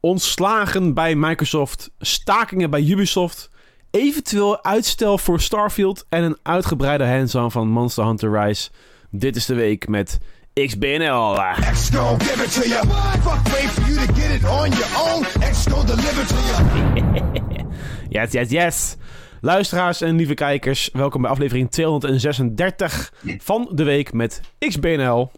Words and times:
ontslagen 0.00 0.94
bij 0.94 1.14
Microsoft, 1.14 1.90
stakingen 1.98 2.70
bij 2.70 2.82
Ubisoft, 2.82 3.50
eventueel 3.90 4.64
uitstel 4.64 5.18
voor 5.18 5.40
Starfield 5.40 6.06
en 6.08 6.22
een 6.22 6.38
uitgebreide 6.42 7.06
hands-on 7.06 7.50
van 7.50 7.68
Monster 7.68 8.04
Hunter 8.04 8.40
Rise. 8.40 8.70
Dit 9.10 9.36
is 9.36 9.46
de 9.46 9.54
week 9.54 9.88
met 9.88 10.18
XBNL. 10.54 11.34
X 11.72 11.90
gon' 11.90 12.20
give 12.20 12.44
it 12.44 12.52
to 12.52 12.68
you. 12.68 12.86
Fuck 13.20 13.52
wait 13.52 13.70
for 13.70 13.92
you 13.92 14.06
to 14.06 14.12
get 14.14 14.30
it 14.30 14.44
on 14.44 14.68
your 14.70 15.12
own. 15.12 15.24
X 15.50 15.66
gon' 15.66 15.86
deliver 15.86 16.26
to 16.26 16.34
you. 16.34 17.66
Yes, 18.10 18.32
yes, 18.32 18.50
yes. 18.50 18.96
Luisteraars 19.40 20.00
en 20.00 20.16
lieve 20.16 20.34
kijkers, 20.34 20.90
welkom 20.92 21.22
bij 21.22 21.30
aflevering 21.30 21.70
236 21.70 23.12
van 23.38 23.68
de 23.72 23.84
week 23.84 24.12
met 24.12 24.40
XBNL. 24.58 25.30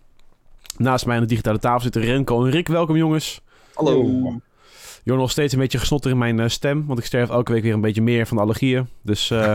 Naast 0.77 1.07
mij 1.07 1.15
aan 1.15 1.23
de 1.23 1.29
digitale 1.29 1.59
tafel 1.59 1.81
zitten 1.81 2.03
Renko 2.03 2.45
en 2.45 2.51
Rick. 2.51 2.69
Welkom 2.69 2.97
jongens. 2.97 3.41
Hallo. 3.75 4.41
Joh, 5.11 5.19
nog 5.19 5.31
steeds 5.31 5.53
een 5.53 5.59
beetje 5.59 5.79
gesnotter 5.79 6.11
in 6.11 6.19
mijn 6.19 6.41
eh, 6.41 6.49
stem, 6.49 6.87
want 6.87 6.99
ik 6.99 7.05
sterf 7.05 7.31
elke 7.31 7.53
week 7.53 7.63
weer 7.63 7.73
een 7.73 7.81
beetje 7.81 8.03
meer 8.03 8.27
van 8.27 8.37
de 8.37 8.43
allergieën. 8.43 8.89
Dus 9.03 9.31
eh, 9.31 9.55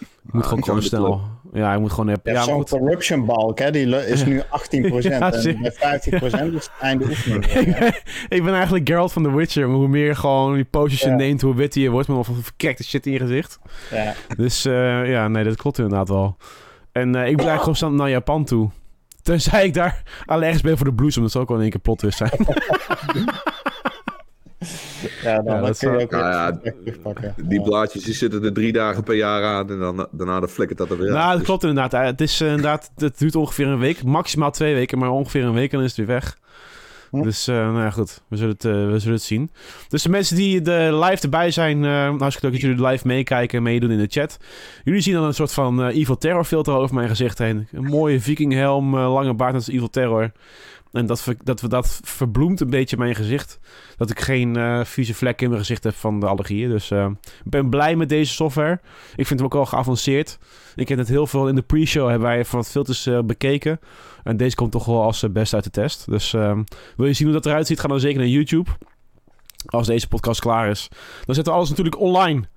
ik 0.00 0.32
moet 0.32 0.42
Ah, 0.42 0.48
gewoon, 0.48 0.64
gewoon 0.64 0.82
snel. 0.82 1.20
Ja, 1.52 1.74
ik 1.74 1.80
moet 1.80 1.90
gewoon... 1.90 2.06
Je 2.06 2.10
Ja, 2.12 2.20
hebt 2.22 2.36
maar 2.36 2.44
zo'n 2.44 2.54
goed. 2.54 2.68
corruption 2.70 3.24
balk, 3.26 3.58
hè? 3.58 3.70
die 3.70 3.86
is 4.06 4.24
nu 4.30 4.40
18%. 4.40 4.42
Ja, 4.98 5.32
en 5.32 5.60
bij 5.60 6.00
50% 6.00 6.10
is 6.12 6.30
het 6.30 6.70
einde 6.80 7.04
oefening. 7.04 7.44
ik, 7.66 7.78
ben, 7.78 7.94
ik 8.28 8.44
ben 8.44 8.54
eigenlijk 8.54 8.88
Geralt 8.88 9.12
van 9.12 9.22
The 9.22 9.34
Witcher. 9.34 9.68
Maar 9.68 9.76
hoe 9.76 9.88
meer 9.88 10.16
gewoon 10.16 10.54
die 10.54 10.64
postjes 10.64 11.00
je 11.00 11.08
Ja. 11.08 11.14
neemt, 11.14 11.40
hoe 11.40 11.54
witter 11.54 11.82
je 11.82 11.90
wordt. 11.90 12.08
Met 12.08 12.16
al 12.16 12.24
van 12.24 12.34
verkrekte 12.42 12.84
shit 12.84 13.06
in 13.06 13.12
je 13.12 13.18
gezicht. 13.18 13.58
Ja. 13.90 14.14
Dus 14.36 14.64
eh, 14.64 15.10
ja, 15.10 15.28
nee, 15.28 15.44
dat 15.44 15.56
klopt 15.56 15.78
inderdaad 15.78 16.08
wel. 16.08 16.36
En 16.92 17.02
eh, 17.14 17.20
ik 17.28 17.36
blijf 17.36 17.48
eigenlijk 17.48 17.58
gewoon 17.60 17.76
snel 17.76 17.90
naar 17.90 18.10
Japan 18.10 18.44
toe. 18.44 18.70
Tenzij 19.22 19.64
ik 19.64 19.74
daar 19.74 20.02
allergisch 20.26 20.60
ben 20.60 20.76
voor 20.76 20.86
de 20.86 20.94
bloesem. 20.94 21.22
Dat 21.22 21.30
zou 21.30 21.42
ook 21.44 21.48
wel 21.50 21.58
in 21.58 21.64
één 21.64 21.72
keer 21.72 21.80
plot 21.82 21.98
twist 21.98 22.16
zijn. 22.18 22.30
Ja, 25.24 25.34
dan, 25.34 25.44
Ja, 25.44 25.52
dan 25.60 25.62
dat 25.66 25.78
kun 25.78 25.90
je 25.92 25.94
zou- 25.98 26.02
ook 26.02 26.10
Nou 26.10 27.16
ja. 27.20 27.34
Die 27.48 27.62
blaadjes 27.62 28.04
die 28.04 28.14
zitten 28.14 28.44
er 28.44 28.52
drie 28.52 28.72
dagen 28.72 29.02
per 29.02 29.14
jaar 29.14 29.42
aan 29.44 29.70
en 29.70 29.78
dan, 29.78 30.06
daarna 30.10 30.40
dan 30.40 30.48
flikkert 30.48 30.78
dat 30.78 30.90
er 30.90 30.98
weer 30.98 31.10
nou, 31.12 31.28
dat 31.28 31.36
Dus- 31.36 31.46
klopt 31.46 31.62
inderdaad. 31.64 31.92
Eh, 31.94 32.04
Het, 32.06 32.20
is, 32.20 32.40
eh, 32.40 32.48
inderdaad. 32.48 32.90
het 32.96 33.18
duurt 33.18 33.36
ongeveer 33.36 33.66
een 33.66 33.78
week. 33.78 34.02
Maximaal 34.04 34.50
twee 34.50 34.74
weken, 34.74 34.98
maar 34.98 35.10
ongeveer 35.10 35.44
een 35.44 35.52
week 35.54 35.70
en 35.72 35.76
dan 35.78 35.86
is 35.86 35.96
het 35.96 36.06
weer 36.06 36.16
weg. 36.16 36.38
Hm. 37.10 37.22
Dus 37.22 37.48
uh, 37.48 37.54
nou 37.56 37.78
ja, 37.78 37.90
goed. 37.90 38.22
We 38.28 38.36
zullen, 38.36 38.52
het, 38.52 38.64
uh, 38.64 38.72
we 38.72 38.98
zullen 38.98 39.14
het 39.14 39.22
zien. 39.22 39.50
Dus 39.88 40.02
de 40.02 40.08
mensen 40.08 40.36
die 40.36 40.60
de 40.62 40.98
live 41.04 41.22
erbij 41.22 41.50
zijn, 41.50 41.82
uh, 41.84 41.90
hartstikke 42.08 42.40
leuk 42.40 42.52
dat 42.52 42.60
jullie 42.60 42.86
live 42.86 43.06
meekijken 43.06 43.56
en 43.56 43.62
meedoen 43.64 43.90
in 43.90 43.98
de 43.98 44.06
chat. 44.08 44.36
Jullie 44.84 45.00
zien 45.00 45.14
dan 45.14 45.24
een 45.24 45.34
soort 45.34 45.52
van 45.52 45.80
uh, 45.88 45.96
Evil 45.96 46.16
Terror 46.18 46.44
filter 46.44 46.74
over 46.74 46.94
mijn 46.94 47.08
gezicht 47.08 47.38
heen. 47.38 47.68
Een 47.72 47.84
mooie 47.84 48.20
vikinghelm, 48.20 48.94
uh, 48.94 49.12
lange 49.12 49.34
baard, 49.34 49.52
dat 49.52 49.60
is 49.62 49.68
Evil 49.68 49.90
Terror. 49.90 50.32
En 50.94 51.06
dat, 51.06 51.28
dat, 51.44 51.64
dat 51.68 52.00
verbloemt 52.04 52.60
een 52.60 52.70
beetje 52.70 52.96
mijn 52.96 53.14
gezicht. 53.14 53.58
Dat 53.96 54.10
ik 54.10 54.20
geen 54.20 54.58
uh, 54.58 54.84
vieze 54.84 55.14
vlekken 55.14 55.44
in 55.44 55.50
mijn 55.50 55.64
gezicht 55.64 55.84
heb 55.84 55.94
van 55.94 56.20
de 56.20 56.26
allergieën. 56.26 56.70
Dus 56.70 56.90
uh, 56.90 57.06
ik 57.44 57.50
ben 57.50 57.70
blij 57.70 57.96
met 57.96 58.08
deze 58.08 58.32
software. 58.32 58.80
Ik 59.16 59.26
vind 59.26 59.38
hem 59.38 59.48
ook 59.48 59.54
wel 59.54 59.66
geavanceerd. 59.66 60.38
Ik 60.74 60.88
heb 60.88 60.98
het 60.98 61.08
heel 61.08 61.26
veel 61.26 61.48
in 61.48 61.54
de 61.54 61.62
pre-show 61.62 62.08
hebben 62.08 62.28
wij 62.28 62.44
van 62.44 62.58
wat 62.58 62.70
filters 62.70 63.06
uh, 63.06 63.20
bekeken. 63.20 63.80
En 64.22 64.36
deze 64.36 64.56
komt 64.56 64.72
toch 64.72 64.84
wel 64.84 65.02
als 65.02 65.32
best 65.32 65.54
uit 65.54 65.64
de 65.64 65.70
test. 65.70 66.10
Dus 66.10 66.32
uh, 66.32 66.58
wil 66.96 67.06
je 67.06 67.12
zien 67.12 67.26
hoe 67.26 67.36
dat 67.36 67.46
eruit 67.46 67.66
ziet, 67.66 67.80
ga 67.80 67.88
dan 67.88 68.00
zeker 68.00 68.18
naar 68.18 68.28
YouTube. 68.28 68.70
Als 69.66 69.86
deze 69.86 70.08
podcast 70.08 70.40
klaar 70.40 70.70
is. 70.70 70.88
Dan 71.24 71.34
zetten 71.34 71.52
we 71.52 71.58
alles 71.58 71.68
natuurlijk 71.68 72.00
online. 72.00 72.48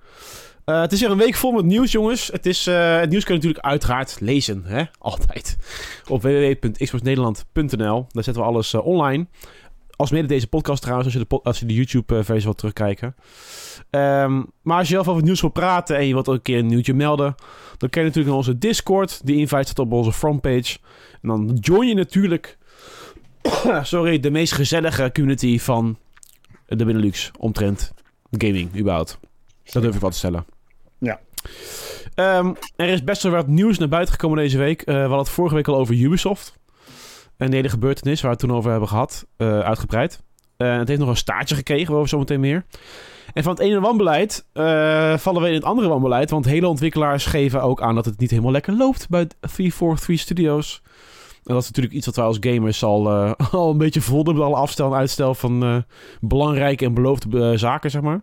Uh, 0.68 0.80
het 0.80 0.92
is 0.92 1.00
weer 1.00 1.10
een 1.10 1.18
week 1.18 1.34
vol 1.34 1.52
met 1.52 1.64
nieuws, 1.64 1.92
jongens. 1.92 2.26
Het, 2.26 2.46
is, 2.46 2.66
uh, 2.66 2.98
het 2.98 3.10
nieuws 3.10 3.24
kun 3.24 3.34
je 3.34 3.40
natuurlijk 3.40 3.66
uiteraard 3.66 4.16
lezen, 4.20 4.62
hè? 4.64 4.84
Altijd. 4.98 5.56
Op 6.08 6.22
www.xboxnederland.nl. 6.22 8.06
Daar 8.08 8.24
zetten 8.24 8.42
we 8.42 8.48
alles 8.48 8.72
uh, 8.72 8.86
online. 8.86 9.26
Als 9.96 10.10
mede 10.10 10.26
deze 10.26 10.46
podcast 10.46 10.82
trouwens, 10.82 11.08
als 11.08 11.22
je 11.22 11.26
de, 11.28 11.40
als 11.42 11.58
je 11.58 11.66
de 11.66 11.74
YouTube-versie 11.74 12.44
wilt 12.44 12.58
terugkijken. 12.58 13.14
Um, 13.90 14.46
maar 14.62 14.78
als 14.78 14.88
je 14.88 14.94
zelf 14.94 15.06
over 15.06 15.16
het 15.16 15.24
nieuws 15.24 15.40
wilt 15.40 15.52
praten 15.52 15.96
en 15.96 16.06
je 16.06 16.12
wilt 16.12 16.28
ook 16.28 16.34
een 16.34 16.42
keer 16.42 16.58
een 16.58 16.66
nieuwtje 16.66 16.94
melden, 16.94 17.34
dan 17.76 17.88
kun 17.88 18.00
je 18.00 18.06
natuurlijk 18.06 18.26
naar 18.26 18.36
onze 18.36 18.58
Discord. 18.58 19.26
Die 19.26 19.36
invite 19.36 19.62
staat 19.62 19.78
op 19.78 19.92
onze 19.92 20.12
frontpage. 20.12 20.78
En 21.22 21.28
dan 21.28 21.56
join 21.60 21.88
je 21.88 21.94
natuurlijk, 21.94 22.58
sorry, 23.82 24.20
de 24.20 24.30
meest 24.30 24.52
gezellige 24.52 25.10
community 25.12 25.58
van 25.58 25.98
de 26.66 26.84
Benelux 26.84 27.30
omtrent 27.38 27.92
gaming, 28.30 28.78
überhaupt. 28.78 29.18
Dat 29.64 29.82
durf 29.82 29.94
ik 29.94 30.00
wel 30.00 30.10
te 30.10 30.16
stellen. 30.16 30.57
Um, 32.18 32.56
er 32.76 32.88
is 32.88 33.04
best 33.04 33.22
wel 33.22 33.32
wat 33.32 33.46
nieuws 33.46 33.78
naar 33.78 33.88
buiten 33.88 34.14
gekomen 34.14 34.38
deze 34.38 34.58
week. 34.58 34.80
Uh, 34.80 34.94
we 34.94 35.00
hadden 35.00 35.18
het 35.18 35.28
vorige 35.28 35.54
week 35.54 35.68
al 35.68 35.76
over 35.76 35.94
Ubisoft. 35.94 36.58
Een 37.36 37.52
hele 37.52 37.68
gebeurtenis 37.68 38.20
waar 38.20 38.30
we 38.30 38.36
het 38.36 38.46
toen 38.46 38.56
over 38.56 38.70
hebben 38.70 38.88
gehad, 38.88 39.26
uh, 39.36 39.60
uitgebreid. 39.60 40.22
Uh, 40.56 40.78
het 40.78 40.88
heeft 40.88 41.00
nog 41.00 41.08
een 41.08 41.16
staartje 41.16 41.54
gekregen, 41.54 41.86
waarover 41.86 42.08
zometeen 42.08 42.40
meer. 42.40 42.64
En 43.32 43.42
van 43.42 43.52
het 43.52 43.60
ene 43.60 43.80
wanbeleid 43.80 44.46
vallen 45.16 45.42
we 45.42 45.48
in 45.48 45.54
het 45.54 45.64
andere 45.64 45.88
wanbeleid. 45.88 46.30
Want 46.30 46.44
hele 46.44 46.68
ontwikkelaars 46.68 47.26
geven 47.26 47.62
ook 47.62 47.82
aan 47.82 47.94
dat 47.94 48.04
het 48.04 48.18
niet 48.18 48.30
helemaal 48.30 48.52
lekker 48.52 48.76
loopt 48.76 49.08
bij 49.08 49.26
343 49.40 50.18
Studios. 50.18 50.82
En 51.44 51.54
dat 51.54 51.62
is 51.62 51.68
natuurlijk 51.68 51.94
iets 51.94 52.06
wat 52.06 52.16
wij 52.16 52.24
als 52.24 52.36
gamers 52.40 52.82
al, 52.82 53.10
een 53.70 53.78
beetje 53.78 54.00
voelden 54.00 54.34
met 54.34 54.44
alle 54.44 54.56
afstel 54.56 54.92
en 54.92 54.98
uitstel 54.98 55.34
van 55.34 55.84
belangrijke 56.20 56.84
en 56.84 56.94
beloofde 56.94 57.56
zaken, 57.56 57.90
zeg 57.90 58.02
maar. 58.02 58.20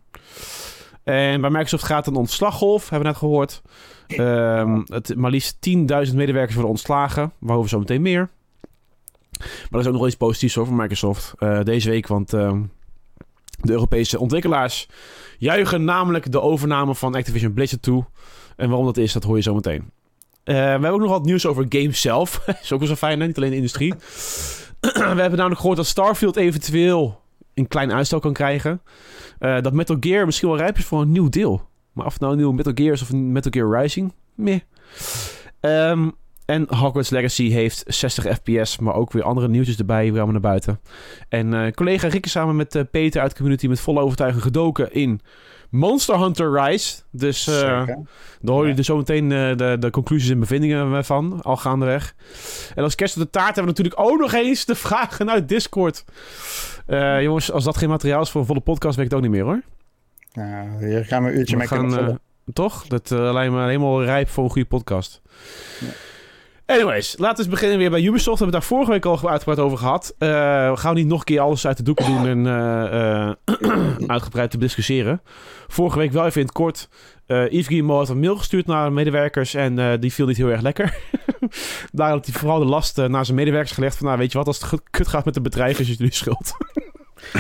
En 1.05 1.41
bij 1.41 1.49
Microsoft 1.49 1.83
gaat 1.83 2.07
een 2.07 2.15
ontslaggolf, 2.15 2.89
hebben 2.89 2.99
we 2.99 3.07
net 3.07 3.17
gehoord. 3.17 3.61
Um, 4.07 4.83
het, 4.87 5.15
maar 5.15 5.31
liefst 5.31 5.57
10.000 6.07 6.15
medewerkers 6.15 6.53
worden 6.53 6.71
ontslagen, 6.71 7.31
waarover 7.39 7.69
zo 7.69 7.79
meteen 7.79 8.01
meer. 8.01 8.29
Maar 9.39 9.69
er 9.71 9.79
is 9.79 9.85
ook 9.85 9.91
nog 9.91 9.97
wel 9.97 10.07
iets 10.07 10.17
positiefs 10.17 10.57
over 10.57 10.73
Microsoft 10.73 11.33
uh, 11.39 11.61
deze 11.63 11.89
week, 11.89 12.07
want 12.07 12.33
uh, 12.33 12.51
de 13.59 13.71
Europese 13.71 14.19
ontwikkelaars 14.19 14.87
juichen 15.37 15.83
namelijk 15.83 16.31
de 16.31 16.41
overname 16.41 16.95
van 16.95 17.15
Activision 17.15 17.53
Blizzard 17.53 17.81
toe. 17.81 18.05
En 18.55 18.67
waarom 18.67 18.85
dat 18.85 18.97
is, 18.97 19.13
dat 19.13 19.23
hoor 19.23 19.35
je 19.35 19.41
zo 19.41 19.53
meteen. 19.53 19.81
Uh, 19.81 20.55
we 20.55 20.61
hebben 20.61 20.91
ook 20.91 20.99
nog 20.99 21.09
wat 21.09 21.25
nieuws 21.25 21.45
over 21.45 21.65
games 21.69 22.01
zelf. 22.01 22.47
is 22.61 22.71
ook 22.71 22.79
wel 22.79 22.87
zo 22.87 22.95
fijn, 22.95 23.19
niet 23.19 23.37
alleen 23.37 23.49
de 23.49 23.55
industrie. 23.55 23.93
we 24.79 24.99
hebben 24.99 25.29
namelijk 25.29 25.59
gehoord 25.59 25.77
dat 25.77 25.87
Starfield 25.87 26.35
eventueel 26.35 27.21
een 27.53 27.67
klein 27.67 27.93
uitstel 27.93 28.19
kan 28.19 28.33
krijgen. 28.33 28.81
Uh, 29.39 29.61
dat 29.61 29.73
Metal 29.73 29.97
Gear 29.99 30.25
misschien 30.25 30.49
wel 30.49 30.57
rijp 30.57 30.77
is 30.77 30.85
voor 30.85 31.01
een 31.01 31.11
nieuw 31.11 31.29
deel. 31.29 31.69
Maar 31.93 32.05
of 32.05 32.11
het 32.11 32.21
nou 32.21 32.33
een 32.33 32.39
nieuw 32.39 32.51
Metal 32.51 32.71
Gear 32.75 32.93
is 32.93 33.01
of 33.01 33.13
Metal 33.13 33.51
Gear 33.51 33.81
Rising, 33.81 34.13
meh. 34.35 34.59
Um, 35.61 36.15
en 36.45 36.65
Hogwarts 36.75 37.09
Legacy 37.09 37.49
heeft 37.49 37.83
60 37.87 38.25
fps, 38.35 38.79
maar 38.79 38.93
ook 38.93 39.11
weer 39.11 39.23
andere 39.23 39.47
nieuwtjes 39.47 39.77
erbij, 39.77 40.03
weer 40.03 40.21
allemaal 40.21 40.31
naar 40.31 40.51
buiten. 40.51 40.79
En 41.29 41.53
uh, 41.53 41.71
collega 41.71 42.07
Rikke 42.07 42.29
samen 42.29 42.55
met 42.55 42.75
uh, 42.75 42.81
Peter 42.91 43.21
uit 43.21 43.29
de 43.31 43.37
community 43.37 43.67
met 43.67 43.79
volle 43.79 44.01
overtuiging 44.01 44.43
gedoken 44.43 44.93
in 44.93 45.21
Monster 45.75 46.19
Hunter 46.19 46.61
Rise. 46.61 47.01
Dus 47.11 47.47
uh, 47.47 47.55
daar 47.55 48.05
hoor 48.45 48.67
je 48.67 48.73
dus 48.73 48.85
zometeen 48.85 49.29
de, 49.29 49.75
de 49.79 49.89
conclusies 49.89 50.29
en 50.29 50.39
bevindingen 50.39 51.05
van, 51.05 51.41
al 51.41 51.57
gaandeweg. 51.57 52.15
En 52.75 52.83
als 52.83 52.95
kerst 52.95 53.17
op 53.17 53.21
de 53.21 53.29
taart 53.29 53.55
hebben 53.55 53.73
we 53.75 53.81
natuurlijk 53.81 54.11
ook 54.11 54.19
nog 54.19 54.33
eens 54.33 54.65
de 54.65 54.75
vragen 54.75 55.29
uit 55.29 55.49
Discord. 55.49 56.03
Uh, 56.87 57.21
jongens, 57.21 57.51
als 57.51 57.63
dat 57.63 57.77
geen 57.77 57.89
materiaal 57.89 58.21
is 58.21 58.29
voor 58.29 58.41
een 58.41 58.47
volle 58.47 58.59
podcast, 58.59 58.95
weet 58.95 59.05
ik 59.05 59.11
het 59.11 59.19
ook 59.19 59.27
niet 59.29 59.35
meer 59.35 59.45
hoor. 59.45 59.61
Nou, 60.33 60.85
hier 60.87 61.05
gaan 61.05 61.23
we 61.23 61.29
een 61.29 61.37
uurtje 61.37 61.57
we 61.57 61.57
mee 61.57 61.67
gaan, 61.67 62.19
Toch? 62.53 62.87
Dat 62.87 63.09
lijkt 63.09 63.53
me 63.53 63.65
helemaal 63.65 64.03
rijp 64.03 64.29
voor 64.29 64.43
een 64.43 64.49
goede 64.49 64.67
podcast. 64.67 65.21
Ja. 65.79 65.87
Anyways, 66.65 67.17
laten 67.17 67.35
we 67.35 67.41
eens 67.41 67.51
beginnen 67.51 67.77
weer 67.77 67.89
bij 67.89 68.01
Ubisoft. 68.01 68.39
We 68.39 68.43
hebben 68.43 68.45
het 68.45 68.69
daar 68.69 68.77
vorige 68.77 68.91
week 68.91 69.05
al 69.05 69.29
uitgebreid 69.29 69.59
over 69.59 69.77
gehad. 69.77 70.15
Uh, 70.19 70.29
we 70.69 70.77
gaan 70.77 70.95
niet 70.95 71.07
nog 71.07 71.19
een 71.19 71.25
keer 71.25 71.39
alles 71.39 71.67
uit 71.67 71.77
de 71.77 71.83
doeken 71.83 72.05
doen 72.05 72.27
en 72.27 72.45
uh, 72.45 74.07
uitgebreid 74.15 74.51
te 74.51 74.57
discussiëren. 74.57 75.21
Vorige 75.67 75.97
week 75.97 76.11
wel 76.11 76.25
even 76.25 76.39
in 76.39 76.45
het 76.45 76.55
kort. 76.55 76.89
Yves 77.27 77.67
Guillemot 77.67 77.97
had 77.97 78.09
een 78.09 78.19
mail 78.19 78.35
gestuurd 78.35 78.65
naar 78.65 78.93
medewerkers 78.93 79.53
en 79.53 79.99
die 79.99 80.13
viel 80.13 80.25
niet 80.25 80.37
heel 80.37 80.49
erg 80.49 80.61
lekker. 80.61 80.97
Daar 81.91 82.09
had 82.09 82.25
hij 82.25 82.35
vooral 82.35 82.59
de 82.59 82.65
last 82.65 82.97
naar 82.97 83.25
zijn 83.25 83.37
medewerkers 83.37 83.71
gelegd 83.71 83.97
van, 83.97 84.05
nou 84.05 84.19
weet 84.19 84.31
je 84.31 84.37
wat, 84.37 84.47
als 84.47 84.61
het 84.61 84.81
kut 84.89 85.07
gaat 85.07 85.25
met 85.25 85.35
het 85.35 85.43
bedrijf 85.43 85.79
is 85.79 85.87
het 85.87 85.97
jullie 85.97 86.13
schuld. 86.13 86.51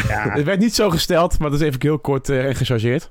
Ja. 0.07 0.29
het 0.33 0.43
werd 0.43 0.59
niet 0.59 0.75
zo 0.75 0.89
gesteld, 0.89 1.39
maar 1.39 1.49
dat 1.49 1.59
is 1.59 1.65
even 1.65 1.81
heel 1.81 1.99
kort 1.99 2.29
en 2.29 2.55
gechargeerd. 2.55 3.09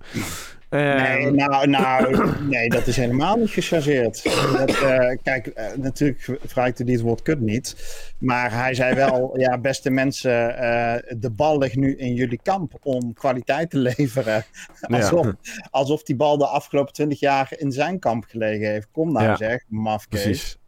Nee, 0.75 1.31
nou, 1.31 1.67
nou, 1.69 2.27
nee, 2.55 2.69
dat 2.69 2.87
is 2.87 2.97
helemaal 2.97 3.37
niet 3.37 3.51
gechargeerd. 3.51 4.23
Dat, 4.57 4.71
uh, 4.71 5.17
kijk, 5.23 5.47
uh, 5.47 5.65
natuurlijk 5.77 6.23
gebruikte 6.23 6.83
hij 6.83 6.93
het 6.93 7.03
woord 7.03 7.23
kut 7.23 7.41
niet. 7.41 7.77
Maar 8.19 8.53
hij 8.53 8.75
zei 8.75 8.95
wel, 8.95 9.31
ja, 9.41 9.59
beste 9.59 9.91
mensen, 9.91 10.51
uh, 10.51 10.95
de 11.19 11.31
bal 11.31 11.59
ligt 11.59 11.77
nu 11.77 11.97
in 11.97 12.15
jullie 12.15 12.41
kamp 12.43 12.73
om 12.83 13.13
kwaliteit 13.13 13.71
te 13.71 13.79
leveren. 13.79 14.45
Alsof, 14.81 15.25
ja. 15.27 15.37
alsof 15.71 16.03
die 16.03 16.17
bal 16.17 16.39
de 16.39 16.47
afgelopen 16.47 16.93
twintig 16.93 17.21
jaar 17.21 17.53
in 17.57 17.73
zijn 17.73 17.99
kamp 17.99 18.25
gelegen 18.25 18.71
heeft. 18.71 18.89
Kom 18.93 19.13
nou 19.13 19.25
ja. 19.25 19.37
zeg, 19.37 19.65
mafkees. 19.69 20.59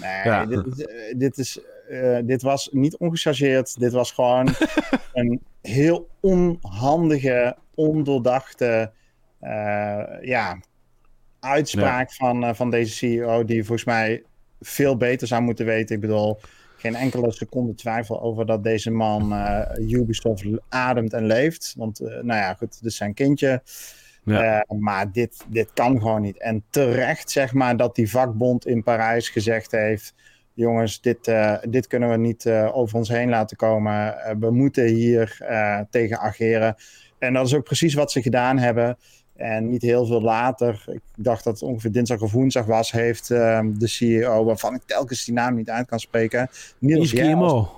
Nee, 0.00 0.24
ja. 0.24 0.46
dit, 0.46 0.86
dit, 1.16 1.38
is, 1.38 1.60
dit 2.24 2.42
was 2.42 2.68
niet 2.72 2.96
ongechargeerd. 2.96 3.80
Dit 3.80 3.92
was 3.92 4.12
gewoon 4.12 4.48
een 5.12 5.42
heel 5.62 6.08
onhandige, 6.20 7.56
ondoordachte... 7.74 8.92
Uh, 9.42 10.02
ja, 10.20 10.60
uitspraak 11.40 12.08
ja. 12.10 12.14
van, 12.14 12.44
uh, 12.44 12.54
van 12.54 12.70
deze 12.70 12.92
CEO, 12.92 13.44
die 13.44 13.64
volgens 13.64 13.86
mij 13.86 14.22
veel 14.60 14.96
beter 14.96 15.26
zou 15.26 15.42
moeten 15.42 15.66
weten. 15.66 15.94
Ik 15.94 16.00
bedoel, 16.00 16.40
geen 16.76 16.94
enkele 16.94 17.32
seconde 17.32 17.74
twijfel 17.74 18.22
over 18.22 18.46
dat 18.46 18.64
deze 18.64 18.90
man 18.90 19.32
eh, 19.32 19.88
Ubisoft 19.88 20.44
ademt 20.68 21.12
en 21.12 21.26
leeft. 21.26 21.74
Want, 21.76 22.00
nou 22.00 22.26
ja, 22.26 22.54
goed, 22.54 22.72
dit 22.72 22.90
is 22.90 22.96
zijn 22.96 23.14
kindje. 23.14 23.62
Ja. 24.24 24.56
Uh, 24.56 24.78
maar 24.78 25.12
dit, 25.12 25.44
dit 25.48 25.72
kan 25.72 26.00
gewoon 26.00 26.22
niet. 26.22 26.38
En 26.38 26.64
terecht, 26.70 27.30
zeg 27.30 27.52
maar, 27.52 27.76
dat 27.76 27.94
die 27.94 28.10
vakbond 28.10 28.66
in 28.66 28.82
Parijs 28.82 29.28
gezegd 29.28 29.70
heeft: 29.70 30.14
jongens, 30.52 31.00
dit, 31.00 31.28
uh, 31.28 31.56
dit 31.68 31.86
kunnen 31.86 32.10
we 32.10 32.16
niet 32.16 32.44
uh, 32.44 32.76
over 32.76 32.96
ons 32.96 33.08
heen 33.08 33.28
laten 33.28 33.56
komen. 33.56 34.16
we 34.40 34.50
moeten 34.50 34.84
hier 34.84 35.38
tegen 35.90 36.18
ageren. 36.18 36.74
En 37.18 37.32
dat 37.32 37.46
is 37.46 37.54
ook 37.54 37.64
precies 37.64 37.94
wat 37.94 38.12
ze 38.12 38.22
gedaan 38.22 38.58
hebben. 38.58 38.96
En 39.36 39.70
niet 39.70 39.82
heel 39.82 40.06
veel 40.06 40.20
later, 40.20 40.84
ik 40.86 41.00
dacht 41.16 41.44
dat 41.44 41.52
het 41.60 41.68
ongeveer 41.68 41.92
dinsdag 41.92 42.20
of 42.20 42.32
woensdag 42.32 42.66
was, 42.66 42.92
heeft 42.92 43.28
de 43.28 43.76
CEO, 43.78 44.44
waarvan 44.44 44.74
ik 44.74 44.82
telkens 44.86 45.24
die 45.24 45.34
naam 45.34 45.54
niet 45.54 45.70
uit 45.70 45.86
kan 45.86 46.00
spreken. 46.00 46.48
Niels 46.78 47.10
Yves 47.10 47.20
Guillemot. 47.20 47.68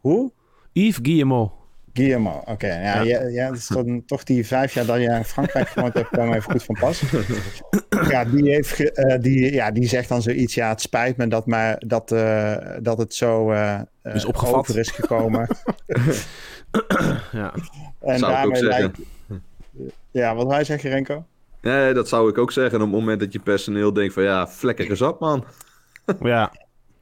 Hoe? 0.00 0.30
Yves 0.72 0.98
Guillemot. 1.02 1.50
Guillermo, 1.98 2.30
oké. 2.30 2.50
Okay. 2.50 2.82
Ja, 2.82 3.00
ja. 3.00 3.26
Ja, 3.26 3.48
dat 3.48 3.56
is 3.56 3.66
dan 3.66 4.04
toch 4.04 4.24
die 4.24 4.46
vijf 4.46 4.74
jaar 4.74 4.86
dat 4.86 5.00
je 5.00 5.08
in 5.08 5.24
Frankrijk 5.24 5.68
gewoond 5.68 5.94
hebt, 5.94 6.08
kwam 6.08 6.32
even 6.32 6.50
goed 6.50 6.64
van 6.64 6.76
pas. 6.80 7.02
ja, 8.10 8.24
die, 8.24 8.50
heeft, 8.50 8.80
uh, 8.80 9.18
die, 9.20 9.52
ja, 9.52 9.70
die 9.70 9.88
zegt 9.88 10.08
dan 10.08 10.22
zoiets, 10.22 10.54
ja, 10.54 10.68
het 10.68 10.80
spijt 10.80 11.16
me 11.16 11.28
dat, 11.28 11.46
maar, 11.46 11.82
dat, 11.86 12.12
uh, 12.12 12.56
dat 12.82 12.98
het 12.98 13.14
zo 13.14 13.52
uh, 13.52 13.80
is 14.02 14.24
opgevat. 14.24 14.54
over 14.54 14.78
is 14.78 14.90
gekomen. 14.90 15.48
ja. 17.32 17.54
En 18.00 18.18
zou 18.18 18.32
daarmee 18.32 18.58
ik 18.58 18.64
ook 18.64 18.72
zeggen. 18.72 18.94
lijkt... 18.94 18.98
Ja, 20.18 20.34
wat 20.34 20.46
wij 20.46 20.64
zeggen, 20.64 20.90
Renko? 20.90 21.24
Nee, 21.60 21.94
dat 21.94 22.08
zou 22.08 22.28
ik 22.30 22.38
ook 22.38 22.52
zeggen. 22.52 22.80
Op 22.80 22.86
het 22.86 22.94
moment 22.98 23.20
dat 23.20 23.32
je 23.32 23.38
personeel 23.38 23.92
denkt 23.92 24.14
van 24.14 24.22
ja, 24.22 24.48
vlekken 24.48 24.96
zat 24.96 25.20
man. 25.20 25.44
Ja. 26.22 26.52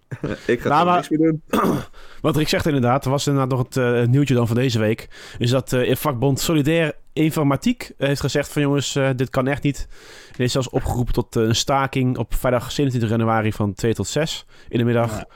ik 0.47 0.61
ga 0.61 0.69
Nou, 0.69 0.81
er 0.81 0.87
maar- 0.87 0.95
niks 0.95 1.09
meer 1.09 1.19
doen. 1.19 1.43
Wat 2.23 2.37
Rick 2.37 2.49
zegt 2.49 2.67
inderdaad, 2.67 3.05
er 3.05 3.11
was 3.11 3.27
inderdaad 3.27 3.51
nog 3.59 3.67
het 3.67 3.77
eh, 3.77 4.03
nieuwtje 4.07 4.35
dan 4.35 4.47
van 4.47 4.57
deze 4.57 4.79
week. 4.79 5.09
Is 5.39 5.51
dat 5.51 5.73
eh, 5.73 5.89
in 5.89 5.97
vakbond 5.97 6.41
Solidair 6.41 6.93
Informatiek 7.13 7.93
heeft 7.99 8.21
gezegd 8.21 8.49
van 8.53 8.63
jongens, 8.63 8.97
eh, 8.97 9.09
dit 9.17 9.31
kan 9.31 9.47
echt 9.47 9.63
niet. 9.63 9.89
Er 10.37 10.41
is 10.41 10.53
zelfs 10.53 10.69
opgeroepen 10.69 11.15
tot 11.15 11.37
eh, 11.37 11.43
een 11.43 11.55
staking 11.57 12.19
op 12.19 12.35
vrijdag 12.35 12.73
27 12.73 13.11
januari 13.19 13.53
van 13.53 13.75
2 13.75 13.95
tot 13.95 14.07
6 14.07 14.47
in 14.69 14.79
de 14.79 14.85
middag. 14.85 15.11
Ja. 15.11 15.27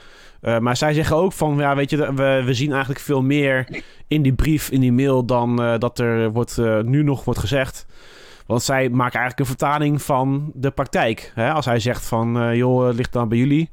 Eh, 0.41 0.59
maar 0.59 0.77
zij 0.77 0.93
zeggen 0.93 1.17
ook 1.17 1.33
van, 1.33 1.57
ja 1.57 1.77
weet 1.77 1.91
je, 1.91 2.15
we, 2.15 2.43
we 2.45 2.55
zien 2.55 2.71
eigenlijk 2.71 3.01
veel 3.01 3.23
meer 3.23 3.83
in 4.09 4.23
die 4.23 4.33
brief, 4.33 4.71
in 4.71 4.81
die 4.81 4.93
mail, 4.93 5.25
dan 5.25 5.63
eh, 5.63 5.79
dat 5.79 5.99
er 5.99 6.31
wordt, 6.31 6.59
eh, 6.59 6.81
nu 6.81 7.03
nog 7.03 7.25
wordt 7.25 7.41
gezegd. 7.41 7.87
Want 8.47 8.63
zij 8.63 8.89
maken 8.89 9.19
eigenlijk 9.19 9.39
een 9.39 9.57
vertaling 9.57 10.03
van 10.03 10.51
de 10.55 10.71
praktijk. 10.71 11.33
Hè? 11.35 11.53
Als 11.53 11.65
hij 11.65 11.79
zegt 11.79 12.07
van, 12.07 12.57
joh, 12.57 12.87
het 12.87 12.97
ligt 12.97 13.13
dan 13.13 13.29
bij 13.29 13.39
jullie. 13.39 13.71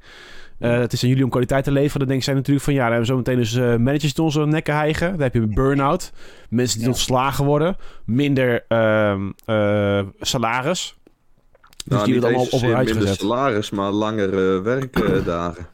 Het 0.60 0.94
is 0.94 1.04
aan 1.04 1.10
jullie 1.10 1.24
om 1.24 1.30
kwaliteit 1.30 1.64
te 1.64 1.72
leveren. 1.72 2.00
Dan 2.00 2.08
denken 2.08 2.26
zij 2.26 2.34
natuurlijk 2.34 2.66
van 2.66 2.74
ja, 2.74 2.80
dan 2.80 2.92
hebben 2.92 3.08
we 3.08 3.14
zo 3.14 3.18
meteen 3.18 3.38
dus 3.38 3.80
managers 3.80 4.14
die 4.14 4.24
onze 4.24 4.46
nekken 4.46 4.76
hijgen. 4.76 5.12
Dan 5.12 5.22
heb 5.22 5.34
je 5.34 5.48
burn-out. 5.48 6.12
Mensen 6.50 6.80
die 6.80 6.88
ontslagen 6.88 7.46
worden. 7.46 7.76
Minder 8.06 8.66
ehm, 8.68 9.32
eh, 9.46 10.00
salaris. 10.20 10.98
Dus 11.52 11.84
Nou, 11.86 12.06
die 12.06 12.14
niet 12.14 12.24
eens 12.24 12.50
op 12.50 12.62
een 12.62 12.70
rijtje 12.70 12.96
minder 12.96 13.16
salaris, 13.16 13.70
maar 13.70 13.92
langere 13.92 14.62
werkdagen. 14.62 15.68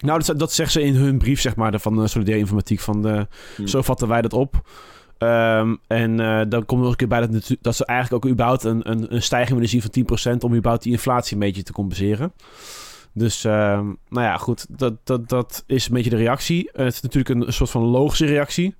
Nou, 0.00 0.22
dat, 0.24 0.38
dat 0.38 0.52
zeggen 0.52 0.80
ze 0.80 0.86
in 0.86 0.94
hun 0.94 1.18
brief, 1.18 1.40
zeg 1.40 1.56
maar, 1.56 1.80
van 1.80 1.96
de 1.96 2.08
Solidaire 2.08 2.40
Informatiek. 2.40 2.80
Van 2.80 3.02
de, 3.02 3.26
Hm. 3.56 3.66
Zo 3.66 3.82
vatten 3.82 4.08
wij 4.08 4.22
dat 4.22 4.32
op. 4.32 4.62
Ehm, 5.18 5.74
en 5.86 6.20
eh, 6.20 6.40
dan 6.48 6.66
komt 6.66 6.70
er 6.70 6.76
nog 6.76 6.90
een 6.90 6.96
keer 6.96 7.08
bij 7.08 7.20
dat, 7.26 7.56
dat 7.60 7.76
ze 7.76 7.84
eigenlijk 7.86 8.24
ook 8.24 8.32
überhaupt 8.32 8.64
een, 8.64 8.90
een, 8.90 9.14
een 9.14 9.22
stijging 9.22 9.54
willen 9.54 9.68
zien 9.68 9.82
van 9.82 10.34
10% 10.34 10.38
om 10.38 10.54
überhaupt 10.54 10.82
die 10.82 10.92
inflatie 10.92 11.34
een 11.34 11.38
beetje 11.42 11.62
te 11.62 11.72
compenseren. 11.72 12.32
Dus, 13.12 13.44
ehm, 13.44 13.84
nou 14.08 14.26
ja, 14.26 14.36
goed, 14.36 14.66
dat, 14.68 14.94
dat, 15.04 15.28
dat 15.28 15.64
is 15.66 15.86
een 15.86 15.94
beetje 15.94 16.10
de 16.10 16.16
reactie. 16.16 16.70
Het 16.72 16.92
is 16.94 17.00
natuurlijk 17.00 17.34
een, 17.34 17.46
een 17.46 17.52
soort 17.52 17.70
van 17.70 17.82
logische 17.82 18.26
reactie. 18.26 18.74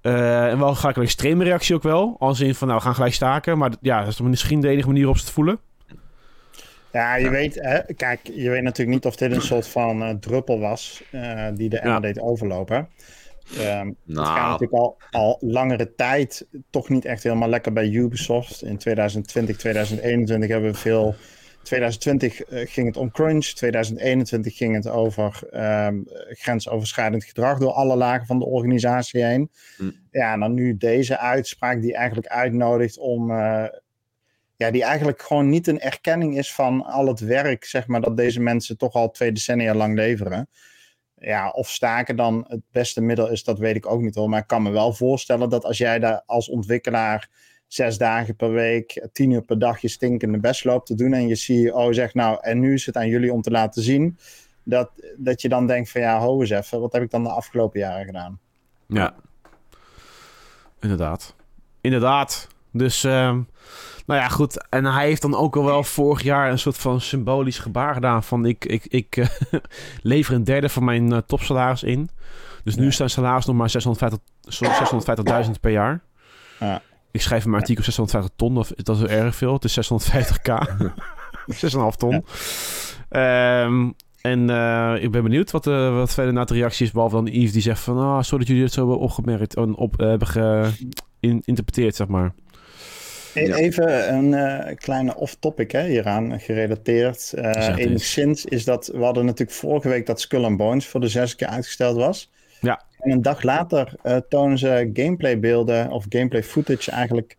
Eh, 0.00 0.50
en 0.50 0.58
wel 0.58 0.74
gelijk 0.74 0.96
een 0.96 1.02
extreme 1.02 1.44
reactie 1.44 1.74
ook 1.74 1.82
wel. 1.82 2.16
Als 2.18 2.40
in 2.40 2.54
van, 2.54 2.68
nou, 2.68 2.78
we 2.78 2.84
gaan 2.86 2.94
gelijk 2.94 3.14
staken. 3.14 3.58
Maar 3.58 3.72
ja, 3.80 4.00
dat 4.00 4.08
is 4.08 4.20
misschien 4.20 4.60
de 4.60 4.68
enige 4.68 4.86
manier 4.86 5.02
waarop 5.02 5.18
ze 5.18 5.24
het 5.24 5.34
voelen. 5.34 5.58
Ja, 6.94 7.16
je 7.16 7.30
weet, 7.30 7.54
hè, 7.54 7.94
kijk, 7.94 8.20
je 8.34 8.50
weet 8.50 8.62
natuurlijk 8.62 8.96
niet 8.96 9.06
of 9.06 9.16
dit 9.16 9.32
een 9.32 9.42
soort 9.42 9.68
van 9.68 10.02
eh, 10.02 10.10
druppel 10.10 10.58
was 10.60 11.04
eh, 11.10 11.48
die 11.54 11.68
de 11.68 11.78
emmer 11.78 12.02
deed 12.02 12.20
overlopen. 12.20 12.88
Ehm, 13.58 13.86
Het 13.86 14.18
gaat 14.18 14.36
Nou, 14.36 14.50
natuurlijk 14.50 14.72
al, 14.72 14.96
al 15.10 15.36
langere 15.40 15.94
tijd 15.94 16.46
toch 16.70 16.88
niet 16.88 17.04
echt 17.04 17.22
helemaal 17.22 17.48
lekker 17.48 17.72
bij 17.72 17.88
Ubisoft. 17.88 18.62
In 18.62 18.78
2020, 18.78 19.56
2021 19.56 20.50
hebben 20.50 20.70
we 20.70 20.78
veel. 20.78 21.14
2020 21.62 22.40
eh, 22.40 22.66
ging 22.68 22.86
het 22.86 22.96
om 22.96 23.10
crunch. 23.10 23.44
2021 23.46 24.56
ging 24.56 24.74
het 24.74 24.88
over 24.88 25.48
ehm, 25.50 26.00
grensoverschrijdend 26.28 27.24
gedrag 27.24 27.58
door 27.58 27.72
alle 27.72 27.96
lagen 27.96 28.26
van 28.26 28.38
de 28.38 28.46
organisatie 28.46 29.24
heen. 29.24 29.50
Hm. 29.76 29.90
Ja, 30.10 30.32
en 30.32 30.40
dan 30.40 30.54
nu 30.54 30.76
deze 30.76 31.18
uitspraak 31.18 31.82
die 31.82 31.94
eigenlijk 31.94 32.26
uitnodigt 32.26 32.98
om. 32.98 33.32
Ja, 34.64 34.70
die 34.70 34.82
eigenlijk 34.82 35.22
gewoon 35.22 35.48
niet 35.48 35.66
een 35.66 35.80
erkenning 35.80 36.38
is 36.38 36.54
van 36.54 36.84
al 36.84 37.06
het 37.06 37.20
werk, 37.20 37.64
zeg 37.64 37.86
maar, 37.86 38.00
dat 38.00 38.16
deze 38.16 38.40
mensen 38.40 38.76
toch 38.78 38.92
al 38.92 39.10
twee 39.10 39.32
decennia 39.32 39.74
lang 39.74 39.94
leveren. 39.94 40.48
Ja, 41.16 41.50
of 41.50 41.68
staken 41.68 42.16
dan 42.16 42.44
het 42.48 42.60
beste 42.70 43.00
middel 43.00 43.30
is, 43.30 43.44
dat 43.44 43.58
weet 43.58 43.76
ik 43.76 43.86
ook 43.86 44.00
niet 44.00 44.14
hoor. 44.14 44.28
Maar 44.28 44.40
ik 44.40 44.46
kan 44.46 44.62
me 44.62 44.70
wel 44.70 44.92
voorstellen 44.92 45.48
dat 45.48 45.64
als 45.64 45.78
jij 45.78 45.98
daar 45.98 46.22
als 46.26 46.48
ontwikkelaar 46.48 47.28
zes 47.66 47.98
dagen 47.98 48.36
per 48.36 48.52
week, 48.52 49.08
tien 49.12 49.30
uur 49.30 49.42
per 49.42 49.58
dag 49.58 49.80
je 49.80 49.88
stinkende 49.88 50.38
best 50.38 50.64
loopt 50.64 50.86
te 50.86 50.94
doen. 50.94 51.12
En 51.12 51.28
je 51.28 51.34
CEO 51.34 51.92
zegt, 51.92 52.14
nou, 52.14 52.38
en 52.40 52.60
nu 52.60 52.72
is 52.72 52.86
het 52.86 52.96
aan 52.96 53.08
jullie 53.08 53.32
om 53.32 53.42
te 53.42 53.50
laten 53.50 53.82
zien. 53.82 54.18
Dat, 54.64 54.90
dat 55.16 55.42
je 55.42 55.48
dan 55.48 55.66
denkt 55.66 55.90
van 55.90 56.00
ja, 56.00 56.18
ho 56.18 56.40
eens 56.40 56.50
even, 56.50 56.80
wat 56.80 56.92
heb 56.92 57.02
ik 57.02 57.10
dan 57.10 57.22
de 57.22 57.28
afgelopen 57.28 57.80
jaren 57.80 58.04
gedaan? 58.04 58.40
Ja. 58.86 59.14
Inderdaad. 60.80 61.34
Inderdaad. 61.80 62.48
Dus, 62.76 63.04
ehm, 63.04 63.40
nou 64.06 64.20
ja, 64.20 64.28
goed. 64.28 64.66
En 64.68 64.84
hij 64.84 65.06
heeft 65.06 65.22
dan 65.22 65.34
ook 65.36 65.56
al 65.56 65.64
wel 65.64 65.82
vorig 65.84 66.22
jaar 66.22 66.50
een 66.50 66.58
soort 66.58 66.78
van 66.78 67.00
symbolisch 67.00 67.58
gebaar 67.58 67.94
gedaan 67.94 68.22
van 68.22 68.44
ik, 68.46 68.64
ik, 68.64 68.84
ik 68.86 69.16
eh, 69.16 69.26
lever 70.02 70.34
een 70.34 70.44
derde 70.44 70.68
van 70.68 70.84
mijn 70.84 71.12
eh, 71.12 71.18
topsalaris 71.18 71.82
in. 71.82 72.08
Dus 72.64 72.74
nu 72.76 72.86
is 72.86 72.96
zijn 72.96 73.10
salaris 73.10 73.46
nog 73.46 73.56
maar 73.56 73.70
650 73.70 74.20
zo- 74.48 75.44
650.000 75.44 75.50
per 75.60 75.70
jaar. 75.70 76.02
Ja. 76.60 76.82
Ik 77.10 77.22
schrijf 77.22 77.44
in 77.44 77.50
mijn 77.50 77.62
artikel 77.62 77.84
650 77.84 78.36
ton, 78.36 78.58
of 78.58 78.68
dat 78.76 78.96
is 78.96 79.02
wel 79.02 79.10
erg 79.10 79.34
veel. 79.34 79.52
Het 79.52 79.64
is 79.64 79.92
650k. 79.92 80.66
6,5 81.46 81.96
ton. 81.96 82.24
Ehm, 83.08 83.90
en 84.20 84.50
eh, 84.50 85.02
ik 85.02 85.10
ben 85.10 85.22
benieuwd 85.22 85.50
wat, 85.50 85.66
uh, 85.66 85.94
wat 85.96 86.14
verder 86.14 86.32
na 86.32 86.44
de 86.44 86.54
reactie 86.54 86.86
is. 86.86 86.92
Behalve 86.92 87.14
dan 87.14 87.26
Yves 87.26 87.52
die 87.52 87.62
zegt 87.62 87.80
van... 87.80 87.98
Ah, 87.98 88.22
sorry 88.22 88.38
dat 88.38 88.46
jullie 88.46 88.62
het 88.62 88.72
zo 88.72 88.80
hebben 88.80 88.98
opgemerkt 88.98 89.56
en 89.56 89.74
op, 89.76 89.98
hebben 89.98 90.28
geïnterpreteerd, 91.20 91.96
zeg 91.96 92.06
maar. 92.08 92.34
E- 93.34 93.46
Ja. 93.46 93.54
Even 93.56 94.14
een 94.14 94.34
eh, 94.34 94.76
kleine 94.76 95.16
off-topic 95.16 95.70
hè, 95.70 95.86
hieraan 95.86 96.40
gerelateerd. 96.40 97.32
Eh 97.32 97.44
eens. 97.68 97.78
enigszins 97.78 98.44
is 98.44 98.64
dat, 98.64 98.86
we 98.86 99.04
hadden 99.04 99.24
natuurlijk 99.24 99.58
vorige 99.58 99.88
week 99.88 100.06
dat 100.06 100.20
Skull 100.20 100.44
and 100.44 100.56
Bones 100.56 100.86
voor 100.86 101.00
de 101.00 101.08
zes 101.08 101.34
keer 101.36 101.48
uitgesteld 101.48 101.96
was. 101.96 102.30
Ja. 102.60 102.82
En 102.98 103.10
een 103.10 103.22
dag 103.22 103.42
later 103.42 103.94
eh, 104.02 104.16
tonen 104.28 104.58
ze 104.58 104.90
gameplaybeelden 104.92 105.90
of 105.90 106.06
gameplay 106.08 106.42
footage 106.42 106.90
eigenlijk 106.90 107.36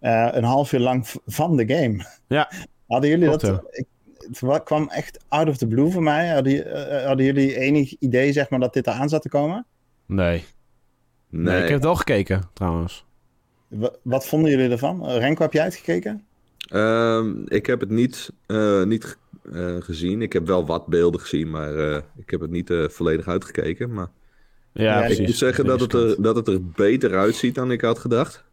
eh, 0.00 0.28
een 0.30 0.44
half 0.44 0.72
uur 0.72 0.80
lang 0.80 1.06
van 1.26 1.56
de 1.56 1.74
game. 1.74 2.04
Ja. 2.28 2.50
Hadden 2.86 3.10
jullie 3.10 3.26
Klopt, 3.28 3.40
dat? 3.40 3.64
Ik, 3.70 3.86
het 4.28 4.40
wa- 4.40 4.58
kwam 4.58 4.88
echt 4.90 5.24
out 5.28 5.48
of 5.48 5.56
the 5.56 5.66
blue 5.66 5.90
voor 5.90 6.02
mij. 6.02 6.28
Hadden, 6.28 7.04
hadden 7.06 7.26
jullie 7.26 7.58
enig 7.58 7.94
idee 7.98 8.32
zeg 8.32 8.50
maar 8.50 8.60
dat 8.60 8.72
dit 8.72 8.86
eraan 8.86 9.08
zat 9.08 9.22
te 9.22 9.28
komen? 9.28 9.66
Nee. 10.06 10.44
nee. 11.28 11.42
nee. 11.44 11.56
ik 11.56 11.62
heb 11.64 11.72
het 11.74 11.84
wel 11.84 11.94
gekeken, 11.94 12.42
trouwens. 12.52 13.04
Wa- 13.74 13.92
wat 14.02 14.26
vonden 14.26 14.50
jullie 14.50 14.70
ervan? 14.70 15.06
Eh, 15.08 15.16
Renko, 15.18 15.42
heb 15.42 15.52
jij 15.52 15.64
het 15.64 15.74
gekeken? 15.74 16.24
Ehm, 16.68 17.32
ik 17.46 17.66
heb 17.66 17.80
het 17.80 17.90
niet, 17.90 18.30
eh, 18.46 18.82
niet 18.82 19.16
eh, 19.52 19.76
gezien. 19.80 20.22
Ik 20.22 20.32
heb 20.32 20.46
wel 20.46 20.66
wat 20.66 20.86
beelden 20.86 21.20
gezien, 21.20 21.50
maar 21.50 21.76
eh, 21.76 22.00
ik 22.16 22.30
heb 22.30 22.40
het 22.40 22.50
niet 22.50 22.70
eh, 22.70 22.88
volledig 22.88 23.28
uitgekeken. 23.28 23.92
Maar 23.92 24.08
Ja, 24.72 24.84
Ja, 24.84 24.98
ik 25.00 25.04
precies. 25.04 25.26
moet 25.26 25.36
zeggen 25.36 25.64
dat 25.64 25.80
het, 25.80 25.92
er, 25.92 26.22
dat 26.22 26.36
het 26.36 26.48
er 26.48 26.64
beter 26.64 27.16
uitziet 27.18 27.54
dan 27.54 27.70
ik 27.70 27.80
had 27.80 27.98
gedacht. 27.98 28.44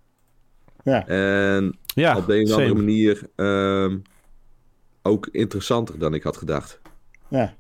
Ja. 0.83 1.07
En 1.07 1.77
Ja, 1.85 2.17
op 2.17 2.27
de 2.27 2.35
een 2.37 2.45
of 2.45 2.51
andere 2.51 2.73
manier 2.73 3.21
ehm, 3.35 3.97
ook 5.01 5.27
interessanter 5.31 5.99
dan 5.99 6.13
ik 6.13 6.23
had 6.23 6.37
gedacht. 6.37 6.79
Ja. 7.27 7.53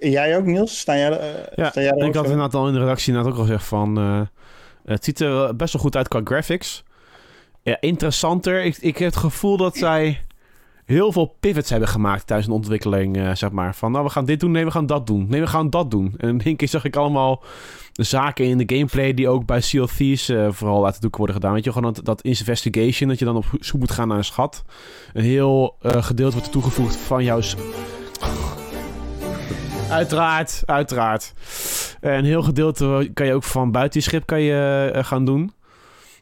Jij 0.00 0.36
ook, 0.36 0.44
Niels? 0.44 0.78
Sta 0.78 0.96
jij, 0.96 1.10
eh, 1.18 1.56
Ja, 1.56 1.70
sta 1.70 1.80
jij 1.80 1.90
er 1.90 1.96
ik 1.96 2.04
ook 2.04 2.14
had 2.14 2.24
inderdaad 2.24 2.54
al 2.54 2.66
in 2.66 2.72
de 2.72 2.78
redactie 2.78 3.08
inderdaad 3.08 3.32
ook 3.32 3.38
al 3.38 3.44
gezegd 3.44 3.64
van... 3.64 3.98
eh, 4.84 4.94
het 4.94 5.04
ziet 5.04 5.20
er 5.20 5.30
wel 5.30 5.54
best 5.54 5.72
wel 5.72 5.82
goed 5.82 5.96
uit 5.96 6.08
qua 6.08 6.20
graphics. 6.24 6.84
Ja, 7.62 7.76
interessanter. 7.80 8.64
Ik, 8.64 8.76
ik 8.76 8.96
heb 8.96 9.08
het 9.08 9.20
gevoel 9.20 9.56
dat 9.56 9.76
zij 9.76 10.24
heel 10.84 11.12
veel 11.12 11.36
pivots 11.40 11.70
hebben 11.70 11.88
gemaakt 11.88 12.26
tijdens 12.26 12.48
een 12.48 12.54
ontwikkeling, 12.54 13.16
eh, 13.16 13.34
zeg 13.34 13.50
maar. 13.50 13.74
Van, 13.74 13.92
nou, 13.92 14.04
we 14.04 14.10
gaan 14.10 14.24
dit 14.24 14.40
doen, 14.40 14.50
nee, 14.50 14.64
we 14.64 14.70
gaan 14.70 14.86
dat 14.86 15.06
doen. 15.06 15.26
Nee, 15.28 15.40
we 15.40 15.46
gaan 15.46 15.70
dat 15.70 15.90
doen. 15.90 16.14
En 16.16 16.28
in 16.28 16.40
één 16.40 16.56
keer 16.56 16.68
zag 16.68 16.84
ik 16.84 16.96
allemaal 16.96 17.42
zaken 17.92 18.44
in 18.44 18.58
de 18.58 18.76
gameplay 18.76 19.14
die 19.14 19.28
ook 19.28 19.46
bij 19.46 19.60
Sea 19.60 19.86
eh, 19.86 20.46
vooral 20.50 20.84
uit 20.84 20.94
de 20.94 21.00
doek 21.00 21.16
worden 21.16 21.34
gedaan. 21.34 21.52
Weet 21.52 21.64
je, 21.64 21.72
gewoon 21.72 21.92
dat, 21.92 22.04
dat 22.04 22.22
investigation, 22.22 23.08
dat 23.08 23.18
je 23.18 23.24
dan 23.24 23.36
op 23.36 23.44
zoek 23.60 23.80
moet 23.80 23.90
gaan 23.90 24.08
naar 24.08 24.16
een 24.16 24.24
schat. 24.24 24.64
Een 25.12 25.24
heel 25.24 25.76
eh, 25.80 26.02
gedeelte 26.02 26.36
wordt 26.36 26.52
toegevoegd 26.52 26.96
van 26.96 27.24
jouw... 27.24 27.40
Uiteraard, 29.92 30.62
uiteraard. 30.66 31.32
En 32.00 32.12
een 32.12 32.24
heel 32.24 32.42
gedeelte 32.42 33.10
kan 33.14 33.26
je 33.26 33.34
ook 33.34 33.42
van 33.42 33.70
buiten 33.70 34.00
je 34.00 34.06
schip 34.06 34.26
kan 34.26 34.40
je, 34.40 34.90
eh, 34.94 35.04
gaan 35.04 35.24
doen. 35.24 35.52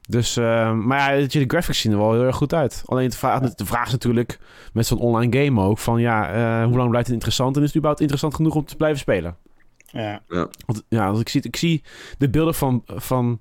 Dus, 0.09 0.37
eh, 0.37 0.73
maar 0.73 1.17
ja, 1.19 1.27
de 1.27 1.45
graphics 1.47 1.81
zien 1.81 1.93
er 1.93 1.99
wel 1.99 2.13
heel 2.13 2.25
erg 2.25 2.37
goed 2.37 2.55
uit. 2.55 2.83
Alleen 2.87 3.09
de 3.09 3.17
vraag, 3.17 3.41
de 3.41 3.67
vraag 3.67 3.87
is 3.87 3.93
natuurlijk 3.93 4.39
met 4.73 4.87
zo'n 4.87 4.99
online 4.99 5.45
game 5.45 5.61
ook 5.61 5.79
van 5.79 6.01
ja, 6.01 6.33
eh, 6.33 6.65
hoe 6.67 6.77
lang 6.77 6.89
blijft 6.89 7.07
het 7.07 7.15
interessant 7.15 7.57
en 7.57 7.61
is 7.61 7.67
het 7.67 7.77
überhaupt 7.77 8.01
interessant 8.01 8.35
genoeg 8.35 8.55
om 8.55 8.65
te 8.65 8.77
blijven 8.77 8.99
spelen? 8.99 9.37
Ja. 9.87 10.21
Want 10.67 10.83
ja, 10.89 11.07
als 11.07 11.21
ik 11.21 11.29
zie, 11.29 11.43
ik 11.43 11.57
zie 11.57 11.83
de 12.19 12.29
beelden 12.29 12.55
van, 12.55 12.83
van 12.87 13.41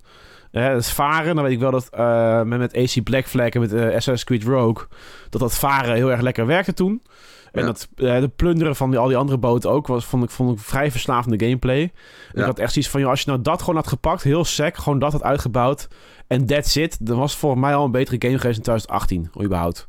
het 0.52 0.90
varen, 0.90 1.36
dan 1.36 1.44
weet 1.44 1.54
ik 1.54 1.60
wel 1.60 1.72
dat 1.72 1.90
eh, 1.90 2.42
met, 2.42 2.60
met 2.60 2.76
AC 2.76 3.04
Black 3.04 3.28
Flag 3.28 3.50
en 3.50 3.60
met 3.60 3.74
eh 3.74 3.86
Assassin's 3.86 4.24
Creed 4.24 4.44
Rogue, 4.44 4.88
dat 5.30 5.42
dat 5.42 5.58
varen 5.58 5.96
heel 5.96 6.12
erg 6.12 6.22
lekker 6.22 6.46
werkte 6.46 6.74
toen. 6.74 7.02
En 7.52 7.60
Ja. 7.62 7.66
dat 7.66 7.88
eh, 7.96 8.20
de 8.20 8.28
plunderen 8.36 8.76
van 8.76 8.90
die, 8.90 9.00
al 9.00 9.08
die 9.08 9.18
andere 9.18 9.38
boten 9.38 9.70
ook, 9.72 9.88
was, 9.88 10.06
vond, 10.06 10.24
ik, 10.24 10.30
vond 10.30 10.52
ik 10.60 10.66
vrij 10.66 10.92
verslavende 10.92 11.46
gameplay. 11.46 11.82
En 11.82 11.92
Ja. 12.34 12.40
Ik 12.40 12.46
had 12.46 12.60
echt 12.60 12.74
zoiets 12.74 12.92
van, 12.92 13.02
joh, 13.02 13.10
als 13.10 13.22
je 13.22 13.30
nou 13.30 13.42
dat 13.42 13.60
gewoon 13.60 13.76
had 13.76 13.88
gepakt, 13.88 14.24
heel 14.24 14.46
sec, 14.46 14.78
gewoon 14.78 15.00
dat 15.00 15.12
had 15.12 15.24
uitgebouwd 15.24 15.88
en 16.28 16.46
that's 16.46 16.76
it, 16.76 17.06
dan 17.06 17.18
was 17.18 17.32
het 17.32 17.40
volgens 17.40 17.62
mij 17.62 17.76
al 17.76 17.86
een 17.86 17.92
betere 17.92 18.16
game 18.20 18.38
geweest 18.40 18.58
in 18.58 18.64
2018, 18.64 19.44
überhaupt. 19.46 19.88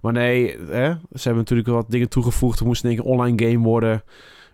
Maar 0.00 0.12
nee, 0.12 0.56
hè, 0.70 0.88
ze 0.92 1.22
hebben 1.22 1.36
natuurlijk 1.36 1.68
wat 1.68 1.86
dingen 1.90 2.08
toegevoegd. 2.08 2.58
Het 2.58 2.68
moest 2.68 2.84
in 2.84 2.90
één 2.90 2.98
keer 2.98 3.08
online 3.08 3.44
game 3.50 3.64
worden. 3.64 4.02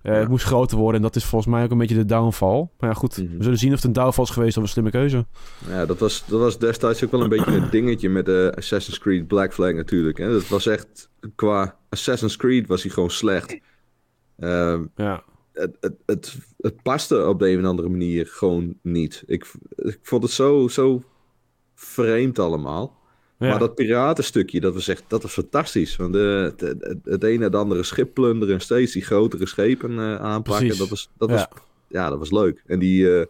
Eh, 0.08 0.14
Ja. 0.14 0.20
Het 0.20 0.28
moest 0.28 0.44
groter 0.44 0.76
worden. 0.78 0.96
En 0.96 1.02
dat 1.02 1.16
is 1.16 1.24
volgens 1.24 1.50
mij 1.54 1.64
ook 1.64 1.70
een 1.70 1.78
beetje 1.78 1.94
de 1.94 2.04
downfall. 2.04 2.68
Maar 2.78 2.88
ja, 2.90 2.94
goed. 2.94 3.16
Mhm. 3.18 3.36
We 3.36 3.42
zullen 3.42 3.58
zien 3.58 3.68
of 3.70 3.76
het 3.76 3.84
een 3.84 3.92
downfall 3.92 4.24
is 4.24 4.30
geweest 4.30 4.56
of 4.56 4.62
een 4.62 4.68
slimme 4.68 4.90
keuze. 4.90 5.26
Ja, 5.68 5.86
dat 5.86 5.98
was, 5.98 6.24
dat 6.26 6.40
was 6.40 6.58
destijds 6.58 7.04
ook 7.04 7.10
wel 7.10 7.20
een 7.20 7.28
beetje 7.28 7.56
een 7.56 7.70
dingetje 7.80 8.08
met 8.08 8.24
de 8.26 8.52
Assassin's 8.56 8.98
Creed 8.98 9.26
Black 9.26 9.52
Flag 9.54 9.72
natuurlijk. 9.72 10.18
Hè. 10.18 10.32
Dat 10.32 10.48
was 10.48 10.66
echt, 10.66 11.10
qua 11.34 11.76
Assassin's 11.88 12.36
Creed 12.36 12.66
was 12.66 12.82
hij 12.82 12.92
gewoon 12.92 13.10
slecht. 13.10 13.58
Ehm, 14.38 14.84
Ja. 14.96 15.22
het, 15.52 15.76
het, 15.80 15.94
het, 16.06 16.36
het 16.58 16.82
paste 16.82 17.26
op 17.26 17.38
de 17.38 17.50
een 17.50 17.58
of 17.60 17.64
andere 17.64 17.88
manier 17.88 18.26
gewoon 18.26 18.74
niet. 18.82 19.22
Ik, 19.26 19.46
ik 19.76 19.98
vond 20.02 20.22
het 20.22 20.32
zo, 20.32 20.68
zo 20.68 21.02
vreemd 21.74 22.38
allemaal. 22.38 22.96
Ja. 23.38 23.48
Maar 23.48 23.58
dat 23.58 23.74
piratenstukje, 23.74 24.60
dat 24.60 24.74
was 24.74 24.88
echt 24.88 25.02
dat 25.06 25.22
was 25.22 25.32
fantastisch. 25.32 25.96
Want 25.96 26.14
eh, 26.16 26.42
het, 27.04 27.24
ene 27.24 27.34
en 27.34 27.42
het 27.42 27.54
andere 27.54 27.82
schip 27.82 28.14
plunderen 28.14 28.54
en 28.54 28.60
steeds 28.60 28.92
die 28.92 29.04
grotere 29.04 29.46
schepen 29.46 29.90
eh, 29.98 30.16
aanpakken. 30.16 30.66
Precies. 30.66 30.78
Dat 30.78 30.88
was, 30.88 31.10
dat, 31.18 31.28
Ja. 31.28 31.34
was, 31.34 31.46
ja, 31.88 32.08
dat 32.08 32.18
was 32.18 32.30
leuk. 32.30 32.62
En 32.66 32.78
die, 32.78 33.18
eh, 33.18 33.26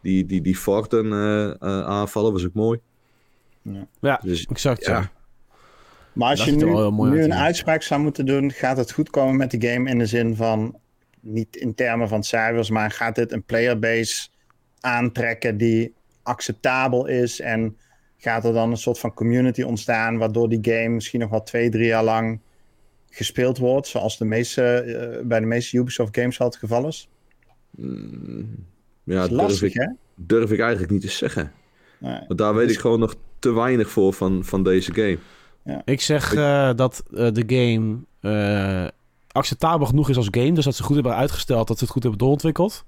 die, 0.00 0.26
die, 0.26 0.40
die 0.40 0.56
forten 0.56 1.12
eh, 1.12 1.50
eh, 1.50 1.56
aanvallen 1.86 2.32
was 2.32 2.46
ook 2.46 2.54
mooi. 2.54 2.80
ja, 4.00 4.20
Dus 4.22 4.46
exact. 4.46 4.84
Ja. 4.86 4.92
ja. 4.92 5.10
Maar 6.12 6.30
als 6.30 6.38
Dat 6.38 6.48
je 6.48 6.52
nu, 6.54 6.90
nu 7.10 7.22
een 7.22 7.28
ja. 7.28 7.42
uitspraak 7.42 7.82
zou 7.82 8.00
moeten 8.00 8.26
doen, 8.26 8.52
gaat 8.52 8.76
het 8.76 8.92
goed 8.92 9.10
komen 9.10 9.36
met 9.36 9.50
de 9.50 9.68
game 9.68 9.90
in 9.90 9.98
de 9.98 10.06
zin 10.06 10.36
van, 10.36 10.78
niet 11.20 11.56
in 11.56 11.74
termen 11.74 12.08
van 12.08 12.22
cijfers, 12.22 12.70
maar 12.70 12.90
gaat 12.90 13.14
dit 13.14 13.32
een 13.32 13.42
playerbase 13.42 14.28
aantrekken 14.80 15.56
die 15.56 15.94
acceptabel 16.22 17.06
is 17.06 17.40
en 17.40 17.76
gaat 18.24 18.44
er 18.44 18.52
dan 18.52 18.70
een 18.70 18.76
soort 18.76 18.98
van 18.98 19.14
community 19.14 19.62
ontstaan 19.62 20.18
waardoor 20.18 20.48
die 20.48 20.58
game 20.62 20.88
misschien 20.88 21.20
nog 21.20 21.30
wel 21.30 21.42
twee, 21.42 21.70
drie 21.70 21.86
jaar 21.86 22.04
lang 22.04 22.40
gespeeld 23.10 23.58
wordt, 23.58 23.86
zoals 23.86 24.18
de 24.18 24.24
meeste, 24.24 24.62
eh, 24.62 25.26
bij 25.26 25.40
de 25.40 25.46
meeste 25.46 25.76
Ubisoft 25.76 26.16
games 26.16 26.40
al 26.40 26.46
het 26.46 26.56
geval 26.56 26.86
is? 26.86 27.08
Mm, 27.70 28.66
ja, 29.04 29.14
Dat 29.14 29.30
is 29.30 29.36
durf 29.36 29.40
lastig, 29.48 29.68
ik, 29.68 29.74
hè? 29.74 29.86
durf 30.14 30.50
ik 30.50 30.60
eigenlijk 30.60 30.92
niet 30.92 31.00
te 31.00 31.10
zeggen. 31.10 31.52
Nee. 31.98 32.20
Want 32.26 32.38
daar 32.38 32.54
weet 32.54 32.70
ik 32.70 32.78
gewoon 32.78 33.00
nog 33.00 33.14
te 33.38 33.52
weinig 33.52 33.90
voor 33.90 34.12
van, 34.12 34.44
van 34.44 34.62
deze 34.62 34.94
game. 34.94 35.18
Ik 35.84 36.00
zeg 36.00 36.34
eh, 36.34 36.70
dat 36.74 37.02
eh, 37.14 37.28
de 37.32 37.44
game 37.46 37.96
eh, 38.20 38.88
acceptabel 39.28 39.86
genoeg 39.86 40.08
is 40.08 40.16
als 40.16 40.28
game. 40.30 40.52
Dus 40.52 40.64
dat 40.64 40.74
ze 40.74 40.82
goed 40.82 40.94
hebben 40.94 41.14
uitgesteld, 41.14 41.68
dat 41.68 41.78
ze 41.78 41.84
het 41.84 41.92
goed 41.92 42.02
hebben 42.02 42.20
doorontwikkeld. 42.20 42.84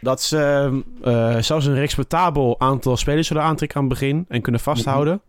Dat 0.00 0.22
ze 0.22 0.70
eh, 1.02 1.38
zelfs 1.38 1.66
een 1.66 1.74
respectabel 1.74 2.60
aantal 2.60 2.96
spelers 2.96 3.26
zullen 3.26 3.42
aantrekken 3.42 3.78
aan 3.78 3.84
het 3.84 3.92
begin 3.98 4.24
en 4.28 4.42
kunnen 4.42 4.60
vasthouden. 4.60 5.20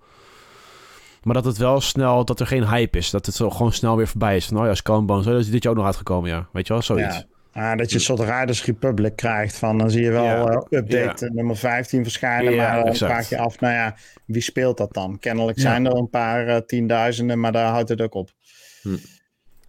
Maar 1.23 1.33
dat 1.33 1.45
het 1.45 1.57
wel 1.57 1.81
snel, 1.81 2.25
dat 2.25 2.39
er 2.39 2.47
geen 2.47 2.67
hype 2.67 2.97
is. 2.97 3.09
Dat 3.09 3.25
het 3.25 3.35
zo 3.35 3.49
gewoon 3.49 3.73
snel 3.73 3.97
weer 3.97 4.07
voorbij 4.07 4.35
is. 4.35 4.45
Van, 4.45 4.57
oh 4.57 4.65
ja, 4.65 4.93
and 4.93 5.05
Bones, 5.05 5.25
oh, 5.25 5.31
dat 5.31 5.41
is 5.41 5.49
dit 5.49 5.63
jaar 5.63 5.71
ook 5.71 5.77
nog 5.77 5.87
uitgekomen, 5.87 6.29
ja. 6.29 6.47
Weet 6.51 6.67
je 6.67 6.73
wel, 6.73 6.81
zoiets. 6.81 7.15
Ja. 7.15 7.25
Ah, 7.71 7.77
dat 7.77 7.89
je 7.89 7.95
een 7.95 8.01
soort 8.01 8.19
Riders 8.19 8.65
Republic 8.65 9.15
krijgt 9.15 9.57
van 9.57 9.77
dan 9.77 9.91
zie 9.91 10.03
je 10.03 10.11
wel 10.11 10.23
Ja. 10.23 10.45
eh, 10.45 10.79
update 10.79 11.29
nummer 11.33 11.57
15 11.57 12.03
verschijnen, 12.03 12.53
Ja, 12.53 12.67
maar 12.67 12.75
dan 12.79 12.87
exact. 12.87 13.11
vraag 13.11 13.29
je 13.29 13.37
af, 13.37 13.59
nou 13.59 13.73
ja, 13.73 13.95
wie 14.25 14.41
speelt 14.41 14.77
dat 14.77 14.93
dan? 14.93 15.19
Kennelijk 15.19 15.57
Ja. 15.57 15.63
zijn 15.63 15.85
er 15.85 15.95
een 15.95 16.09
paar 16.09 16.47
eh, 16.47 16.57
tienduizenden, 16.57 17.39
maar 17.39 17.51
daar 17.51 17.69
houdt 17.71 17.89
het 17.89 18.01
ook 18.01 18.13
op. 18.13 18.29
Hm. 18.81 18.95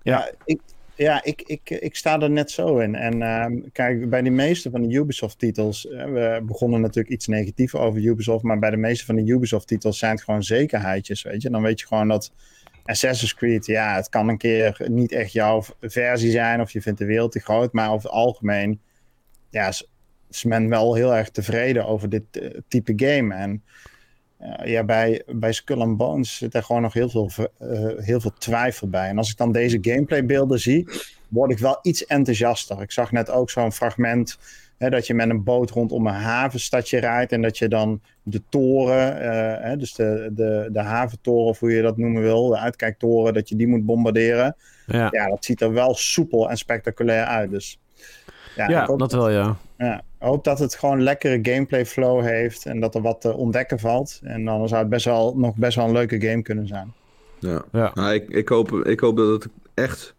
Ja, 0.03 0.31
ik, 0.45 0.61
ja 0.97 1.25
ik, 1.25 1.43
ik, 1.43 1.71
ik 1.71 1.97
sta 1.97 2.21
er 2.21 2.31
net 2.31 2.51
zo 2.51 2.79
in. 2.79 2.95
En 2.95 3.23
ehm, 3.23 3.61
kijk, 3.73 4.11
bij 4.11 4.23
de 4.23 4.31
meeste 4.31 4.71
van 4.71 4.83
de 4.83 4.95
Ubisoft-titels, 4.95 5.89
eh, 5.89 6.05
we 6.05 6.43
begonnen 6.43 6.81
natuurlijk 6.81 7.15
iets 7.15 7.27
negatiever 7.27 7.79
over 7.79 8.01
Ubisoft, 8.01 8.45
maar 8.45 8.59
bij 8.59 8.71
de 8.71 8.77
meeste 8.77 9.05
van 9.05 9.17
de 9.17 9.33
Ubisoft-titels 9.33 9.99
zijn 9.99 10.13
het 10.13 10.23
gewoon 10.25 10.43
zekerheidjes, 10.43 11.23
weet 11.23 11.43
je. 11.43 11.51
Dan 11.51 11.63
weet 11.63 11.81
je 11.81 11.87
gewoon 11.87 12.09
dat 12.09 12.33
Assassin's 12.85 13.35
Creed, 13.35 13.67
ja, 13.67 13.95
het 13.95 14.09
kan 14.09 14.29
een 14.29 14.39
keer 14.39 14.87
niet 14.89 15.13
echt 15.13 15.33
jouw 15.33 15.63
versie 15.81 16.31
zijn 16.31 16.61
of 16.61 16.71
je 16.71 16.83
vindt 16.83 16.99
de 16.99 17.05
wereld 17.05 17.33
te 17.33 17.41
groot, 17.41 17.73
maar 17.73 17.91
over 17.91 18.09
het 18.09 18.19
algemeen 18.19 18.81
ja, 19.51 19.69
is, 19.69 20.45
men 20.45 20.69
wel 20.69 20.95
heel 20.95 21.15
erg 21.15 21.31
tevreden 21.31 21.87
over 21.87 22.09
dit 22.09 22.23
eh, 22.31 22.51
type 22.69 22.93
game. 22.97 23.35
En 23.35 23.63
ja, 24.65 24.85
bij, 24.85 25.23
bij 25.27 25.53
Skull 25.53 25.81
and 25.81 25.97
Bones 25.97 26.37
zit 26.37 26.55
er 26.55 26.63
gewoon 26.63 26.83
nog 26.83 26.93
heel 26.93 27.09
veel, 27.09 27.31
eh, 27.59 27.69
heel 27.97 28.21
veel 28.21 28.33
twijfel 28.39 28.89
bij. 28.89 29.09
En 29.09 29.19
als 29.19 29.31
ik 29.31 29.37
dan 29.37 29.53
deze 29.53 29.79
gameplaybeelden 29.81 30.61
zie, 30.61 30.89
word 31.29 31.51
ik 31.51 31.59
wel 31.59 31.79
iets 31.83 32.07
enthousiaster. 32.07 32.83
Ik 32.83 32.93
zag 32.93 33.13
net 33.13 33.31
ook 33.31 33.51
zo'n 33.51 33.73
fragment 33.73 34.39
hè, 34.79 34.91
dat 34.91 35.07
je 35.07 35.15
met 35.15 35.31
een 35.31 35.45
boot 35.45 35.71
rondom 35.71 36.07
een 36.07 36.15
havenstadje 36.15 36.99
rijdt 36.99 37.33
en 37.33 37.43
dat 37.43 37.59
je 37.59 37.69
dan 37.69 38.01
de 38.23 38.43
toren, 38.49 39.21
eh, 39.21 39.65
hè, 39.65 39.77
dus 39.77 39.95
de, 39.95 40.31
de, 40.33 40.69
de 40.73 40.81
haventoren, 40.81 41.47
of 41.47 41.59
hoe 41.59 41.73
je 41.73 41.83
dat 41.83 41.97
noemen 41.97 42.23
wil, 42.23 42.49
de 42.49 42.59
uitkijktoren, 42.59 43.35
dat 43.35 43.49
je 43.49 43.57
die 43.57 43.69
moet 43.69 43.87
bombarderen. 43.87 44.57
Ja, 44.87 45.09
Ja, 45.11 45.29
dat 45.29 45.45
ziet 45.45 45.61
er 45.61 45.73
wel 45.73 45.95
soepel 45.95 46.51
en 46.51 46.57
spectaculair 46.57 47.25
uit. 47.25 47.51
Dus 47.51 47.79
ja, 48.57 48.87
dat 48.87 49.13
wel, 49.13 49.31
ja. 49.31 49.57
Ja, 49.79 49.97
ik 49.99 50.03
hoop 50.27 50.45
dat 50.45 50.59
het 50.59 50.75
gewoon 50.75 51.03
lekkere 51.03 51.39
gameplay 51.43 51.87
flow 51.87 52.23
heeft 52.25 52.67
en 52.67 52.81
dat 52.81 52.95
er 52.95 53.03
wat 53.03 53.21
te 53.21 53.35
ontdekken 53.35 53.79
valt. 53.79 54.21
En 54.23 54.45
dan 54.45 54.69
zou 54.69 54.81
het 54.81 54.91
best 54.91 55.05
wel, 55.05 55.35
nog 55.39 55.55
best 55.55 55.77
wel 55.77 55.87
een 55.87 55.93
leuke 55.93 56.21
game 56.21 56.43
kunnen 56.43 56.67
zijn. 56.67 56.93
Ja. 57.39 57.65
Ja. 57.73 57.91
Nou, 57.95 58.15
ik, 58.15 58.29
ik, 58.29 58.49
hoop, 58.49 58.73
ik 58.73 59.01
hoop 59.01 59.17
dat 59.17 59.43
het 59.43 59.53
echt 59.75 60.15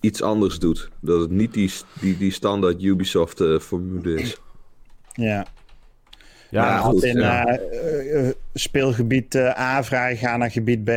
iets 0.00 0.22
anders 0.22 0.58
doet. 0.58 0.90
Dat 1.00 1.20
het 1.20 1.30
niet 1.30 1.52
die, 1.52 1.72
die, 2.00 2.16
die 2.18 2.32
standaard 2.32 2.82
Ubisoft 2.82 3.40
eh, 3.40 3.58
formule 3.58 4.14
is. 4.20 4.40
Ja, 5.12 5.46
Ja, 6.50 6.66
Ja, 6.66 6.78
goed. 6.78 7.02
in 7.04 7.18
ja. 7.18 7.46
eh, 7.46 8.28
eh, 8.28 8.34
speelgebied 8.54 9.34
eh, 9.34 9.58
A 9.60 9.82
vrij, 9.84 10.16
ga 10.16 10.36
naar 10.36 10.50
gebied 10.50 10.84
B, 10.84 10.90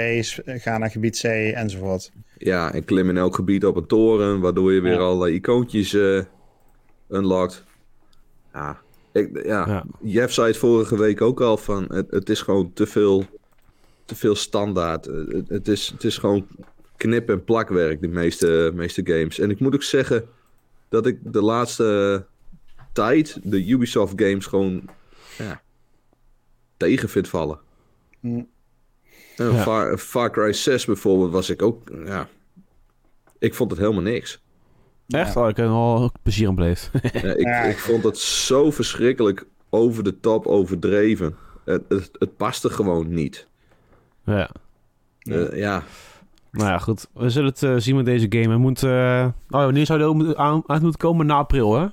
ga 0.45 0.77
naar 0.77 0.91
gebied 0.91 1.19
C 1.19 1.23
enzovoort. 1.53 2.11
Ja, 2.37 2.73
en 2.73 2.85
klim 2.85 3.09
in 3.09 3.17
elk 3.17 3.35
gebied 3.35 3.65
op 3.65 3.75
een 3.75 3.85
toren, 3.87 4.39
waardoor 4.39 4.73
je 4.73 4.81
weer 4.81 4.93
Ja. 4.93 4.99
allerlei 4.99 5.33
icoontjes 5.33 5.93
eh 5.93 6.19
unlockt. 7.09 7.63
Ja, 8.57 8.81
ik, 9.11 9.45
ja. 9.45 9.67
Ja. 9.67 9.85
Jeff 10.01 10.33
zei 10.33 10.47
het 10.47 10.57
vorige 10.57 10.97
week 10.97 11.21
ook 11.21 11.41
al 11.41 11.57
van, 11.57 11.85
het, 11.93 12.11
het 12.11 12.29
is 12.29 12.41
gewoon 12.41 12.73
te 12.73 12.85
veel, 12.87 13.25
te 14.05 14.15
veel 14.15 14.35
standaard. 14.35 15.07
Eh, 15.07 15.15
Het, 15.27 15.49
het, 15.49 15.67
is, 15.67 15.87
het 15.87 16.03
is 16.03 16.17
gewoon 16.17 16.47
knip- 16.97 17.29
en 17.29 17.43
plakwerk, 17.43 18.01
de 18.01 18.07
meeste, 18.07 18.71
meeste 18.73 19.01
games. 19.03 19.39
En 19.39 19.49
ik 19.49 19.59
moet 19.59 19.73
ook 19.73 19.83
zeggen 19.83 20.27
dat 20.89 21.05
ik 21.05 21.19
de 21.23 21.41
laatste 21.41 22.25
tijd 22.93 23.39
de 23.43 23.69
Ubisoft 23.69 24.13
games 24.15 24.45
gewoon 24.45 24.89
ja, 25.37 25.61
tegen 26.77 27.09
vind 27.09 27.27
vallen. 27.27 27.59
En 28.21 28.47
Ja. 29.35 29.61
Far, 29.61 29.97
Far 29.97 30.31
Cry 30.31 30.53
6 30.53 30.85
bijvoorbeeld 30.85 31.31
was 31.31 31.49
ik 31.49 31.61
ook, 31.61 31.89
ja, 32.05 32.29
ik 33.39 33.53
vond 33.55 33.71
het 33.71 33.79
helemaal 33.79 34.01
niks. 34.01 34.41
Echt? 35.07 35.35
Oh, 35.35 35.49
ik 35.49 35.57
heb 35.57 35.65
er 35.65 35.71
wel 35.71 36.11
plezier 36.23 36.47
aan 36.47 36.55
beleefd. 36.55 36.89
Ja, 37.13 37.21
ik, 37.33 37.39
Ja. 37.47 37.61
ik 37.63 37.77
vond 37.77 38.03
het 38.03 38.17
zo 38.17 38.71
verschrikkelijk 38.71 39.45
over 39.69 40.03
de 40.03 40.19
top 40.19 40.45
overdreven. 40.45 41.35
Het, 41.65 41.81
het, 41.89 42.09
het 42.19 42.37
paste 42.37 42.69
gewoon 42.69 43.13
niet. 43.13 43.47
ja. 44.25 44.49
Eh, 45.21 45.57
ja, 45.57 45.83
Nou 46.51 46.69
ja, 46.69 46.77
goed. 46.77 47.07
We 47.13 47.29
zullen 47.29 47.49
het 47.49 47.63
eh, 47.63 47.75
zien 47.77 47.95
met 47.95 48.05
deze 48.05 48.25
game. 48.29 48.47
Hij 48.47 48.57
moet... 48.57 48.83
eh, 48.83 49.25
Oh, 49.49 49.63
wanneer 49.63 49.85
zou 49.85 50.33
aan- 50.37 50.63
uit 50.67 50.81
moeten 50.81 50.99
komen? 50.99 51.25
Na 51.25 51.35
april, 51.35 51.73
hè? 51.79 51.87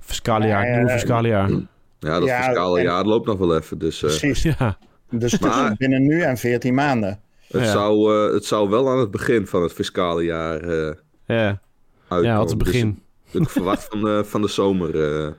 Fiscale 0.00 0.46
jaar. 0.46 0.66
Ja, 0.68 0.74
ja, 0.74 0.80
ja. 0.80 0.88
fiscale 0.88 1.28
jaar. 1.28 1.50
ja, 1.50 2.18
dat 2.18 2.24
Ja, 2.28 2.42
fiscale 2.42 2.78
en- 2.78 2.84
jaar 2.84 3.04
loopt 3.04 3.26
nog 3.26 3.38
wel 3.38 3.56
even. 3.56 3.78
Dus 3.78 4.02
eh, 4.02 4.08
Precies. 4.08 4.42
Ja. 4.42 4.78
Dus 5.10 5.38
Maar- 5.38 5.74
binnen 5.76 6.02
nu 6.02 6.20
en 6.22 6.36
14 6.36 6.74
maanden. 6.74 7.20
het, 7.48 7.60
Ja. 7.62 7.70
zou, 7.70 8.14
eh, 8.28 8.32
het 8.34 8.44
zou 8.44 8.68
wel 8.68 8.88
aan 8.90 8.98
het 8.98 9.10
begin 9.10 9.46
van 9.46 9.62
het 9.62 9.72
fiscale 9.72 10.24
jaar 10.24 10.60
eh 10.60 10.94
Ja, 11.26 11.60
ja 12.08 12.36
wat 12.38 12.50
het 12.50 12.58
Dus 12.58 12.68
begin. 12.68 13.02
ik 13.30 13.48
verwacht 13.50 13.86
van, 13.90 14.00
de 14.00 14.24
van 14.24 14.42
de 14.42 14.48
zomer. 14.48 15.24
eh, 15.26 15.32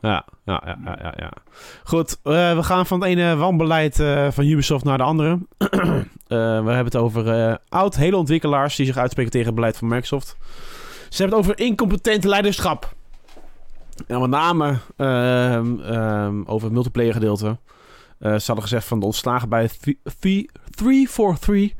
Ja, 0.00 0.24
ja, 0.44 0.62
ja, 0.64 0.78
ja, 1.02 1.14
ja. 1.16 1.32
Goed, 1.84 2.18
eh, 2.22 2.56
we 2.56 2.62
gaan 2.62 2.86
van 2.86 3.00
het 3.00 3.08
ene 3.08 3.36
wanbeleid 3.36 4.00
eh, 4.00 4.30
van 4.30 4.44
Ubisoft 4.44 4.84
naar 4.84 4.98
de 4.98 5.04
andere. 5.04 5.38
We 6.28 6.34
hebben 6.34 6.84
het 6.84 6.96
over 6.96 7.28
eh, 7.28 7.54
oud, 7.68 7.96
hele 7.96 8.16
ontwikkelaars 8.16 8.76
die 8.76 8.86
zich 8.86 8.96
uitspreken 8.96 9.30
tegen 9.32 9.46
het 9.46 9.54
beleid 9.54 9.76
van 9.76 9.88
Microsoft. 9.88 10.36
Ze 11.08 11.22
hebben 11.22 11.38
het 11.38 11.48
over 11.48 11.64
incompetent 11.64 12.24
leiderschap. 12.24 12.94
En 14.06 14.20
met 14.20 14.30
name 14.30 14.76
ehm, 14.96 15.80
ehm, 15.80 16.42
over 16.44 16.64
het 16.64 16.72
multiplayer 16.72 17.12
gedeelte. 17.12 17.56
Ze 18.20 18.26
hadden 18.46 18.62
gezegd 18.62 18.86
van 18.86 19.00
de 19.00 19.06
ontslagen 19.06 19.48
bij 19.48 19.70
343 20.18 21.72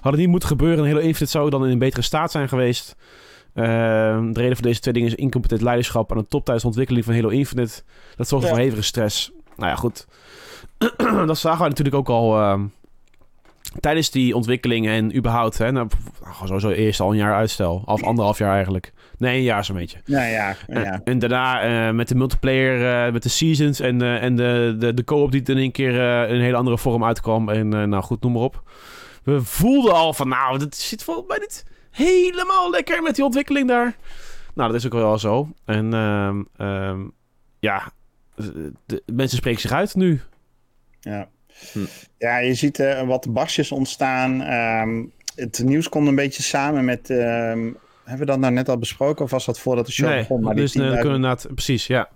hadden 0.00 0.20
niet 0.20 0.30
moeten 0.30 0.48
gebeuren. 0.48 0.78
Een 0.78 0.84
hele 0.84 1.02
Infinite 1.02 1.30
zou 1.30 1.50
dan 1.50 1.64
in 1.64 1.70
een 1.70 1.78
betere 1.78 2.02
staat 2.02 2.30
zijn 2.30 2.48
geweest. 2.48 2.96
Ehm, 3.54 4.32
de 4.32 4.40
reden 4.40 4.56
voor 4.56 4.66
deze 4.66 4.80
twee 4.80 4.94
dingen 4.94 5.08
is 5.08 5.14
incompetent 5.14 5.60
leiderschap 5.62 6.10
en 6.10 6.16
een 6.16 6.28
top 6.28 6.40
tijdens 6.44 6.60
de 6.62 6.68
ontwikkeling 6.68 7.04
van 7.04 7.14
Halo 7.14 7.28
Infinite. 7.28 7.82
Dat 8.16 8.28
zorgde 8.28 8.46
Ja. 8.48 8.52
voor 8.54 8.62
hevige 8.62 8.82
stress. 8.82 9.32
Nou 9.56 9.70
ja, 9.70 9.76
goed. 9.76 10.06
dat 11.26 11.38
zagen 11.38 11.62
we 11.62 11.68
natuurlijk 11.68 11.96
ook 11.96 12.08
al 12.08 12.38
ehm, 12.40 12.64
tijdens 13.80 14.10
die 14.10 14.36
ontwikkeling 14.36 14.86
en 14.86 15.16
überhaupt. 15.16 15.58
Hè, 15.58 15.72
nou, 15.72 15.88
sowieso 16.44 16.70
eerst 16.70 17.00
al 17.00 17.10
een 17.10 17.16
jaar 17.16 17.34
uitstel. 17.34 17.82
Of 17.84 18.02
anderhalf 18.02 18.38
jaar 18.38 18.54
eigenlijk. 18.54 18.92
Nee, 19.18 19.36
een 19.36 19.42
jaar 19.42 19.64
zo'n 19.64 19.76
beetje. 19.76 19.98
Nou 20.04 20.26
ja, 20.30 20.54
En- 20.66 20.82
ja. 20.82 21.00
En 21.04 21.18
daarna 21.18 21.60
eh, 21.62 21.94
met 21.94 22.08
de 22.08 22.14
multiplayer, 22.14 23.06
eh, 23.06 23.12
met 23.12 23.22
de 23.22 23.28
seasons 23.28 23.80
en, 23.80 24.02
eh, 24.02 24.22
en 24.22 24.36
de, 24.36 24.76
de, 24.78 24.94
de 24.94 25.04
co-op 25.04 25.32
die 25.32 25.42
in 25.44 25.56
één 25.56 25.72
keer 25.72 25.92
in 26.28 26.34
een 26.34 26.40
hele 26.42 26.56
andere 26.56 26.78
vorm 26.78 27.04
uitkwam. 27.04 27.48
En 27.48 27.68
nou 27.68 28.02
goed, 28.02 28.22
noem 28.22 28.32
maar 28.32 28.42
op. 28.42 28.62
We 29.22 29.40
voelden 29.42 29.92
al 29.94 30.12
van, 30.12 30.28
nou, 30.28 30.58
dat 30.58 30.74
zit 30.76 31.04
volgens 31.04 31.26
mij 31.28 31.38
niet 31.38 31.64
helemaal 31.92 32.70
lekker 32.70 33.02
met 33.02 33.14
die 33.14 33.24
ontwikkeling 33.24 33.68
daar. 33.68 33.96
Nou, 34.54 34.70
dat 34.70 34.78
is 34.80 34.86
ook 34.86 34.92
wel 34.92 35.18
zo. 35.18 35.48
En 35.64 35.94
ehm, 36.56 37.06
ja, 37.58 37.92
de, 38.86 39.02
mensen 39.06 39.36
spreken 39.38 39.60
zich 39.60 39.72
uit 39.72 39.94
nu. 39.94 40.20
Ja, 41.00 41.28
Hm. 41.72 41.78
ja 42.18 42.38
je 42.38 42.54
ziet 42.54 42.78
eh, 42.78 43.06
wat 43.06 43.32
barstjes 43.32 43.72
ontstaan. 43.72 44.42
Ehm, 44.42 45.02
het 45.34 45.62
nieuws 45.64 45.88
komt 45.88 46.08
een 46.08 46.14
beetje 46.14 46.42
samen 46.42 46.84
met. 46.84 47.08
hebben 47.08 47.76
we 48.04 48.24
dat 48.24 48.38
nou 48.38 48.52
net 48.52 48.68
al 48.68 48.78
besproken? 48.78 49.24
Of 49.24 49.30
was 49.30 49.44
dat 49.44 49.58
voordat 49.58 49.86
de 49.86 49.92
show 49.92 50.08
nee, 50.08 50.18
begon? 50.18 50.40
Maar 50.40 50.54
die 50.54 50.62
dus 50.62 50.74
eh, 50.74 50.88
we 50.88 50.96
10.000 50.96 51.00
kunnen 51.00 51.38
precies, 51.54 51.86
ja. 51.86 52.08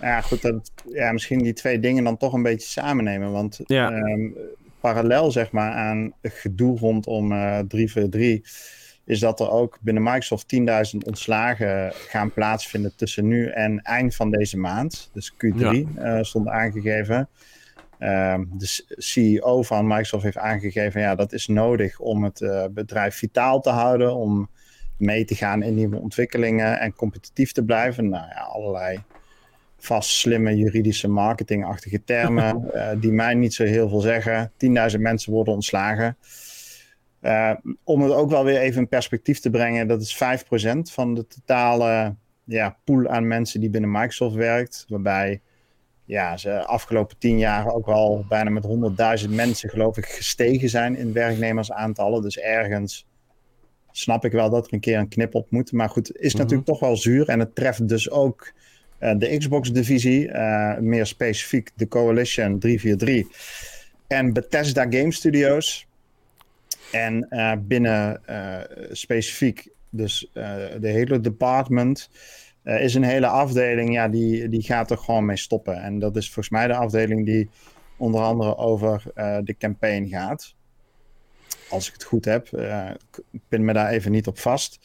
Ja, 0.00 0.20
goed. 0.20 0.42
Dat, 0.42 0.70
ja, 0.92 1.12
misschien 1.12 1.38
die 1.38 1.52
twee 1.52 1.80
dingen 1.80 2.04
dan 2.04 2.16
toch 2.16 2.32
een 2.32 2.42
beetje 2.42 2.68
samennemen. 2.68 3.32
Want 3.32 3.60
Ja. 3.66 3.92
parallel 4.80 5.30
zeg 5.30 5.50
maar 5.50 5.72
aan 5.72 6.12
het 6.20 6.32
gedoe 6.32 6.78
rondom 6.78 7.32
eh 7.32 7.58
3v3 7.58 8.42
is 9.08 9.20
dat 9.20 9.40
er 9.40 9.50
ook 9.50 9.78
binnen 9.80 10.02
Microsoft 10.02 10.54
10.000 10.94 10.98
ontslagen 11.06 11.92
gaan 11.92 12.32
plaatsvinden 12.32 12.92
tussen 12.96 13.26
nu 13.26 13.46
en 13.46 13.82
eind 13.82 14.14
van 14.14 14.30
deze 14.30 14.58
maand. 14.58 15.10
Dus 15.12 15.32
Q3 15.32 15.62
eh, 15.94 16.18
stond 16.22 16.48
aangegeven. 16.48 17.28
Ehm, 17.98 18.44
de 18.52 18.82
CEO 18.96 19.62
van 19.62 19.86
Microsoft 19.86 20.22
heeft 20.22 20.36
aangegeven, 20.36 21.00
ja, 21.00 21.14
dat 21.14 21.32
is 21.32 21.46
nodig 21.46 21.98
om 21.98 22.24
het 22.24 22.40
eh, 22.40 22.64
bedrijf 22.70 23.14
vitaal 23.14 23.60
te 23.60 23.70
houden, 23.70 24.14
om 24.14 24.48
mee 24.96 25.24
te 25.24 25.34
gaan 25.34 25.62
in 25.62 25.74
nieuwe 25.74 25.98
ontwikkelingen 25.98 26.80
en 26.80 26.94
competitief 26.94 27.52
te 27.52 27.64
blijven. 27.64 28.08
Nou 28.08 28.26
ja, 28.26 28.40
allerlei 28.40 28.98
vast 29.78 30.10
slimme 30.10 30.56
juridische 30.56 31.08
marketingachtige 31.08 32.04
termen 32.04 32.64
eh, 32.72 32.88
die 33.00 33.12
mij 33.12 33.34
niet 33.34 33.54
zo 33.54 33.64
heel 33.64 33.88
veel 33.88 34.00
zeggen. 34.00 34.52
10.000 34.92 35.00
mensen 35.00 35.32
worden 35.32 35.54
ontslagen. 35.54 36.16
Eh, 37.20 37.52
om 37.84 38.02
het 38.02 38.12
ook 38.12 38.30
wel 38.30 38.44
weer 38.44 38.58
even 38.58 38.80
in 38.80 38.88
perspectief 38.88 39.40
te 39.40 39.50
brengen, 39.50 39.88
dat 39.88 40.00
is 40.00 40.14
5% 40.14 40.90
van 40.92 41.14
de 41.14 41.26
totale 41.26 42.14
ja, 42.44 42.76
pool 42.84 43.08
aan 43.08 43.26
mensen 43.26 43.60
die 43.60 43.70
binnen 43.70 43.90
Microsoft 43.90 44.34
werkt. 44.34 44.84
Waarbij 44.88 45.40
ja, 46.04 46.36
ze 46.36 46.64
afgelopen 46.64 47.18
tien 47.18 47.38
jaar 47.38 47.66
ook 47.74 47.86
wel 47.86 48.24
bijna 48.28 48.50
met 48.50 48.64
100.000 49.24 49.30
mensen, 49.30 49.70
geloof 49.70 49.96
ik, 49.96 50.06
gestegen 50.06 50.68
zijn 50.68 50.96
in 50.96 51.12
werknemersaantallen. 51.12 52.22
Dus 52.22 52.38
ergens 52.38 53.06
snap 53.92 54.24
ik 54.24 54.32
wel 54.32 54.50
dat 54.50 54.66
er 54.66 54.72
een 54.72 54.80
keer 54.80 54.98
een 54.98 55.08
knip 55.08 55.34
op 55.34 55.50
moet. 55.50 55.72
Maar 55.72 55.88
goed, 55.88 56.16
is 56.16 56.32
Mhm. 56.32 56.42
natuurlijk 56.42 56.68
toch 56.68 56.80
wel 56.80 56.96
zuur. 56.96 57.28
En 57.28 57.38
het 57.38 57.54
treft 57.54 57.88
dus 57.88 58.10
ook 58.10 58.52
eh, 58.98 59.14
de 59.18 59.36
Xbox-divisie, 59.36 60.30
eh, 60.30 60.78
meer 60.78 61.06
specifiek 61.06 61.70
de 61.74 61.88
Coalition 61.88 62.58
343 62.58 63.26
en 64.06 64.32
Bethesda 64.32 64.86
Game 64.90 65.12
Studios. 65.12 65.87
En 66.90 67.28
eh, 67.28 67.52
binnen 67.60 68.26
eh, 68.26 68.60
specifiek 68.90 69.68
dus 69.90 70.30
eh, 70.32 70.54
de 70.80 70.88
hele 70.88 71.20
department 71.20 72.10
is 72.62 72.94
een 72.94 73.02
hele 73.02 73.26
afdeling, 73.26 73.92
ja, 73.92 74.08
die, 74.08 74.48
die 74.48 74.62
gaat 74.62 74.90
er 74.90 74.98
gewoon 74.98 75.24
mee 75.24 75.36
stoppen. 75.36 75.82
En 75.82 75.98
dat 75.98 76.16
is 76.16 76.24
volgens 76.24 76.48
mij 76.48 76.66
de 76.66 76.74
afdeling 76.74 77.26
die 77.26 77.48
onder 77.96 78.20
andere 78.20 78.56
over 78.56 79.02
de 79.44 79.54
campaign 79.58 80.08
gaat. 80.08 80.54
Als 81.70 81.86
ik 81.86 81.92
het 81.92 82.04
goed 82.04 82.24
heb. 82.24 82.48
Ik 83.30 83.40
pin 83.48 83.64
me 83.64 83.72
daar 83.72 83.90
even 83.90 84.10
niet 84.12 84.26
op 84.26 84.38
vast. 84.38 84.78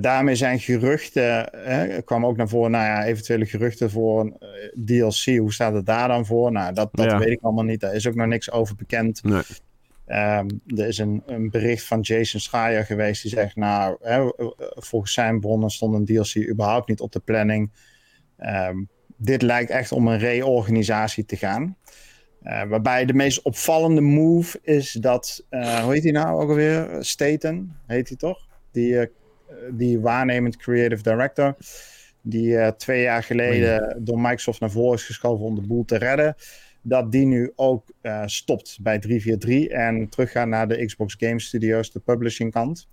Daarmee 0.00 0.34
zijn 0.34 0.60
geruchten, 0.60 1.52
er 1.64 2.02
kwam 2.02 2.26
ook 2.26 2.36
naar 2.36 2.48
voren, 2.48 2.70
nou 2.70 2.84
ja, 2.84 3.04
eventuele 3.04 3.46
geruchten 3.46 3.90
voor 3.90 4.20
een 4.20 4.36
DLC. 4.84 5.38
Hoe 5.38 5.52
staat 5.52 5.74
het 5.74 5.86
daar 5.86 6.08
dan 6.08 6.26
voor? 6.26 6.52
Nou, 6.52 6.74
dat, 6.74 6.88
dat 6.92 7.10
Ja. 7.10 7.18
weet 7.18 7.28
ik 7.28 7.42
allemaal 7.42 7.64
niet. 7.64 7.80
Daar 7.80 7.94
is 7.94 8.08
ook 8.08 8.14
nog 8.14 8.26
niks 8.26 8.50
over 8.50 8.74
bekend. 8.76 9.22
Nee. 9.24 9.42
Ehm, 10.06 10.48
er 10.66 10.86
is 10.86 10.98
een, 10.98 11.22
een 11.26 11.50
bericht 11.50 11.84
van 11.84 12.00
Jason 12.00 12.40
Schreier 12.40 12.84
geweest 12.84 13.22
die 13.22 13.30
zegt, 13.30 13.56
nou, 13.56 13.96
hè, 14.00 14.30
volgens 14.74 15.12
zijn 15.12 15.40
bronnen 15.40 15.70
stond 15.70 15.94
een 15.94 16.04
DLC 16.04 16.48
überhaupt 16.48 16.88
niet 16.88 17.00
op 17.00 17.12
de 17.12 17.20
planning. 17.20 17.70
Ehm, 18.36 18.76
dit 19.16 19.42
lijkt 19.42 19.70
echt 19.70 19.92
om 19.92 20.08
een 20.08 20.18
reorganisatie 20.18 21.24
te 21.24 21.36
gaan. 21.36 21.76
Eh, 22.42 22.62
waarbij 22.62 23.04
de 23.04 23.14
meest 23.14 23.42
opvallende 23.42 24.00
move 24.00 24.58
is 24.62 24.92
dat, 24.92 25.46
eh, 25.48 25.82
hoe 25.82 25.92
heet 25.92 26.02
hij 26.02 26.12
nou 26.12 26.42
ook 26.42 26.48
alweer? 26.48 26.96
Staten, 27.00 27.76
heet 27.86 28.08
hij 28.08 28.16
toch? 28.16 28.46
Die, 28.72 28.98
eh, 28.98 29.06
die 29.70 30.00
waarnemend 30.00 30.56
creative 30.56 31.02
director. 31.02 31.56
Die 32.24 32.76
twee 32.76 33.02
jaar 33.02 33.22
geleden 33.22 33.98
door 34.04 34.20
Microsoft 34.20 34.60
naar 34.60 34.70
voren 34.70 34.94
is 34.94 35.04
geschoven 35.04 35.44
om 35.44 35.54
de 35.54 35.66
boel 35.66 35.84
te 35.84 35.96
redden. 35.96 36.34
Dat 36.82 37.12
die 37.12 37.26
nu 37.26 37.52
ook 37.56 37.84
eh, 38.00 38.22
stopt 38.26 38.78
bij 38.80 38.98
343 38.98 39.66
en 39.66 40.08
teruggaat 40.08 40.46
naar 40.48 40.68
de 40.68 40.84
Xbox 40.86 41.14
Game 41.18 41.40
Studios, 41.40 41.92
de 41.92 42.00
publishing 42.00 42.52
kant. 42.52 42.88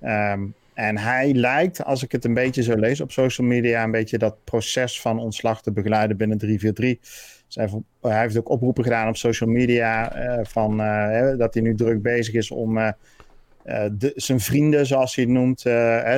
Ehm, 0.00 0.46
en 0.74 0.98
hij 0.98 1.34
lijkt, 1.34 1.84
als 1.84 2.02
ik 2.02 2.12
het 2.12 2.24
een 2.24 2.34
beetje 2.34 2.62
zo 2.62 2.76
lees 2.76 3.00
op 3.00 3.12
social 3.12 3.46
media, 3.46 3.82
een 3.84 3.90
beetje 3.90 4.18
dat 4.18 4.44
proces 4.44 5.00
van 5.00 5.18
ontslag 5.18 5.62
te 5.62 5.72
begeleiden 5.72 6.16
binnen 6.16 6.38
343. 6.38 7.26
Zij, 7.46 7.68
hij 8.00 8.20
heeft 8.20 8.38
ook 8.38 8.48
oproepen 8.48 8.84
gedaan 8.84 9.08
op 9.08 9.16
social 9.16 9.50
media 9.50 10.12
eh, 10.12 10.44
van, 10.44 10.80
eh, 10.80 11.36
dat 11.38 11.54
hij 11.54 11.62
nu 11.62 11.74
druk 11.74 12.02
bezig 12.02 12.34
is 12.34 12.50
om 12.50 12.74
de, 13.92 14.12
zijn 14.14 14.40
vrienden, 14.40 14.86
zoals 14.86 15.14
hij 15.14 15.24
het 15.24 15.32
noemt, 15.32 15.62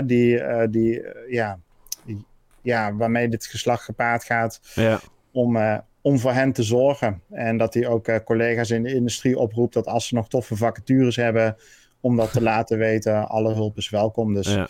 die, 0.09 0.41
die, 0.71 1.03
ja, 1.29 1.59
die- 2.05 2.25
ja, 2.63 2.95
waarmee 2.95 3.29
dit 3.29 3.47
geslacht 3.47 3.85
gepaard 3.85 4.25
gaat, 4.25 4.61
Ja, 4.75 5.01
om, 5.33 5.57
om 6.03 6.19
voor 6.19 6.33
hen 6.33 6.53
te 6.53 6.63
zorgen. 6.63 7.23
En 7.31 7.57
dat 7.57 7.75
hij 7.75 7.87
ook 7.87 8.09
eh, 8.09 8.17
collega's 8.25 8.71
in 8.71 8.83
de 8.83 8.95
industrie 8.95 9.39
oproept 9.39 9.75
dat 9.75 9.87
als 9.87 10.07
ze 10.09 10.15
nog 10.15 10.29
toffe 10.29 10.57
vacatures 10.57 11.17
hebben, 11.17 11.57
om 12.01 12.17
dat 12.17 12.33
te 12.33 12.43
laten 12.53 12.79
weten. 12.79 13.29
Alle 13.29 13.55
hulp 13.55 13.77
is 13.77 13.91
welkom. 13.91 14.35
Dus 14.35 14.55
ja. 14.55 14.69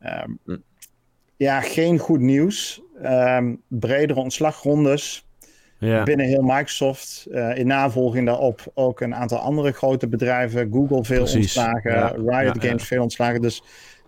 Ehm, 0.00 0.30
Hm. 0.44 0.56
ja, 1.36 1.60
geen 1.60 1.98
goed 1.98 2.20
nieuws. 2.20 2.80
Ehm, 3.02 3.54
bredere 3.68 4.20
ontslagrondes 4.20 5.26
ja. 5.78 6.02
binnen 6.02 6.26
heel 6.26 6.42
Microsoft. 6.42 7.26
Eh, 7.30 7.56
in 7.56 7.66
navolging 7.66 8.26
daarop 8.26 8.60
ook 8.74 9.00
een 9.00 9.14
aantal 9.14 9.38
andere 9.38 9.72
grote 9.72 10.08
bedrijven. 10.08 10.72
Google 10.72 11.04
veel 11.04 11.16
Precies. 11.18 11.36
ontslagen, 11.56 11.92
Ja, 11.92 12.08
Riot 12.08 12.62
ja, 12.62 12.68
Games 12.68 12.82
ja. 12.82 12.86
veel 12.88 13.02
ontslagen. 13.02 13.40
Dus 13.40 13.62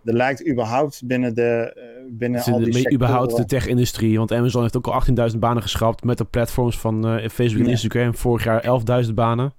er 0.05 0.15
lijkt 0.15 0.49
überhaupt 0.49 1.01
binnen, 1.05 1.35
de, 1.35 1.73
eh, 1.77 1.83
binnen 2.11 2.43
al 2.43 2.59
die 2.61 2.93
überhaupt 2.93 3.37
de 3.37 3.45
tech-industrie. 3.45 4.19
Want 4.19 4.33
Amazon 4.33 4.63
heeft 4.63 4.77
ook 4.77 4.87
al 4.87 4.93
18.000 4.93 5.39
banen 5.41 5.63
geschrapt 5.63 6.05
met 6.05 6.19
de 6.19 6.25
platforms 6.25 6.79
van 6.79 7.07
eh, 7.09 7.29
Facebook 7.29 7.61
en 7.61 7.65
Ja. 7.67 7.71
Instagram. 7.71 8.15
Vorig 8.15 8.45
jaar 8.45 8.63
11.000 8.65 9.15
banen. 9.15 9.53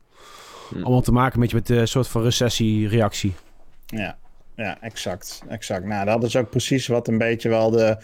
Hm. 0.70 0.76
Allemaal 0.84 1.02
te 1.02 1.12
maken 1.12 1.40
met, 1.40 1.50
je- 1.50 1.56
met 1.56 1.68
de 1.68 1.86
soort 1.86 2.08
van 2.08 2.22
recessie-reactie. 2.22 3.34
Ja, 3.86 4.18
ja 4.56 4.78
exact, 4.82 5.44
exact. 5.48 5.86
Nou, 5.86 6.06
dat 6.06 6.24
is 6.24 6.36
ook 6.36 6.50
precies 6.50 6.88
wat 6.88 7.08
een 7.08 7.18
beetje 7.18 7.50
wel 7.50 7.70
de 7.70 7.98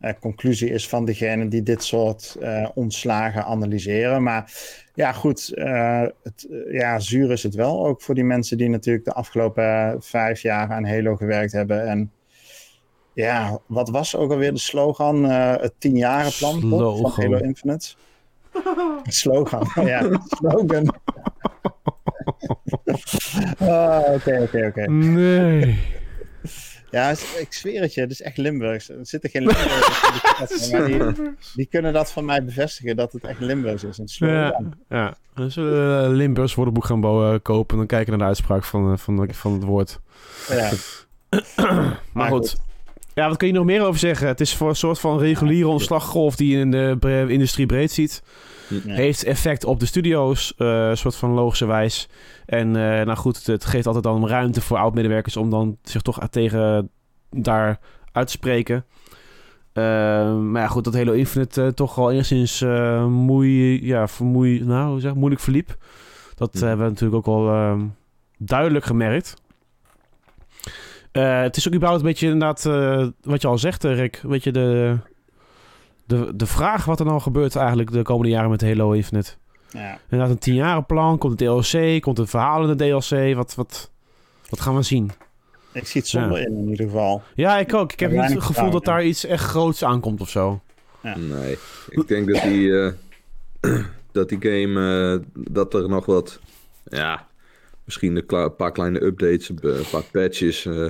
eh, 0.00 0.12
conclusie 0.20 0.70
is 0.70 0.88
van 0.88 1.04
degene 1.04 1.48
die 1.48 1.62
dit 1.62 1.84
soort 1.84 2.36
eh, 2.40 2.68
ontslagen 2.74 3.44
analyseren. 3.44 4.22
Maar 4.22 4.52
ja, 4.94 5.12
goed, 5.12 5.54
eh, 5.54 6.02
het, 6.22 6.46
ja, 6.70 6.98
zuur 6.98 7.30
is 7.30 7.42
het 7.42 7.54
wel. 7.54 7.86
Ook 7.86 8.02
voor 8.02 8.14
die 8.14 8.24
mensen 8.24 8.58
die 8.58 8.68
natuurlijk 8.68 9.04
de 9.04 9.12
afgelopen 9.12 9.96
vijf 10.02 10.40
jaar 10.42 10.70
aan 10.70 10.86
Halo 10.86 11.16
gewerkt 11.16 11.52
hebben. 11.52 11.86
En 11.86 12.12
ja, 13.12 13.58
wat 13.66 13.88
was 13.88 14.16
ook 14.16 14.30
alweer 14.30 14.52
de 14.52 14.58
slogan? 14.58 15.30
Eh, 15.30 15.56
het 15.56 15.72
tienjarenplan 15.78 16.60
van. 16.60 17.12
Halo 17.14 17.36
Infinite. 17.36 17.94
slogan, 19.02 19.68
ja, 19.74 20.20
slogan. 20.28 20.84
Ah, 23.58 24.14
Oké, 24.14 24.40
oké, 24.42 24.66
oké. 24.66 24.90
Nee. 24.90 25.78
Ja, 26.90 27.10
ik 27.10 27.46
zweer 27.48 27.80
het 27.80 27.94
je, 27.94 28.00
het 28.00 28.10
is 28.10 28.22
echt 28.22 28.36
Limburgs. 28.36 28.88
Er 28.88 28.96
zitten 29.02 29.30
geen 29.30 29.42
Limburgers 29.46 30.70
in 30.70 30.84
die, 30.84 31.12
die 31.54 31.66
kunnen 31.66 31.92
dat 31.92 32.12
van 32.12 32.24
mij 32.24 32.44
bevestigen, 32.44 32.96
dat 32.96 33.12
het 33.12 33.24
echt 33.24 33.40
Limburgs 33.40 33.84
is. 33.84 34.16
Ja, 34.18 34.62
ja. 34.88 35.16
Dan 35.34 35.50
zullen 35.50 36.02
we 36.02 36.14
Limburgs 36.16 36.54
woordenboek 36.54 36.84
gaan 36.84 37.00
bouwen, 37.00 37.42
kopen 37.42 37.70
en 37.70 37.76
dan 37.76 37.86
kijken 37.86 38.10
naar 38.10 38.18
de 38.18 38.24
uitspraak 38.24 38.64
van, 38.64 38.92
eh, 38.92 38.98
van, 38.98 39.28
van 39.34 39.52
het 39.52 39.62
woord. 39.62 40.00
Ja. 40.48 40.70
Maar 42.12 42.28
goed. 42.28 42.56
Ja, 43.14 43.28
wat 43.28 43.36
kun 43.36 43.46
je 43.46 43.52
nog 43.52 43.64
meer 43.64 43.82
over 43.82 44.00
zeggen? 44.00 44.26
Het 44.26 44.40
is 44.40 44.54
voor 44.56 44.68
een 44.68 44.76
soort 44.76 45.00
van 45.00 45.18
reguliere 45.18 45.68
ontslaggolf 45.68 46.36
die 46.36 46.56
je 46.56 46.58
in 46.58 46.70
de 46.70 47.26
industrie 47.28 47.66
breed 47.66 47.92
ziet. 47.92 48.22
Ja. 48.70 48.94
Heeft 48.94 49.24
effect 49.24 49.64
op 49.64 49.80
de 49.80 49.86
studio's, 49.86 50.54
eh, 50.56 50.88
een 50.88 50.96
soort 50.96 51.16
van 51.16 51.30
logische 51.30 51.66
wijs. 51.66 52.08
En 52.46 52.66
eh, 52.66 53.06
nou 53.06 53.16
goed, 53.16 53.46
het, 53.46 53.64
geeft 53.64 53.86
altijd 53.86 54.04
dan 54.04 54.28
ruimte 54.28 54.60
voor 54.60 54.78
oud-medewerkers 54.78 55.36
om 55.36 55.50
dan 55.50 55.78
zich 55.82 56.02
toch 56.02 56.28
tegen 56.30 56.90
daar 57.30 57.78
uit 58.12 58.26
te 58.26 58.32
spreken. 58.32 58.84
Eh, 59.72 59.82
maar 60.38 60.62
ja, 60.62 60.68
goed, 60.68 60.84
dat 60.84 60.94
Halo 60.94 61.12
Infinite 61.12 61.62
eh, 61.62 61.68
toch 61.68 61.98
al 61.98 62.10
enigszins 62.10 62.60
eh 62.62 63.06
moei, 63.06 63.86
ja, 63.86 64.08
vermoei, 64.08 64.64
nou, 64.64 64.90
hoe 64.90 65.00
zeg, 65.00 65.14
moeilijk 65.14 65.40
verliep. 65.40 65.76
Dat 66.34 66.58
Ja. 66.58 66.66
hebben 66.66 66.84
we 66.86 66.92
natuurlijk 66.92 67.28
ook 67.28 67.34
al 67.36 67.48
ehm, 67.48 67.86
duidelijk 68.38 68.84
gemerkt. 68.84 69.34
Het 71.12 71.56
is 71.56 71.66
ook 71.68 71.74
überhaupt 71.74 72.00
een 72.00 72.08
beetje 72.08 72.26
inderdaad, 72.26 72.62
wat 73.22 73.42
je 73.42 73.48
al 73.48 73.58
zegt, 73.58 73.84
Rick. 73.84 74.20
Weet 74.22 74.44
je, 74.44 74.52
de, 74.52 74.96
de, 76.10 76.36
de 76.36 76.46
vraag 76.46 76.84
wat 76.84 77.00
er 77.00 77.06
nou 77.06 77.20
gebeurt 77.20 77.56
eigenlijk 77.56 77.92
de 77.92 78.02
komende 78.02 78.30
jaren 78.32 78.50
met 78.50 78.60
Halo 78.62 78.92
Infinite. 78.92 79.30
Ja. 79.70 79.98
Inderdaad, 80.08 80.34
een 80.34 80.38
tienjarenplan, 80.40 81.18
komt 81.18 81.40
een 81.40 81.46
DLC, 81.62 82.02
komt 82.02 82.18
een 82.18 82.26
verhaal 82.26 82.62
in 82.70 82.76
de 82.76 82.84
DLC. 82.84 83.34
Wat, 83.34 83.54
wat, 83.54 83.90
wat 84.48 84.60
gaan 84.60 84.76
we 84.76 84.82
zien? 84.82 85.10
Ik 85.72 85.86
zie 85.86 86.00
het 86.00 86.10
zonde 86.10 86.38
Ja. 86.38 86.46
in 86.46 86.56
in 86.56 86.68
ieder 86.70 86.86
geval. 86.86 87.22
Ja, 87.34 87.58
ik 87.58 87.74
ook. 87.74 87.92
Ik 87.92 88.00
heb 88.00 88.10
niet 88.10 88.32
het 88.32 88.42
gevoel 88.42 88.70
dat 88.70 88.84
daar 88.84 89.04
iets 89.04 89.24
echt 89.24 89.44
groots 89.44 89.84
aankomt 89.84 90.20
of 90.20 90.28
zo. 90.28 90.60
Nee, 91.16 91.58
ik 91.88 92.08
denk 92.08 92.32
dat 92.32 92.42
die, 92.42 92.78
eh, 92.80 92.92
dat 94.12 94.28
die 94.28 94.38
game, 94.40 95.20
eh, 95.20 95.26
dat 95.34 95.74
er 95.74 95.88
nog 95.88 96.06
wat, 96.06 96.40
ja, 96.84 97.26
misschien 97.84 98.16
een 98.28 98.54
paar 98.56 98.72
kleine 98.72 99.04
updates, 99.04 99.48
een 99.48 99.60
paar 99.90 100.02
patches. 100.12 100.66
eh, 100.66 100.88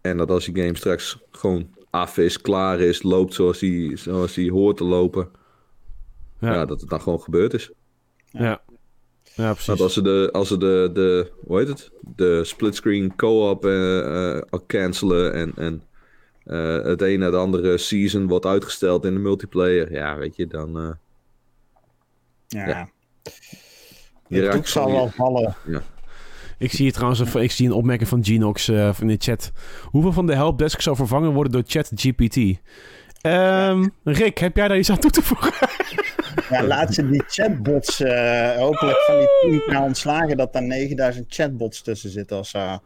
en 0.00 0.16
dat 0.16 0.30
als 0.30 0.44
die 0.44 0.56
game 0.62 0.76
straks 0.76 1.18
gewoon 1.30 1.68
af 1.98 2.18
is, 2.18 2.40
klaar 2.40 2.80
is, 2.80 3.02
loopt 3.02 3.34
zoals 3.34 3.58
die, 3.58 3.96
zoals 3.96 4.34
die 4.34 4.52
hoort 4.52 4.76
te 4.76 4.84
lopen. 4.84 5.28
Ja, 6.40 6.52
Ja, 6.52 6.64
dat 6.64 6.80
het 6.80 6.90
dan 6.90 7.00
gewoon 7.00 7.20
gebeurd 7.20 7.54
is. 7.54 7.70
ja. 8.30 8.60
ja 9.34 9.52
precies. 9.52 9.66
Want 9.66 9.80
als 9.80 9.92
ze 9.92 10.02
de, 10.02 10.28
als 10.32 10.48
ze 10.48 10.56
de, 10.58 10.90
de 10.92 11.32
hoe 11.46 11.58
heet 11.58 11.68
het? 11.68 11.90
De 12.00 12.44
splitscreen 12.44 13.16
co-op 13.16 13.64
eh, 13.64 14.36
eh, 14.36 14.42
cancelen 14.66 15.32
en, 15.32 15.52
en 15.56 15.82
eh, 16.44 16.84
het 16.84 17.02
een 17.02 17.18
naar 17.18 17.30
de 17.30 17.36
andere 17.36 17.78
season 17.78 18.26
wordt 18.28 18.46
uitgesteld 18.46 19.04
in 19.04 19.14
de 19.14 19.20
multiplayer. 19.20 19.92
Ja, 19.92 20.16
weet 20.16 20.36
je, 20.36 20.46
dan... 20.46 20.78
eh 20.78 20.90
Ja. 22.48 22.66
Ja. 24.28 24.42
raakt 24.42 24.54
doek 24.54 24.66
zal 24.66 24.90
wel 24.92 25.08
vallen. 25.08 25.56
Ik 26.58 26.70
zie 26.70 26.82
hier 26.82 26.92
trouwens 26.92 27.20
een, 27.20 27.42
ik 27.42 27.50
zie 27.50 27.66
een 27.66 27.72
opmerking 27.72 28.08
van 28.08 28.24
Genox 28.24 28.68
eh, 28.68 28.90
in 29.00 29.06
de 29.06 29.16
chat. 29.18 29.52
Hoeveel 29.84 30.12
van 30.12 30.26
de 30.26 30.34
helpdesk 30.34 30.80
zou 30.80 30.96
vervangen 30.96 31.32
worden 31.32 31.52
door 31.52 31.62
ChatGPT? 31.66 32.60
Ehm 33.20 33.88
Rick, 34.04 34.38
heb 34.38 34.56
jij 34.56 34.68
daar 34.68 34.78
iets 34.78 34.90
aan 34.90 34.98
toe 34.98 35.10
te 35.10 35.22
voegen? 35.22 35.52
Ja, 36.50 36.64
laat 36.64 36.94
ze 36.94 37.08
die 37.08 37.24
chatbots, 37.26 38.00
eh, 38.00 38.56
hopelijk 38.56 38.98
van 38.98 39.18
die 39.18 39.64
10 39.66 39.78
ontslagen, 39.78 40.36
dat 40.36 40.52
daar 40.52 40.62
9000 40.62 41.34
chatbots 41.34 41.82
tussen 41.82 42.10
zitten 42.10 42.38
of 42.38 42.46
zo. 42.46 42.78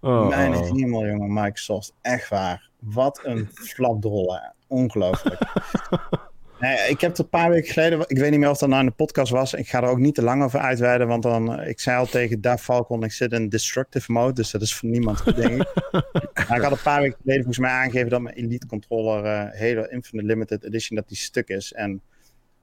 Oh. 0.00 0.28
Mijn 0.28 0.52
hemel, 0.52 1.06
jongen, 1.06 1.32
Microsoft. 1.32 1.92
Echt 2.02 2.28
waar. 2.28 2.68
Wat 2.80 3.20
een 3.22 3.48
flapdrol, 3.52 4.34
hè. 4.34 4.40
Ongelooflijk. 4.66 5.40
Nee, 6.64 6.88
ik 6.88 7.00
heb 7.00 7.10
het 7.10 7.18
een 7.18 7.28
paar 7.28 7.50
weken 7.50 7.72
geleden, 7.72 8.04
ik 8.06 8.18
weet 8.18 8.30
niet 8.30 8.40
meer 8.40 8.50
of 8.50 8.58
dat 8.58 8.68
nou 8.68 8.80
in 8.80 8.86
de 8.88 8.94
podcast 8.94 9.32
was. 9.32 9.54
Ik 9.54 9.68
ga 9.68 9.82
er 9.82 9.88
ook 9.88 9.98
niet 9.98 10.14
te 10.14 10.22
lang 10.22 10.42
over 10.42 10.60
uitweiden, 10.60 11.06
want 11.06 11.22
dan, 11.22 11.58
eh, 11.58 11.68
ik 11.68 11.80
zei 11.80 11.98
al 11.98 12.06
tegen 12.06 12.40
Dave 12.40 12.64
Falcon, 12.64 13.04
ik 13.04 13.12
zit 13.12 13.32
in 13.32 13.48
destructive 13.48 14.12
mode, 14.12 14.32
dus 14.32 14.50
dat 14.50 14.62
is 14.62 14.74
voor 14.74 14.88
niemand 14.88 15.20
goed, 15.20 15.36
denk 15.36 15.62
ik. 15.62 15.74
maar 16.48 16.56
ik 16.56 16.62
had 16.62 16.72
een 16.72 16.82
paar 16.82 17.00
weken 17.00 17.16
geleden 17.20 17.44
volgens 17.44 17.58
mij 17.58 17.70
aangegeven 17.70 18.08
dat 18.08 18.20
mijn 18.20 18.36
Elite 18.36 18.66
Controller 18.66 19.24
eh 19.24 19.60
Halo 19.60 19.82
Infinite 19.82 20.26
Limited 20.26 20.64
Edition, 20.64 20.96
dat 20.96 21.08
die 21.08 21.16
stuk 21.16 21.48
is. 21.48 21.72
En 21.72 22.00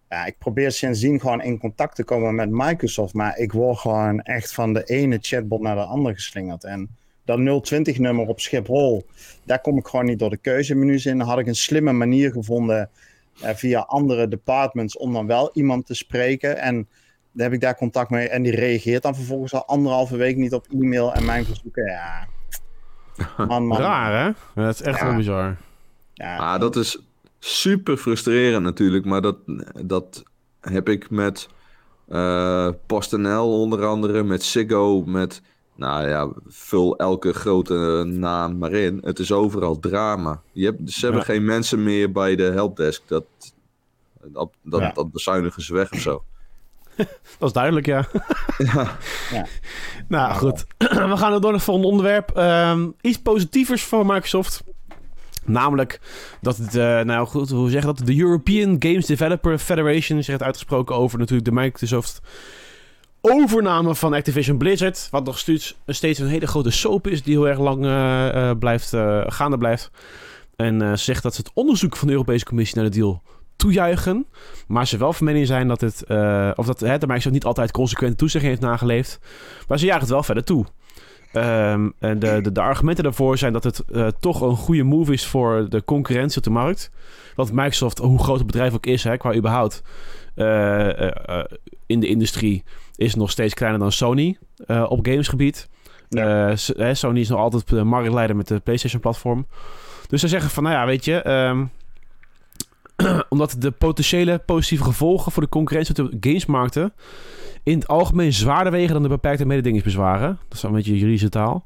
ja, 0.10 0.26
ik 0.26 0.38
probeer 0.38 0.72
sindsdien 0.72 1.20
gewoon 1.20 1.42
in 1.42 1.60
contact 1.60 1.96
te 1.96 2.04
komen 2.04 2.36
met 2.36 2.50
Microsoft, 2.50 3.14
maar 3.14 3.38
ik 3.38 3.52
word 3.52 3.78
gewoon 3.78 4.22
echt 4.22 4.54
van 4.54 4.74
de 4.74 4.84
ene 4.84 5.18
chatbot 5.22 5.62
naar 5.62 5.76
de 5.76 5.84
andere 5.84 6.14
geslingerd. 6.14 6.64
En 6.64 6.90
dat 7.26 7.40
020-nummer 7.74 8.28
op 8.28 8.40
Schiphol, 8.40 9.06
daar 9.44 9.62
kom 9.62 9.78
ik 9.78 9.88
gewoon 9.88 10.06
niet 10.06 10.20
door 10.20 10.30
de 10.30 10.38
keuzemenu's 10.38 11.06
in. 11.06 11.18
Dan 11.18 11.28
had 11.28 11.40
ik 11.40 11.48
een 11.48 11.56
slimme 11.56 11.92
manier 11.92 12.32
gevonden 12.32 12.90
via 13.44 13.80
andere 13.80 14.28
departments 14.28 14.98
om 14.98 15.14
dan 15.14 15.28
wel 15.28 15.50
iemand 15.54 15.86
te 15.86 15.94
spreken. 15.94 16.58
En 16.58 16.76
dan 17.32 17.44
heb 17.44 17.54
ik 17.54 17.62
daar 17.62 17.76
contact 17.78 18.10
mee 18.10 18.30
en 18.30 18.42
die 18.44 18.56
reageert 18.56 19.04
dan 19.04 19.16
vervolgens 19.16 19.54
al 19.54 19.66
anderhalve 19.66 20.18
week 20.18 20.36
niet 20.36 20.54
op 20.54 20.68
e-mail 20.72 21.14
en 21.14 21.26
mijn 21.26 21.46
verzoeken. 21.46 21.86
Ja, 21.86 22.28
man, 23.48 23.66
man. 23.68 23.78
Raar, 23.78 24.26
hè? 24.26 24.62
Dat 24.64 24.74
is 24.74 24.82
echt 24.82 25.00
Ja. 25.00 25.08
heel 25.08 25.16
bizar. 25.16 25.56
Ja, 26.14 26.38
Ah, 26.38 26.60
dat 26.60 26.76
is 26.76 27.00
super 27.40 27.98
frustrerend 27.98 28.64
natuurlijk, 28.64 29.06
maar 29.06 29.22
dat, 29.22 29.38
dat 29.86 30.24
heb 30.62 30.90
ik 30.90 31.10
met 31.10 31.48
eh 32.08 32.70
PostNL 32.86 33.62
onder 33.62 33.86
andere, 33.86 34.24
met 34.24 34.44
Ziggo, 34.44 35.04
met, 35.06 35.42
nou 35.82 36.08
ja, 36.08 36.30
vul 36.48 36.98
elke 36.98 37.34
grote 37.34 38.04
naam 38.08 38.58
maar 38.58 38.72
in. 38.72 39.00
Het 39.04 39.20
is 39.20 39.32
overal 39.32 39.80
drama. 39.80 40.42
Je 40.52 40.66
hebt, 40.66 40.92
ze 40.92 41.00
hebben 41.06 41.20
Ja. 41.20 41.26
geen 41.34 41.46
mensen 41.46 41.84
meer 41.84 42.12
bij 42.12 42.36
de 42.36 42.44
helpdesk. 42.44 43.02
Dat, 43.08 43.24
dat, 44.24 44.50
dat, 44.62 44.80
Ja. 44.82 44.92
dat 44.94 45.12
bezuinigen 45.12 45.62
ze 45.62 45.74
weg 45.74 45.92
of 45.92 46.00
zo. 46.00 46.24
Dat 47.40 47.48
is 47.48 47.54
duidelijk, 47.54 47.86
ja. 47.86 48.08
Ja. 48.74 48.98
Ja. 49.32 49.46
Nou, 50.08 50.34
goed. 50.34 50.66
We 50.78 51.18
gaan 51.18 51.32
door 51.32 51.42
naar 51.42 51.54
het 51.54 51.62
volgende 51.64 51.90
onderwerp. 51.90 52.32
Ehm, 52.32 52.90
iets 53.02 53.22
positievers 53.22 53.84
voor 53.84 54.06
Microsoft. 54.06 54.64
Namelijk 55.46 56.00
dat 56.42 56.58
het, 56.58 56.76
eh, 56.76 57.00
nou 57.02 57.28
goed, 57.28 57.50
hoe 57.50 57.70
zeg 57.70 57.80
je 57.82 57.88
dat? 57.88 57.98
De 57.98 58.20
European 58.20 58.76
Games 58.80 59.06
Developer 59.06 59.58
Federation 59.58 60.18
zich 60.18 60.28
heeft 60.28 60.44
uitgesproken 60.44 60.96
over 60.96 61.20
natuurlijk 61.20 61.46
de 61.50 61.56
Microsoft 61.56 62.22
overname 63.22 63.96
van 63.96 64.14
Activision 64.14 64.58
Blizzard. 64.58 65.08
Wat 65.12 65.26
nog 65.26 65.38
steeds, 65.38 65.78
steeds 65.88 66.20
een 66.20 66.28
hele 66.28 66.48
grote 66.48 66.72
soap 66.72 67.08
is 67.08 67.24
die 67.24 67.34
heel 67.34 67.48
erg 67.48 67.60
lang 67.60 67.86
eh, 67.86 68.50
eh, 68.50 68.58
blijft, 68.58 68.94
eh, 68.94 69.22
gaande 69.26 69.58
blijft. 69.58 69.92
En 70.56 70.82
eh, 70.82 70.94
zegt 70.94 71.24
dat 71.24 71.36
ze 71.36 71.42
het 71.42 71.52
onderzoek 71.54 71.96
van 71.96 72.08
de 72.08 72.14
Europese 72.14 72.46
Commissie 72.46 72.78
naar 72.78 72.90
de 72.90 72.98
deal 72.98 73.22
toejuichen. 73.56 74.26
Maar 74.68 74.88
ze 74.88 74.98
wel 74.98 75.14
van 75.14 75.26
mening 75.26 75.48
zijn 75.48 75.68
dat 75.68 75.82
het, 75.82 76.04
eh, 76.04 76.52
of 76.56 76.66
dat 76.66 76.80
hè, 76.80 76.98
de 76.98 77.08
Microsoft 77.08 77.34
niet 77.34 77.46
altijd 77.46 77.72
consequente 77.72 78.16
toezegging 78.16 78.52
heeft 78.52 78.66
nageleefd. 78.66 79.20
Maar 79.68 79.80
ze 79.80 79.86
jagen 79.86 80.02
het 80.02 80.10
wel 80.10 80.24
verder 80.24 80.44
toe. 80.44 80.66
Ehm, 81.32 81.90
en 82.00 82.20
de, 82.20 82.52
de, 82.52 82.62
argumenten 82.62 83.04
daarvoor 83.04 83.38
zijn 83.38 83.54
dat 83.54 83.64
het 83.64 83.80
eh, 83.80 84.08
toch 84.20 84.42
een 84.42 84.56
goede 84.56 84.84
move 84.84 85.14
is 85.14 85.26
voor 85.26 85.70
de 85.70 85.84
concurrentie 85.84 86.38
op 86.38 86.44
de 86.44 86.50
markt. 86.50 86.92
Want 87.36 87.52
Microsoft, 87.52 87.98
hoe 87.98 88.24
groot 88.24 88.38
het 88.38 88.48
bedrijf 88.48 88.74
ook 88.74 88.86
is, 88.86 89.04
hè, 89.04 89.18
qua 89.18 89.36
überhaupt 89.36 89.84
eh, 90.36 91.00
eh, 91.00 91.12
eh, 91.26 91.46
in 91.86 92.00
de 92.00 92.08
industrie, 92.08 92.64
is 93.02 93.16
nog 93.16 93.32
steeds 93.32 93.54
kleiner 93.54 93.80
dan 93.80 93.92
Sony 93.92 94.38
eh, 94.66 94.86
op 94.90 95.06
gamesgebied. 95.06 95.70
Eh, 96.10 96.52
s- 96.56 96.74
hè, 96.78 96.94
Sony 96.94 97.20
is 97.20 97.30
nog 97.30 97.40
altijd 97.40 97.68
de 97.70 97.84
marktleider 97.84 98.36
met 98.36 98.48
de 98.48 98.60
PlayStation-platform. 98.60 99.48
Dus 100.08 100.20
ze 100.22 100.28
zeggen 100.28 100.50
van, 100.52 100.64
nou 100.64 100.76
ja, 100.76 100.86
weet 100.86 101.06
je, 101.06 101.22
ehm, 101.22 101.66
omdat 103.30 103.56
de 103.60 103.72
potentiële 103.72 104.40
positieve 104.40 104.84
gevolgen 104.84 105.32
voor 105.32 105.44
de 105.44 105.50
concurrentie 105.50 106.04
op 106.04 106.12
de 106.12 106.30
gamesmarkten 106.30 106.94
in 107.64 107.74
het 107.78 107.88
algemeen 107.88 108.34
zwaarder 108.34 108.72
wegen 108.72 108.94
dan 108.94 109.04
de 109.04 109.10
beperkte 109.10 109.46
mededingingsbezwaren. 109.46 110.40
Dat 110.48 110.58
is 110.58 110.64
een 110.64 110.72
beetje 110.72 110.98
juridische 110.98 111.30
taal. 111.30 111.66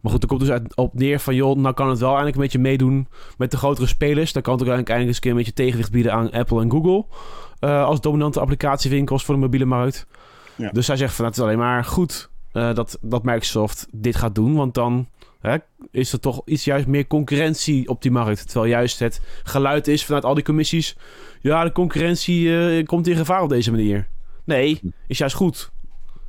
Maar 0.00 0.12
goed, 0.12 0.22
er 0.22 0.28
komt 0.28 0.40
dus 0.40 0.50
uit, 0.50 0.76
op 0.76 0.94
neer 0.94 1.20
van, 1.20 1.34
joh, 1.34 1.56
nou 1.56 1.74
kan 1.74 1.88
het 1.88 1.98
wel 1.98 2.08
eindelijk 2.08 2.36
een 2.36 2.42
beetje 2.42 2.58
meedoen 2.58 3.08
met 3.38 3.50
de 3.50 3.56
grotere 3.56 3.86
spelers. 3.86 4.32
Dan 4.32 4.42
kan 4.42 4.52
het 4.52 4.62
ook 4.62 4.68
eindelijk 4.68 5.06
eens 5.06 5.14
een 5.14 5.20
keer 5.22 5.30
een 5.30 5.36
beetje 5.36 5.52
tegenwicht 5.52 5.90
bieden 5.90 6.12
aan 6.12 6.30
Apple 6.30 6.60
en 6.62 6.70
Google. 6.70 7.04
eh, 7.58 7.84
als 7.84 8.00
dominante 8.00 8.40
applicatiewinkels 8.40 9.24
voor 9.24 9.34
de 9.34 9.40
mobiele 9.40 9.64
markt. 9.64 10.06
Ja. 10.58 10.70
Dus 10.70 10.86
hij 10.86 10.96
zegt 10.96 11.14
van, 11.14 11.24
het 11.24 11.36
is 11.36 11.42
alleen 11.42 11.58
maar 11.58 11.84
goed 11.84 12.30
eh, 12.52 12.74
dat, 12.74 12.98
dat 13.00 13.22
Microsoft 13.22 13.86
dit 13.92 14.16
gaat 14.16 14.34
doen. 14.34 14.54
Want 14.54 14.74
dan 14.74 15.08
hè, 15.40 15.56
is 15.90 16.12
er 16.12 16.20
toch 16.20 16.42
iets 16.44 16.64
juist 16.64 16.86
meer 16.86 17.06
concurrentie 17.06 17.88
op 17.88 18.02
die 18.02 18.10
markt. 18.10 18.48
Terwijl 18.48 18.70
juist 18.70 18.98
het 18.98 19.20
geluid 19.42 19.88
is 19.88 20.04
vanuit 20.04 20.24
al 20.24 20.34
die 20.34 20.44
commissies... 20.44 20.96
ja, 21.40 21.64
de 21.64 21.72
concurrentie 21.72 22.58
eh, 22.58 22.84
komt 22.84 23.06
in 23.06 23.16
gevaar 23.16 23.42
op 23.42 23.48
deze 23.48 23.70
manier. 23.70 24.08
Nee, 24.44 24.80
is 25.06 25.18
juist 25.18 25.34
goed. 25.34 25.70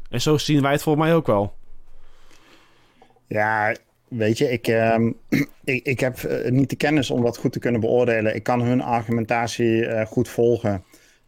En 0.09 0.21
zo 0.21 0.37
zien 0.37 0.61
wij 0.61 0.71
het 0.71 0.81
volgens 0.81 1.05
mij 1.05 1.15
ook 1.15 1.27
wel. 1.27 1.53
Ja, 3.27 3.75
weet 4.07 4.37
je, 4.37 4.51
ik, 4.51 4.67
ehm, 4.67 5.11
ik, 5.63 5.85
ik 5.85 5.99
heb 5.99 6.17
eh, 6.17 6.51
niet 6.51 6.69
de 6.69 6.75
kennis 6.75 7.11
om 7.11 7.23
dat 7.23 7.37
goed 7.37 7.51
te 7.51 7.59
kunnen 7.59 7.81
beoordelen. 7.81 8.35
Ik 8.35 8.43
kan 8.43 8.61
hun 8.61 8.81
argumentatie 8.81 10.05
goed 10.05 10.29
volgen 10.29 10.83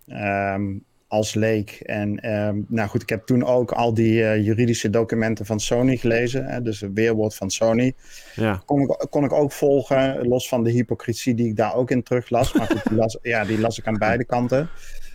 ehm, 0.08 0.64
als 1.12 1.34
leek. 1.34 1.71
En 1.71 2.19
ehm, 2.19 2.62
nou 2.67 2.89
goed, 2.89 3.02
ik 3.02 3.10
heb 3.10 3.26
toen 3.26 3.45
ook 3.45 3.71
al 3.71 3.93
die 3.93 4.24
eh, 4.24 4.45
juridische 4.45 4.89
documenten 4.89 5.45
van 5.45 5.60
Sony 5.60 5.97
gelezen. 5.97 6.45
Hè, 6.45 6.62
dus 6.62 6.80
het 6.80 6.91
weerwoord 6.93 7.36
van 7.36 7.50
Sony. 7.50 7.93
Ja, 8.36 8.62
Kon 8.65 8.82
ik, 8.82 9.06
kon 9.10 9.24
ik 9.24 9.32
ook 9.34 9.52
volgen, 9.52 10.28
los 10.28 10.47
van 10.47 10.63
de 10.63 10.71
hypocrisie 10.71 11.34
die 11.36 11.47
ik 11.47 11.56
daar 11.56 11.76
ook 11.76 11.91
in 11.91 12.04
teruglas. 12.04 12.54
Maar 12.54 12.67
goed, 12.67 12.84
die 12.84 12.97
las, 12.97 13.17
ja, 13.21 13.45
die 13.45 13.60
las 13.60 13.80
ik 13.80 13.88
aan 13.88 13.97
beide 13.97 14.26
kanten. 14.26 14.69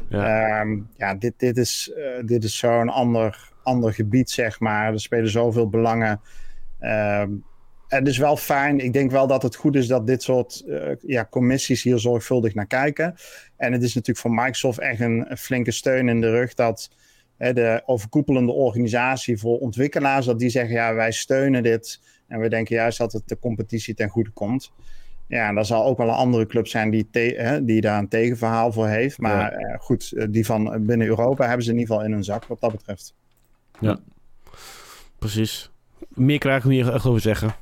ja. 0.09 0.61
Ehm, 0.61 0.80
ja, 0.96 1.14
dit, 1.14 1.32
dit 1.37 1.56
is, 1.56 1.92
eh, 1.96 2.26
dit 2.26 2.44
is 2.44 2.59
zo'n 2.59 2.88
ander, 2.88 3.52
ander 3.62 3.92
gebied, 3.92 4.30
zeg 4.30 4.61
maar. 4.61 4.92
Er 4.92 5.00
spelen 5.00 5.30
zoveel 5.30 5.68
belangen. 5.68 6.20
Ehm, 6.78 7.30
het 7.88 8.09
is 8.09 8.18
wel 8.18 8.37
fijn. 8.37 8.79
Ik 8.81 8.92
denk 8.92 9.11
wel 9.11 9.27
dat 9.27 9.42
het 9.42 9.57
goed 9.57 9.77
is 9.77 9.87
dat 9.87 10.07
dit 10.07 10.22
soort 10.22 10.64
eh, 10.66 10.90
ja, 11.01 11.27
commissies 11.31 11.83
hier 11.83 11.99
zorgvuldig 11.99 12.55
naar 12.55 12.66
kijken. 12.66 13.14
En 13.57 13.72
het 13.72 13.83
is 13.83 13.94
natuurlijk 13.94 14.27
voor 14.27 14.35
Microsoft 14.35 14.79
echt 14.79 15.01
een, 15.01 15.31
een 15.31 15.38
flinke 15.38 15.70
steun 15.70 16.09
in 16.09 16.20
de 16.20 16.31
rug 16.31 16.55
dat 16.55 16.90
hè, 17.37 17.53
de 17.53 17.83
overkoepelende 17.87 18.53
organisatie 18.53 19.38
voor 19.38 19.59
ontwikkelaars, 19.59 20.27
dat 20.27 20.38
die 20.38 20.49
zeggen 20.49 20.75
ja, 20.75 20.94
wij 20.94 21.12
steunen 21.12 21.62
dit. 21.62 22.01
En 22.29 22.40
we 22.40 22.49
denken 22.49 22.77
juist 22.77 22.99
dat 22.99 23.12
het 23.12 23.29
de 23.29 23.38
competitie 23.38 23.94
ten 23.94 24.09
goede 24.09 24.31
komt. 24.31 24.72
Ja, 25.29 25.49
en 25.49 25.57
er 25.57 25.64
zal 25.64 25.85
ook 25.85 25.99
wel 25.99 26.09
een 26.09 26.14
andere 26.14 26.46
club 26.46 26.66
zijn 26.66 26.90
die, 26.90 27.09
hè, 27.12 27.64
die 27.64 27.81
daar 27.81 27.99
een 27.99 28.09
tegenverhaal 28.09 28.72
voor 28.72 28.88
heeft. 28.88 29.18
Maar 29.18 29.53
eh, 29.53 29.79
goed, 29.81 30.12
eh, 30.12 30.27
die 30.31 30.46
van 30.46 30.87
binnen 30.87 31.07
Europa 31.07 31.46
hebben 31.46 31.64
ze 31.64 31.70
in 31.70 31.79
ieder 31.79 31.94
geval 31.94 32.09
in 32.09 32.14
hun 32.14 32.25
zak 32.25 32.46
wat 32.46 32.61
dat 32.61 32.72
betreft. 32.72 33.14
Precies. 35.18 35.70
Meer 36.09 36.38
krijg 36.38 36.64
ik 36.64 36.70
niet 36.70 36.88
echt 36.88 37.07
over 37.07 37.20
zeggen. 37.20 37.55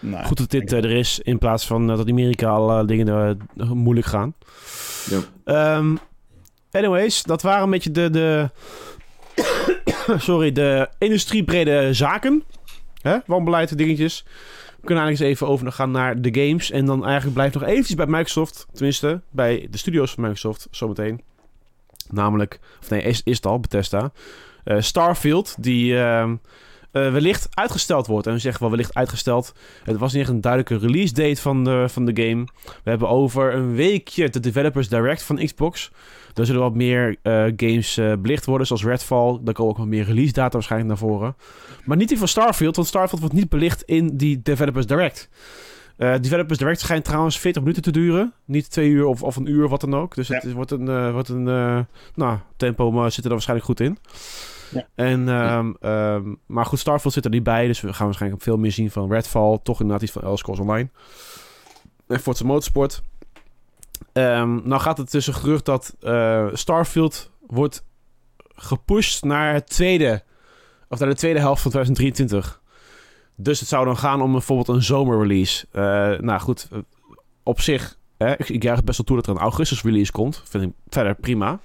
Nou, 0.00 0.24
Goed 0.24 0.36
dat 0.36 0.50
dit 0.50 0.72
eh, 0.72 0.84
er 0.84 0.90
is, 0.90 1.20
in 1.22 1.38
plaats 1.38 1.66
van 1.66 1.90
eh, 1.90 1.96
dat 1.96 2.08
Amerika 2.08 2.48
alle 2.48 2.84
dingen 2.84 3.38
eh, 3.56 3.70
moeilijk 3.70 4.06
gaan. 4.06 4.34
Ja. 5.10 5.20
Ehm, 5.44 5.96
anyways, 6.70 7.22
dat 7.22 7.42
waren 7.42 7.62
een 7.62 7.70
beetje 7.70 7.90
de, 7.90 8.10
de 8.10 8.50
sorry, 10.18 10.52
de 10.52 10.88
industriebrede 10.98 11.92
zaken. 11.92 12.44
Hè? 13.02 13.18
Wanbeleid, 13.26 13.78
dingetjes. 13.78 14.24
We 14.80 14.86
kunnen 14.86 15.04
eigenlijk 15.04 15.20
eens 15.20 15.40
even 15.40 15.54
overgaan 15.54 15.90
naar 15.90 16.20
de 16.20 16.40
games. 16.40 16.70
En 16.70 16.84
dan 16.84 17.04
eigenlijk 17.04 17.34
blijft 17.34 17.54
nog 17.54 17.62
eventjes 17.62 17.96
bij 17.96 18.06
Microsoft. 18.06 18.66
Tenminste, 18.72 19.20
bij 19.30 19.66
de 19.70 19.78
studio's 19.78 20.10
van 20.10 20.22
Microsoft, 20.22 20.68
zometeen. 20.70 21.20
Namelijk, 22.10 22.60
of 22.80 22.90
nee, 22.90 23.02
is, 23.02 23.20
is 23.24 23.36
het 23.36 23.46
al, 23.46 23.60
Bethesda. 23.60 24.12
Eh, 24.64 24.80
Starfield, 24.80 25.56
die 25.58 25.98
ehm, 25.98 26.36
eh, 26.90 27.12
wellicht 27.12 27.48
uitgesteld 27.50 28.06
wordt. 28.06 28.26
En 28.26 28.32
we 28.32 28.38
zeggen 28.38 28.60
wel 28.60 28.70
wellicht 28.70 28.94
uitgesteld. 28.94 29.52
Het 29.84 29.96
was 29.96 30.12
niet 30.12 30.22
echt 30.22 30.30
een 30.30 30.40
duidelijke 30.40 30.86
release 30.86 31.14
date 31.14 31.40
van 31.40 31.64
de, 31.64 31.84
van 31.88 32.04
de 32.04 32.22
game. 32.22 32.44
We 32.84 32.90
hebben 32.90 33.08
over 33.08 33.54
een 33.54 33.74
weekje 33.74 34.28
de 34.30 34.40
Developers 34.40 34.88
Direct 34.88 35.22
van 35.22 35.36
Xbox. 35.44 35.90
Daar 36.32 36.46
zullen 36.46 36.60
wat 36.60 36.74
meer 36.74 37.16
eh, 37.22 37.32
games 37.56 37.96
eh, 37.96 38.12
belicht 38.18 38.44
worden, 38.44 38.66
zoals 38.66 38.84
Redfall. 38.84 39.38
Daar 39.42 39.54
komen 39.54 39.72
ook 39.72 39.78
wat 39.78 39.86
meer 39.86 40.04
release 40.04 40.32
data 40.32 40.52
waarschijnlijk 40.52 40.90
naar 40.90 41.08
voren. 41.08 41.36
Maar 41.84 41.96
niet 41.96 42.08
die 42.08 42.18
van 42.18 42.28
Starfield, 42.28 42.76
want 42.76 42.88
Starfield 42.88 43.20
wordt 43.20 43.34
niet 43.34 43.48
belicht 43.48 43.82
in 43.82 44.16
die 44.16 44.42
Developers 44.42 44.86
Direct. 44.86 45.28
Developers 46.20 46.58
Direct 46.58 46.80
schijnt 46.80 47.04
trouwens 47.04 47.38
40 47.38 47.62
minuten 47.62 47.82
te 47.82 47.90
duren. 47.90 48.32
Niet 48.44 48.70
twee 48.70 48.88
uur 48.88 49.04
of, 49.06 49.22
of 49.22 49.36
een 49.36 49.50
uur, 49.50 49.68
wat 49.68 49.80
dan 49.80 49.94
ook. 49.94 50.14
Dus 50.14 50.28
het 50.28 50.44
is- 50.44 50.52
wordt 50.52 50.70
een, 50.70 50.88
eh, 50.88 51.12
wordt 51.12 51.28
een 51.28 51.42
nou, 52.14 52.38
tempo 52.56 52.90
maar 52.90 53.06
zit 53.08 53.16
er 53.16 53.22
dan 53.22 53.30
waarschijnlijk 53.32 53.66
goed 53.68 53.80
in. 53.80 53.98
En, 54.94 55.28
ehm, 55.28 55.72
ehm, 55.80 56.34
maar 56.46 56.66
goed, 56.66 56.78
Starfield 56.78 57.12
zit 57.12 57.24
er 57.24 57.30
niet 57.30 57.42
bij. 57.42 57.66
Dus 57.66 57.80
we 57.80 57.92
gaan 57.92 58.06
waarschijnlijk 58.06 58.42
veel 58.42 58.56
meer 58.56 58.72
zien 58.72 58.90
van 58.90 59.12
Redfall. 59.12 59.58
Toch 59.62 59.80
inderdaad 59.80 60.02
iets 60.02 60.12
van 60.12 60.22
Elder 60.22 60.38
Scrolls 60.38 60.60
Online. 60.60 60.88
En 62.06 62.20
Forza 62.20 62.44
Motorsport. 62.44 63.02
Ehm, 64.12 64.68
nou 64.68 64.80
gaat 64.80 64.98
het 64.98 65.10
tussen 65.10 65.34
gerucht 65.34 65.64
dat 65.64 65.96
eh, 66.00 66.46
Starfield 66.52 67.30
wordt 67.46 67.84
gepusht 68.54 69.24
naar 69.24 69.54
het 69.54 69.68
tweede... 69.68 70.22
Of 70.88 70.98
naar 70.98 71.08
de 71.08 71.14
tweede 71.14 71.38
helft 71.38 71.62
van 71.62 71.70
2023. 71.70 72.60
Dus 73.34 73.60
het 73.60 73.68
zou 73.68 73.84
dan 73.84 73.96
gaan 73.96 74.22
om 74.22 74.32
bijvoorbeeld 74.32 74.68
een 74.68 74.82
zomerrelease. 74.82 75.66
Eh 75.72 75.82
nou 76.20 76.40
goed, 76.40 76.68
eh, 76.72 76.78
op 77.42 77.60
zich... 77.60 77.96
Hè, 78.16 78.32
ik, 78.32 78.48
ik 78.48 78.62
juich 78.62 78.84
best 78.84 78.96
wel 78.96 79.06
toe 79.06 79.16
dat 79.16 79.26
er 79.26 79.32
een 79.32 79.38
augustus 79.38 79.82
release 79.82 80.12
komt. 80.12 80.42
Vind 80.44 80.64
ik 80.64 80.70
verder 80.88 81.14
prima. 81.14 81.60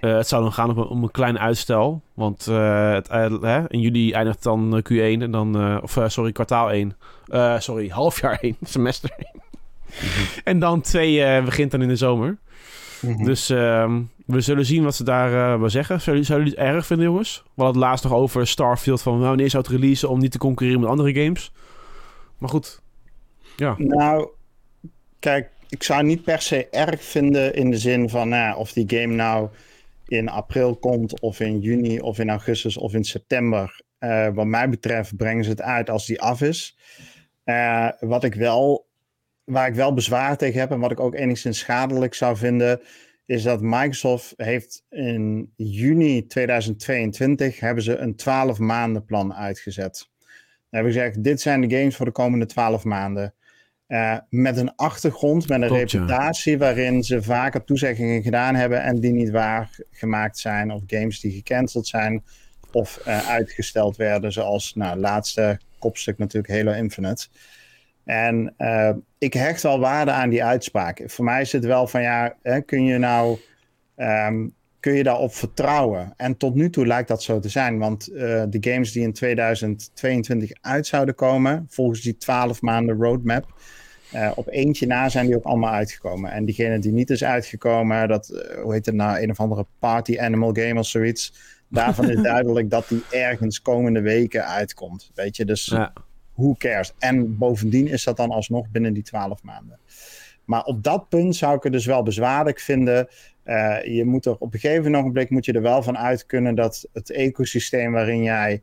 Eh, 0.00 0.16
het 0.16 0.28
zou 0.28 0.42
dan 0.42 0.52
gaan 0.52 0.70
om, 0.70 0.78
een- 0.78 0.86
om 0.88 1.02
een 1.02 1.10
klein 1.10 1.38
uitstel. 1.38 2.02
Want 2.14 2.46
eh, 2.46 2.92
het, 2.92 3.08
hè, 3.40 3.70
in 3.70 3.80
juli 3.80 4.12
eindigt 4.12 4.42
dan 4.42 4.76
eh, 4.76 4.82
Q1 5.18 5.22
en 5.22 5.30
dan... 5.30 5.80
of 5.82 5.98
sorry, 6.06 6.32
kwartaal 6.32 6.70
1. 6.70 6.96
Eh, 7.26 7.58
sorry, 7.58 7.88
halfjaar 8.00 8.38
1. 8.40 8.56
Semester 8.62 9.10
1. 9.16 9.42
en 10.44 10.58
dan 10.58 10.80
2 10.80 11.22
eh, 11.24 11.44
begint 11.44 11.70
dan 11.70 11.82
in 11.82 11.88
de 11.88 11.96
zomer. 11.96 12.36
Mhm. 13.00 13.24
Dus 13.24 13.50
ehm, 13.50 14.00
we 14.26 14.40
zullen 14.40 14.66
zien 14.66 14.84
wat 14.84 14.94
ze 14.94 15.04
daar 15.04 15.60
wel 15.60 15.70
zeggen. 15.70 16.00
Zouden 16.00 16.24
jullie 16.26 16.44
het 16.44 16.54
erg 16.58 16.86
vinden, 16.86 17.06
jongens? 17.06 17.42
We 17.54 17.62
hadden 17.62 17.80
het 17.82 17.90
laatst 17.90 18.04
nog 18.04 18.12
over 18.12 18.46
Starfield. 18.46 19.02
Van 19.02 19.18
wanneer 19.20 19.50
zou 19.50 19.62
het 19.62 19.72
releasen 19.72 20.08
om 20.08 20.18
niet 20.18 20.30
te 20.32 20.38
concurreren 20.38 20.80
met 20.80 20.90
andere 20.90 21.12
games. 21.24 21.52
Maar 22.38 22.48
goed. 22.48 22.80
Ja. 23.56 23.74
Nou, 23.78 24.28
kijk, 25.18 25.50
ik 25.72 25.82
zou 25.82 26.04
niet 26.04 26.22
per 26.22 26.42
se 26.42 26.68
erg 26.68 27.04
vinden 27.04 27.54
in 27.54 27.70
de 27.70 27.78
zin 27.78 28.08
van 28.08 28.28
nou, 28.28 28.56
of 28.56 28.72
die 28.72 28.98
game 29.00 29.14
nou 29.14 29.48
in 30.06 30.28
april 30.28 30.76
komt, 30.76 31.20
of 31.20 31.40
in 31.40 31.60
juni, 31.60 32.00
of 32.00 32.18
in 32.18 32.30
augustus, 32.30 32.76
of 32.76 32.94
in 32.94 33.04
september. 33.04 33.80
Eh, 33.98 34.28
wat 34.34 34.46
mij 34.46 34.68
betreft 34.68 35.16
brengen 35.16 35.44
ze 35.44 35.50
het 35.50 35.62
uit 35.62 35.90
als 35.90 36.06
die 36.06 36.20
af 36.20 36.40
is. 36.40 36.78
Eh, 37.44 37.88
wat 38.00 38.24
ik 38.24 38.34
wel, 38.34 38.86
waar 39.44 39.68
ik 39.68 39.74
wel 39.74 39.94
bezwaar 39.94 40.36
tegen 40.36 40.60
heb 40.60 40.70
en 40.70 40.80
wat 40.80 40.90
ik 40.90 41.00
ook 41.00 41.14
enigszins 41.14 41.58
schadelijk 41.58 42.14
zou 42.14 42.36
vinden, 42.36 42.80
is 43.26 43.42
dat 43.42 43.60
Microsoft 43.60 44.34
heeft 44.36 44.84
in 44.90 45.52
juni 45.56 46.26
2022 46.26 47.60
hebben 47.60 47.84
ze 47.84 47.96
een 47.96 48.16
12 48.16 48.58
maanden 48.58 49.04
plan 49.04 49.34
uitgezet. 49.34 50.10
Dan 50.18 50.28
hebben 50.70 50.92
ze 50.92 50.98
gezegd, 50.98 51.24
dit 51.24 51.40
zijn 51.40 51.60
de 51.60 51.76
games 51.76 51.96
voor 51.96 52.06
de 52.06 52.12
komende 52.12 52.46
12 52.46 52.84
maanden. 52.84 53.34
Eh, 53.92 54.16
met 54.28 54.56
een 54.56 54.74
achtergrond, 54.76 55.48
met 55.48 55.62
een 55.62 55.68
Klopt, 55.68 55.90
ja. 55.90 55.98
reputatie 55.98 56.58
waarin 56.58 57.02
ze 57.02 57.22
vaker 57.22 57.64
toezeggingen 57.64 58.22
gedaan 58.22 58.54
hebben 58.54 58.82
en 58.82 59.00
die 59.00 59.12
niet 59.12 59.30
waar 59.30 59.70
gemaakt 59.90 60.38
zijn. 60.38 60.70
Of 60.70 60.82
games 60.86 61.20
die 61.20 61.32
gecanceld 61.32 61.86
zijn 61.86 62.22
of 62.70 62.96
eh, 62.96 63.28
uitgesteld 63.28 63.96
werden. 63.96 64.32
Zoals 64.32 64.74
nou, 64.74 64.98
laatste 64.98 65.60
kopstuk 65.78 66.18
natuurlijk 66.18 66.54
Halo 66.54 66.72
Infinite. 66.72 67.26
En 68.04 68.54
eh, 68.56 68.90
ik 69.18 69.32
hecht 69.34 69.62
wel 69.62 69.80
waarde 69.80 70.10
aan 70.10 70.30
die 70.30 70.44
uitspraak. 70.44 71.02
Voor 71.06 71.24
mij 71.24 71.40
is 71.40 71.52
het 71.52 71.64
wel 71.64 71.86
van 71.86 72.02
ja, 72.02 72.36
hè, 72.42 72.60
kun 72.60 72.84
je 72.84 72.98
nou 72.98 73.38
ehm, 73.96 74.48
kun 74.80 74.92
je 74.92 75.02
daarop 75.02 75.34
vertrouwen? 75.34 76.12
En 76.16 76.36
tot 76.36 76.54
nu 76.54 76.70
toe 76.70 76.86
lijkt 76.86 77.08
dat 77.08 77.22
zo 77.22 77.38
te 77.38 77.48
zijn. 77.48 77.78
Want 77.78 78.04
de 78.04 78.58
games 78.60 78.92
die 78.92 79.02
in 79.02 79.12
2022 79.12 80.50
uit 80.60 80.86
zouden 80.86 81.14
komen, 81.14 81.66
volgens 81.68 82.00
die 82.00 82.16
12 82.16 82.60
maanden 82.60 82.96
roadmap, 82.96 83.46
eh, 84.12 84.32
op 84.34 84.48
eentje 84.48 84.86
na 84.86 85.08
zijn 85.08 85.26
die 85.26 85.36
ook 85.36 85.44
allemaal 85.44 85.72
uitgekomen. 85.72 86.30
En 86.30 86.44
diegene 86.44 86.78
die 86.78 86.92
niet 86.92 87.10
is 87.10 87.24
uitgekomen, 87.24 88.08
dat, 88.08 88.28
eh, 88.28 88.62
hoe 88.62 88.72
heet 88.72 88.86
het 88.86 88.94
nou, 88.94 89.22
een 89.22 89.30
of 89.30 89.40
andere 89.40 89.66
party 89.78 90.18
animal 90.18 90.52
game 90.52 90.78
of 90.78 90.86
zoiets. 90.86 91.34
Daarvan 91.68 92.10
is 92.10 92.22
duidelijk 92.32 92.70
dat 92.70 92.88
die 92.88 93.02
ergens 93.10 93.62
komende 93.62 94.00
weken 94.00 94.46
uitkomt. 94.46 95.10
Weet 95.14 95.36
je, 95.36 95.44
dus 95.44 95.64
ja. 95.64 95.92
who 96.34 96.54
cares? 96.58 96.92
En 96.98 97.38
bovendien 97.38 97.88
is 97.88 98.04
dat 98.04 98.16
dan 98.16 98.30
alsnog 98.30 98.70
binnen 98.70 98.92
die 98.92 99.02
12 99.02 99.42
maanden. 99.42 99.78
Maar 100.44 100.64
op 100.64 100.82
dat 100.82 101.08
punt 101.08 101.36
zou 101.36 101.56
ik 101.56 101.62
het 101.62 101.72
dus 101.72 101.86
wel 101.86 102.02
bezwaarlijk 102.02 102.60
vinden. 102.60 103.08
Eh, 103.42 103.84
je 103.84 104.04
moet 104.04 104.26
er 104.26 104.36
op 104.38 104.54
een 104.54 104.60
gegeven 104.60 104.94
ogenblik 104.94 105.30
moet 105.30 105.44
je 105.44 105.52
er 105.52 105.62
wel 105.62 105.82
van 105.82 105.98
uit 105.98 106.26
kunnen 106.26 106.54
dat 106.54 106.88
het 106.92 107.10
ecosysteem 107.10 107.92
waarin 107.92 108.22
jij 108.22 108.62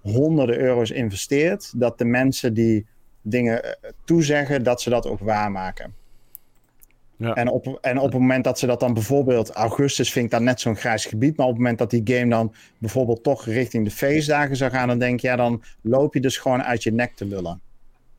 honderden 0.00 0.58
euro's 0.58 0.90
investeert, 0.90 1.80
dat 1.80 1.98
de 1.98 2.04
mensen 2.04 2.54
die 2.54 2.86
dingen 3.22 3.64
eh, 3.64 3.90
toezeggen, 4.04 4.62
dat 4.62 4.82
ze 4.82 4.90
dat 4.90 5.06
ook 5.06 5.20
waarmaken. 5.20 5.94
Ja. 7.16 7.34
En, 7.34 7.48
op, 7.48 7.78
en 7.80 7.98
op 7.98 8.12
het 8.12 8.20
moment 8.20 8.44
dat 8.44 8.58
ze 8.58 8.66
dat 8.66 8.80
dan 8.80 8.94
bijvoorbeeld, 8.94 9.50
augustus 9.50 10.12
vind 10.12 10.24
ik 10.24 10.30
dat 10.30 10.40
net 10.40 10.60
zo'n 10.60 10.76
grijs 10.76 11.06
gebied, 11.06 11.36
maar 11.36 11.46
op 11.46 11.52
het 11.52 11.60
moment 11.60 11.78
dat 11.78 11.90
die 11.90 12.02
game 12.04 12.30
dan 12.30 12.54
bijvoorbeeld 12.78 13.22
toch 13.22 13.44
richting 13.44 13.84
de 13.84 13.90
feestdagen 13.90 14.56
zou 14.56 14.70
gaan, 14.70 14.88
dan 14.88 14.98
denk 14.98 15.14
ik, 15.14 15.20
ja, 15.20 15.36
dan 15.36 15.62
loop 15.80 16.14
je 16.14 16.20
dus 16.20 16.36
gewoon 16.36 16.62
uit 16.62 16.82
je 16.82 16.92
nek 16.92 17.14
te 17.14 17.26
lullen. 17.26 17.60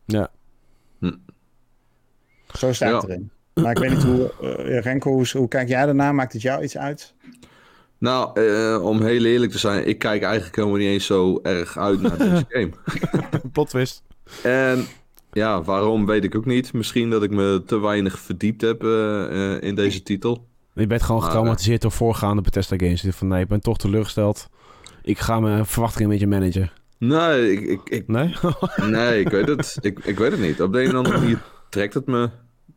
Ja. 0.06 0.32
Zo 2.58 2.74
staat 2.74 3.02
het 3.02 3.12
erin. 3.12 3.32
Maar 3.54 3.72
ik 3.72 3.78
weet 3.78 3.90
niet 3.90 4.04
hoe, 4.04 4.34
eh, 4.42 4.80
Renko, 4.80 5.12
hoe, 5.12 5.28
hoe 5.34 5.48
kijk 5.48 5.68
jij 5.68 5.86
daarna? 5.86 6.12
Maakt 6.12 6.34
het 6.34 6.42
jou 6.42 6.64
iets 6.64 6.78
uit? 6.78 7.14
Nou, 7.98 8.42
eh, 8.42 8.86
om 8.86 9.02
heel 9.02 9.26
eerlijk 9.26 9.52
te 9.52 9.58
zijn, 9.58 9.88
ik 9.88 10.00
kijk 10.00 10.24
eigenlijk 10.24 10.56
helemaal 10.56 10.78
niet 10.78 10.88
eens 10.88 11.06
zo 11.06 11.40
erg 11.44 11.78
uit 11.78 12.02
naar 12.02 12.18
deze 12.18 12.46
game. 12.50 12.72
Plot 13.52 13.70
twist. 13.70 14.04
En 14.44 14.86
ja, 15.32 15.62
waarom 15.62 16.06
weet 16.06 16.24
ik 16.24 16.36
ook 16.36 16.46
niet. 16.46 16.74
Misschien 16.74 17.10
dat 17.10 17.24
ik 17.24 17.32
me 17.32 17.64
te 17.66 17.80
weinig 17.80 18.20
verdiept 18.20 18.62
heb 18.62 18.84
eh, 18.84 19.56
eh, 19.56 19.62
in 19.64 19.76
deze 19.76 20.04
titel. 20.04 20.48
Je 20.74 20.88
bent 20.88 21.02
gewoon 21.02 21.24
getraumatiseerd 21.24 21.82
door 21.82 21.92
voorgaande 21.92 22.42
Bethesda 22.42 22.76
games. 22.78 23.06
Van 23.10 23.28
nee, 23.28 23.42
ik 23.42 23.48
ben 23.48 23.62
toch 23.62 23.78
teleurgesteld. 23.78 24.50
Ik 25.02 25.20
ga 25.20 25.40
mijn 25.40 25.66
verwachtingen 25.66 26.12
een 26.12 26.18
beetje 26.20 26.40
managen. 26.40 26.72
Nee, 26.98 27.52
ik, 27.52 27.62
ik, 27.62 27.90
ik, 27.90 28.08
Nee? 28.08 28.36
nee, 28.98 29.20
ik 29.20 29.30
weet 29.30 29.48
het. 29.48 29.78
Ik, 29.82 30.00
ik 30.00 30.18
weet 30.18 30.32
het 30.32 30.40
niet. 30.40 30.62
Op 30.62 30.74
de 30.74 30.82
een 30.82 30.90
of 30.90 30.94
andere 30.94 31.18
manier 31.18 31.42
trekt 31.70 31.94
het 31.94 32.06
me 32.06 32.30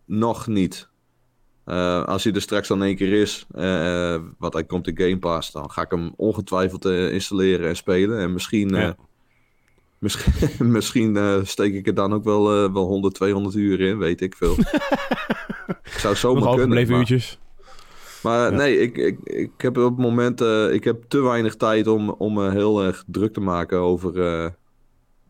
nog 0.07 0.47
niet. 0.47 0.89
Eh, 1.65 2.05
als 2.05 2.25
hij 2.25 2.33
er 2.33 2.41
straks 2.41 2.69
dan 2.69 2.83
één 2.83 2.97
keer 2.97 3.13
is, 3.13 3.47
eh, 3.55 4.17
wat 4.39 4.53
hij 4.53 4.65
komt 4.65 4.87
in 4.89 4.99
Game 4.99 5.19
Pass, 5.19 5.53
dan 5.53 5.71
ga 5.71 5.83
ik 5.83 5.91
hem 5.91 6.13
ongetwijfeld 6.17 6.85
installeren 6.85 7.69
en 7.69 7.77
spelen. 7.77 8.19
En 8.19 8.33
misschien, 8.33 8.69
Ja. 8.69 8.97
Misschien, 10.05 10.71
misschien 10.77 11.17
eh, 11.17 11.39
steek 11.43 11.75
ik 11.75 11.87
er 11.87 11.95
dan 11.95 12.13
ook 12.15 12.25
wel, 12.25 12.65
eh, 12.65 12.73
wel 12.73 12.85
100, 12.87 13.15
200 13.15 13.55
uur 13.55 13.81
in, 13.81 13.99
weet 13.99 14.21
ik 14.21 14.35
veel. 14.37 14.55
Ik 15.85 16.01
zou 16.01 16.13
Nog 16.13 16.19
zomaar 16.19 16.43
kunnen. 16.43 16.49
overbleven 16.61 16.91
maar- 16.91 17.01
uurtjes. 17.01 17.39
Maar 18.23 18.51
Ja. 18.51 18.57
nee, 18.57 18.79
ik, 18.79 18.97
ik, 18.97 19.19
ik 19.23 19.51
heb 19.57 19.77
op 19.77 19.91
het 19.97 19.99
moment 20.07 20.41
eh, 20.41 20.73
ik 20.73 20.85
heb 20.85 21.05
te 21.09 21.21
weinig 21.21 21.57
tijd 21.57 21.87
om, 21.87 22.11
om 22.11 22.35
me 22.35 22.51
heel 22.51 22.83
erg 22.85 23.05
druk 23.07 23.33
te 23.33 23.41
maken 23.41 23.79
over, 23.79 24.21
eh, 24.45 24.51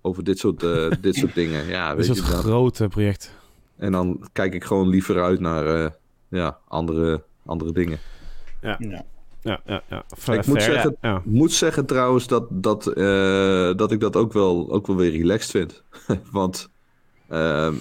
over 0.03 0.25
dit 0.25 0.39
soort, 0.39 0.63
eh, 0.63 0.91
dit 1.01 1.15
soort 1.15 1.35
dingen. 1.35 1.67
Ja, 1.67 1.89
Dit 1.95 2.07
weet 2.07 2.17
is 2.17 2.23
je, 2.27 2.33
het 2.33 2.33
grote 2.41 2.89
project. 2.89 3.35
en 3.77 3.93
dan 3.93 4.29
kijk 4.33 4.55
ik 4.55 4.65
gewoon 4.65 4.89
liever 4.89 5.23
uit 5.23 5.41
naar 5.41 5.67
eh, 5.85 5.91
ja, 6.29 6.59
andere, 6.69 7.23
andere 7.47 7.73
dingen. 7.73 7.99
Ja. 8.63 8.77
Ja, 8.79 9.05
ja, 9.45 9.61
ja. 9.67 10.05
Ik 10.35 10.47
moet 10.47 10.63
zeggen- 10.63 10.97
ja, 11.01 11.11
ja. 11.11 11.23
Moet 11.25 11.53
zeggen 11.53 11.87
trouwens 11.87 12.27
dat, 12.27 12.47
dat, 12.51 12.87
eh, 12.87 13.75
dat 13.77 13.93
ik 13.93 14.01
dat 14.01 14.17
ook 14.17 14.33
wel, 14.33 14.71
ook 14.71 14.87
wel 14.87 14.97
weer 14.97 15.11
relaxed 15.11 15.51
vind. 15.51 15.83
Want 16.33 16.71
ehm, 17.29 17.75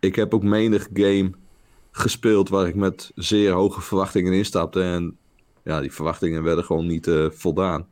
ik 0.00 0.16
heb 0.16 0.34
ook 0.34 0.42
menig 0.42 0.88
game 0.92 1.30
gespeeld 1.90 2.48
waar 2.48 2.66
ik 2.66 2.74
met 2.74 3.10
zeer 3.14 3.52
hoge 3.52 3.80
verwachtingen 3.80 4.32
instapte. 4.32 4.82
En 4.82 5.16
ja, 5.62 5.80
die 5.80 5.92
verwachtingen 5.92 6.42
werden 6.42 6.64
gewoon 6.64 6.86
niet 6.86 7.06
eh, 7.06 7.26
voldaan. 7.30 7.86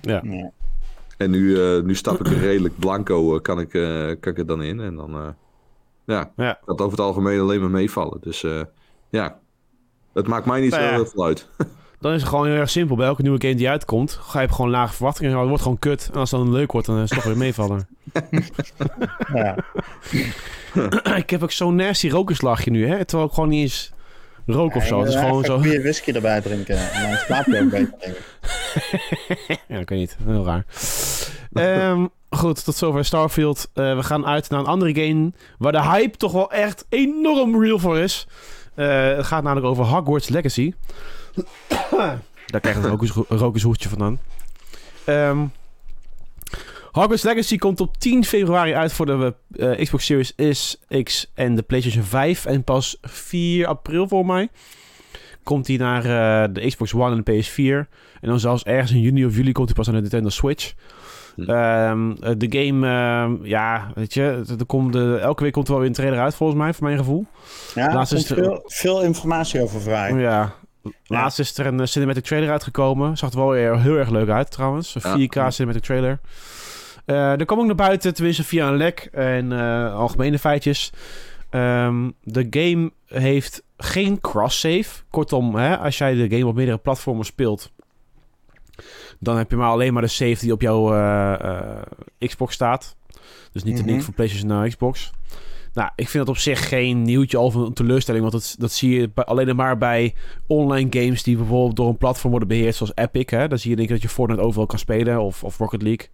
Ja. 0.00 0.20
Ja. 0.24 0.50
En 1.16 1.30
nu, 1.30 1.62
eh, 1.62 1.82
nu 1.82 1.94
stap 1.94 2.20
ik 2.20 2.26
er 2.26 2.38
redelijk 2.38 2.78
blanco, 2.78 3.38
kan, 3.38 3.60
ik, 3.60 3.74
eh, 3.74 4.06
kan 4.20 4.32
ik 4.32 4.38
er 4.38 4.46
dan 4.46 4.62
in. 4.62 4.80
En 4.80 4.94
dan, 4.96 5.14
eh, 5.14 5.28
ja, 6.06 6.32
Ja. 6.36 6.58
dat 6.64 6.80
over 6.80 6.90
het 6.98 7.06
algemeen 7.06 7.40
alleen 7.40 7.60
maar 7.60 7.70
meevallen. 7.70 8.18
Dus 8.20 8.42
eh, 8.42 8.62
ja, 9.10 9.38
het 10.12 10.26
maakt 10.26 10.46
mij 10.46 10.60
niet 10.60 10.70
Nou 10.70 10.82
zo 10.82 10.88
ja. 10.88 10.94
heel 10.94 11.06
veel 11.06 11.24
uit. 11.24 11.48
Dan 12.00 12.12
is 12.12 12.20
het 12.20 12.30
gewoon 12.30 12.46
heel 12.46 12.56
erg 12.56 12.70
simpel. 12.70 12.96
Bij 12.96 13.06
elke 13.06 13.22
nieuwe 13.22 13.40
game 13.40 13.54
die 13.54 13.68
uitkomt, 13.68 14.18
ga 14.22 14.40
je 14.40 14.48
gewoon 14.48 14.70
lage 14.70 14.94
verwachtingen. 14.94 15.38
Het 15.38 15.48
wordt 15.48 15.62
gewoon 15.62 15.78
kut. 15.78 16.08
En 16.12 16.18
als 16.18 16.30
het 16.30 16.40
dan 16.40 16.52
leuk 16.52 16.72
wordt, 16.72 16.86
dan 16.86 16.96
is 16.96 17.10
het 17.10 17.18
toch 17.18 17.24
weer 17.24 17.36
meevallen. 17.36 17.88
Ja. 19.34 19.56
ik 21.16 21.30
heb 21.30 21.42
ook 21.42 21.52
zo'n 21.52 21.74
nasty 21.74 22.08
rokerslagje 22.08 22.70
nu, 22.70 22.88
hè. 22.88 23.04
Terwijl 23.04 23.28
ik 23.28 23.34
gewoon 23.34 23.48
niet 23.48 23.62
eens 23.62 23.92
rook 24.46 24.74
of 24.74 24.86
zo. 24.86 25.00
Het 25.00 25.08
is 25.08 25.14
gewoon 25.14 25.44
zo... 25.44 25.58
goede 25.58 25.82
whisky 25.82 26.12
erbij 26.12 26.40
drinken. 26.40 26.78
En 26.92 27.08
dan 27.10 27.18
slaap 27.18 27.46
je 27.46 27.60
ook 27.60 27.70
beter, 27.70 27.94
denk 27.98 28.16
ik. 28.16 29.58
Ja, 29.68 29.78
ik 29.78 29.88
weet 29.88 29.98
niet. 29.98 30.16
Heel 30.24 30.44
raar. 30.44 30.64
Ehm, 31.52 32.06
goed, 32.30 32.64
tot 32.64 32.76
zover 32.76 33.04
Starfield. 33.04 33.70
Eh, 33.74 33.96
we 33.96 34.02
gaan 34.02 34.26
uit 34.26 34.50
naar 34.50 34.60
een 34.60 34.66
andere 34.66 35.06
game 35.06 35.32
waar 35.58 35.72
de 35.72 35.82
hype 35.82 36.16
toch 36.16 36.32
wel 36.32 36.50
echt 36.50 36.86
enorm 36.88 37.62
real 37.62 37.78
voor 37.78 37.98
is. 37.98 38.26
Eh, 38.74 39.16
het 39.16 39.26
gaat 39.26 39.42
namelijk 39.42 39.66
over 39.66 39.84
Hogwarts 39.84 40.28
Legacy. 40.28 40.72
Daar 42.46 42.60
krijg 42.60 42.76
je 42.76 42.82
een 42.82 42.88
rokers- 42.90 43.16
een 43.28 43.38
rokershoedje 43.38 43.88
vandaan. 43.88 44.18
Ehm 45.04 45.38
Hogwarts 46.90 47.22
Legacy 47.22 47.56
komt 47.56 47.80
op 47.80 47.96
10 47.98 48.24
februari 48.24 48.74
uit 48.74 48.92
voor 48.92 49.06
de 49.06 49.34
eh, 49.52 49.78
Xbox 49.84 50.04
Series 50.04 50.32
S, 50.50 50.78
X 51.02 51.30
en 51.34 51.54
de 51.54 51.62
PlayStation 51.62 52.04
5. 52.04 52.44
En 52.46 52.64
pas 52.64 52.98
4 53.02 53.66
april 53.66 54.08
voor 54.08 54.26
mij 54.26 54.48
komt 55.42 55.66
hij 55.66 55.76
naar 55.76 56.04
eh, 56.04 56.54
de 56.54 56.66
Xbox 56.66 56.94
One 56.94 57.16
en 57.16 57.22
de 57.24 57.42
PS4. 57.44 57.88
En 58.20 58.28
dan 58.28 58.40
zelfs 58.40 58.62
ergens 58.64 58.92
in 58.92 59.00
juni 59.00 59.24
of 59.26 59.36
juli 59.36 59.52
komt 59.52 59.66
hij 59.66 59.76
pas 59.76 59.88
aan 59.88 59.94
de 59.94 60.00
Nintendo 60.00 60.28
Switch. 60.28 60.72
Hm. 61.36 61.42
Ehm, 61.50 62.10
eh, 62.12 62.32
de 62.36 62.46
game, 62.58 62.86
ehm, 62.88 63.46
ja, 63.46 63.90
weet 63.94 64.14
je, 64.14 64.44
er 64.58 64.66
komt 64.66 64.92
de, 64.92 65.18
elke 65.22 65.42
week 65.42 65.52
komt 65.52 65.66
er 65.66 65.70
wel 65.72 65.80
weer 65.80 65.90
een 65.90 65.96
trailer 65.96 66.20
uit 66.20 66.34
volgens 66.34 66.58
mij, 66.58 66.74
voor 66.74 66.84
mijn 66.84 66.98
gevoel. 66.98 67.26
Ja, 67.74 67.88
er 67.88 67.94
Laatst 67.94 68.12
is 68.12 68.30
er- 68.30 68.36
veel, 68.36 68.62
veel 68.66 69.02
informatie 69.02 69.62
over 69.62 69.80
vrij. 69.80 70.14
Ja. 70.14 70.54
Laatst 71.06 71.38
is 71.38 71.58
er 71.58 71.66
een 71.66 71.80
eh, 71.80 71.86
cinematic 71.86 72.24
trailer 72.24 72.50
uitgekomen. 72.50 73.16
Zag 73.16 73.30
er 73.30 73.36
wel 73.38 73.50
weer 73.50 73.80
heel 73.80 73.96
erg 73.96 74.08
leuk 74.10 74.28
uit 74.28 74.50
trouwens. 74.50 74.94
Een 74.94 75.00
Ja. 75.04 75.14
4K 75.46 75.52
cinematic 75.52 75.82
trailer. 75.82 76.18
Eh 77.04 77.38
er 77.40 77.44
kwam 77.44 77.58
ook 77.58 77.66
naar 77.66 77.74
buiten, 77.74 78.14
tenminste 78.14 78.44
via 78.44 78.68
een 78.68 78.76
lek 78.76 79.08
en 79.12 79.52
eh, 79.52 79.94
algemene 79.94 80.38
feitjes. 80.38 80.92
Ehm, 81.50 82.10
de 82.22 82.46
game 82.50 82.90
heeft 83.06 83.62
geen 83.76 84.20
cross-save. 84.20 84.84
Kortom, 85.10 85.54
hè, 85.54 85.78
als 85.78 85.98
jij 85.98 86.14
de 86.14 86.28
game 86.36 86.46
op 86.46 86.54
meerdere 86.54 86.78
platformen 86.78 87.24
speelt, 87.24 87.70
dan 89.18 89.36
heb 89.36 89.50
je 89.50 89.56
maar 89.56 89.70
alleen 89.70 89.92
maar 89.92 90.02
de 90.02 90.08
save 90.08 90.36
die 90.40 90.52
op 90.52 90.60
jouw 90.60 90.84
Xbox 92.18 92.54
staat. 92.54 92.96
Dus 93.52 93.62
niet 93.62 93.76
de 93.76 93.82
Mhm. 93.82 93.90
link 93.90 94.02
van 94.02 94.14
PlayStation 94.14 94.48
naar 94.50 94.68
Xbox. 94.68 95.10
Nou, 95.72 95.90
ik 95.96 96.08
vind 96.08 96.26
dat 96.26 96.34
op 96.34 96.40
zich 96.40 96.68
geen 96.68 97.02
nieuwtje 97.02 97.38
of 97.38 97.54
een 97.54 97.72
teleurstelling. 97.72 98.22
Want 98.30 98.34
dat, 98.42 98.54
dat 98.58 98.72
zie 98.72 99.00
je 99.00 99.10
bij- 99.14 99.24
alleen 99.24 99.56
maar 99.56 99.78
bij 99.78 100.14
online 100.46 100.88
games 100.90 101.22
die 101.22 101.36
bijvoorbeeld 101.36 101.76
door 101.76 101.88
een 101.88 101.96
platform 101.96 102.30
worden 102.30 102.48
beheerd, 102.48 102.74
zoals 102.74 102.92
Epic. 102.94 103.24
Hè? 103.26 103.48
Dan 103.48 103.58
zie 103.58 103.70
je 103.70 103.76
denk 103.76 103.88
ik 103.88 103.94
dat 103.94 104.02
je 104.02 104.08
Fortnite 104.08 104.42
overal 104.42 104.66
kan 104.66 104.78
spelen. 104.78 105.20
Of, 105.20 105.44
of 105.44 105.58
Rocket 105.58 105.82
League. 105.82 106.08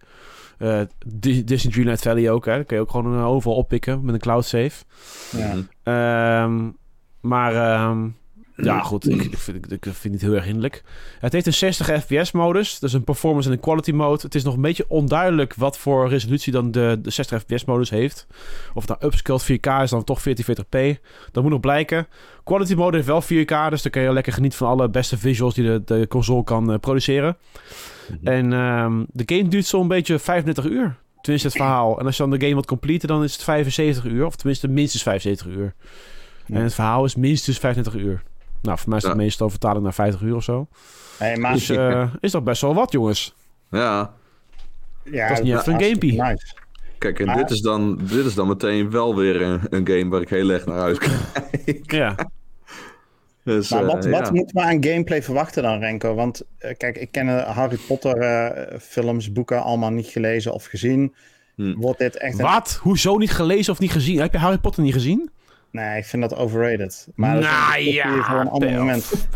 Di- 1.05 1.43
Disney 1.43 1.71
Dreamlight 1.73 2.01
Valley 2.01 2.31
ook. 2.31 2.45
Hè? 2.45 2.55
Dan 2.55 2.65
kun 2.65 2.75
je 2.75 2.81
ook 2.81 2.91
gewoon 2.91 3.15
eh, 3.17 3.25
overal 3.27 3.55
oppikken 3.57 4.05
met 4.05 4.13
een 4.13 4.19
cloud 4.19 4.45
save. 4.45 4.83
Ja. 5.37 5.55
Ehm, 5.83 6.69
maar 7.21 7.55
ehm, 7.55 8.07
ja, 8.57 8.81
goed. 8.81 9.09
Ik, 9.09 9.21
ik, 9.21 9.37
vind, 9.37 9.71
ik 9.71 9.85
vind 9.91 10.13
het 10.13 10.23
heel 10.23 10.33
erg 10.33 10.43
hinderlijk. 10.43 10.83
Het 11.19 11.33
heeft 11.33 11.45
een 11.45 11.53
60 11.53 12.03
fps 12.03 12.31
modus. 12.31 12.79
Dus 12.79 12.93
een 12.93 13.03
performance 13.03 13.49
en 13.49 13.55
een 13.55 13.61
quality 13.61 13.91
mode. 13.91 14.21
Het 14.21 14.35
is 14.35 14.43
nog 14.43 14.55
een 14.55 14.61
beetje 14.61 14.85
onduidelijk 14.87 15.53
wat 15.55 15.77
voor 15.77 16.09
resolutie 16.09 16.51
dan 16.51 16.71
de, 16.71 16.99
de 17.01 17.09
60 17.09 17.41
fps 17.41 17.65
modus 17.65 17.89
heeft. 17.89 18.27
Of 18.73 18.87
het 18.87 18.99
nou 18.99 19.13
upscaled 19.13 19.43
4K 19.43 19.83
is 19.83 19.89
dan 19.89 20.03
toch 20.03 20.19
1440p. 20.19 20.99
Dat 21.31 21.43
moet 21.43 21.51
nog 21.51 21.59
blijken. 21.59 22.07
Quality 22.43 22.73
mode 22.73 22.95
heeft 22.95 23.07
wel 23.07 23.23
4K. 23.23 23.69
Dus 23.69 23.81
dan 23.81 23.91
kun 23.91 24.01
je 24.01 24.13
lekker 24.13 24.33
genieten 24.33 24.57
van 24.57 24.67
alle 24.67 24.89
beste 24.89 25.17
visuals 25.17 25.53
die 25.53 25.63
de, 25.63 25.81
de 25.85 26.07
console 26.07 26.43
kan 26.43 26.71
eh, 26.71 26.79
produceren. 26.79 27.37
Mhm. 28.07 28.27
En 28.27 28.53
ehm, 28.53 29.03
de 29.11 29.35
game 29.35 29.47
duurt 29.47 29.65
zo'n 29.65 29.87
beetje 29.87 30.19
35 30.19 30.65
uur. 30.65 30.95
Tenminste 31.21 31.47
het 31.47 31.57
verhaal. 31.57 31.99
En 31.99 32.05
als 32.05 32.17
je 32.17 32.21
dan 32.21 32.31
de 32.31 32.39
game 32.39 32.53
wilt 32.53 32.65
completen, 32.65 33.07
dan 33.07 33.23
is 33.23 33.33
het 33.33 33.43
75 33.43 34.05
uur. 34.05 34.25
Of 34.25 34.35
tenminste 34.35 34.67
minstens 34.67 35.03
75 35.03 35.47
uur. 35.47 35.73
Ja. 36.45 36.55
En 36.55 36.63
het 36.63 36.73
verhaal 36.73 37.05
is 37.05 37.15
minstens 37.15 37.57
35 37.57 38.01
uur. 38.01 38.23
Nou, 38.61 38.77
voor 38.77 38.89
mij 38.89 38.97
is 38.97 39.03
dat 39.03 39.11
Ja. 39.13 39.17
meestal 39.17 39.49
vertalen 39.49 39.83
naar 39.83 39.93
50 39.93 40.21
uur 40.21 40.35
of 40.35 40.43
zo. 40.43 40.67
Hey, 41.17 41.37
maar, 41.37 41.53
Dus 41.53 41.69
eh, 41.69 42.13
is 42.19 42.31
dat 42.31 42.43
best 42.43 42.61
wel 42.61 42.73
wat, 42.73 42.91
jongens. 42.91 43.35
Ja, 43.71 44.13
ja, 45.03 45.27
dat 45.27 45.37
is 45.37 45.43
niet 45.43 45.53
echt 45.53 45.67
een 45.67 45.81
gamepie. 45.81 46.21
Nice. 46.21 46.53
kijk, 46.97 47.19
en 47.19 47.25
Maar- 47.25 47.35
dit, 47.37 47.49
is 47.49 47.61
dan, 47.61 47.97
dit 47.97 48.25
is 48.25 48.35
dan 48.35 48.47
meteen 48.47 48.91
wel 48.91 49.15
weer 49.15 49.41
een, 49.41 49.59
een 49.69 49.87
game 49.87 50.07
waar 50.09 50.21
ik 50.21 50.29
heel 50.29 50.49
erg 50.49 50.65
naar 50.65 50.79
uitkijk. 50.81 51.19
Ja. 51.95 52.15
Dus, 53.43 53.69
Maar 53.69 53.81
eh, 53.81 53.87
wat, 53.87 54.05
wat 54.05 54.25
ja. 54.25 54.31
moeten 54.31 54.55
we 54.55 54.61
aan 54.61 54.83
gameplay 54.83 55.23
verwachten 55.23 55.63
dan, 55.63 55.79
Renko? 55.79 56.13
Want 56.15 56.41
eh, 56.57 56.77
kijk, 56.77 56.97
ik 56.97 57.11
ken 57.11 57.25
de 57.25 57.31
Harry 57.31 57.77
Potter 57.87 58.17
eh, 58.17 58.79
films, 58.79 59.31
boeken 59.31 59.63
allemaal 59.63 59.89
niet 59.91 60.07
gelezen 60.07 60.53
of 60.53 60.65
gezien. 60.65 61.15
Hm. 61.55 61.73
Wordt 61.75 61.99
dit 61.99 62.17
echt 62.17 62.39
een... 62.39 62.45
Wat? 62.45 62.79
Hoezo 62.81 63.17
niet 63.17 63.31
gelezen 63.31 63.73
of 63.73 63.79
niet 63.79 63.91
gezien? 63.91 64.19
Heb 64.19 64.31
je 64.31 64.37
Harry 64.37 64.57
Potter 64.57 64.83
niet 64.83 64.93
gezien? 64.93 65.29
Nee, 65.71 65.97
ik 65.97 66.05
vind 66.05 66.21
dat 66.21 66.35
overrated. 66.35 67.07
Maar 67.15 67.33
dat 67.33 67.43
is 67.43 67.49
Nou 67.49 67.81
ja, 67.83 68.23
voor 68.23 68.39
een 68.39 68.49
ander 68.49 68.71
moment. 68.71 69.27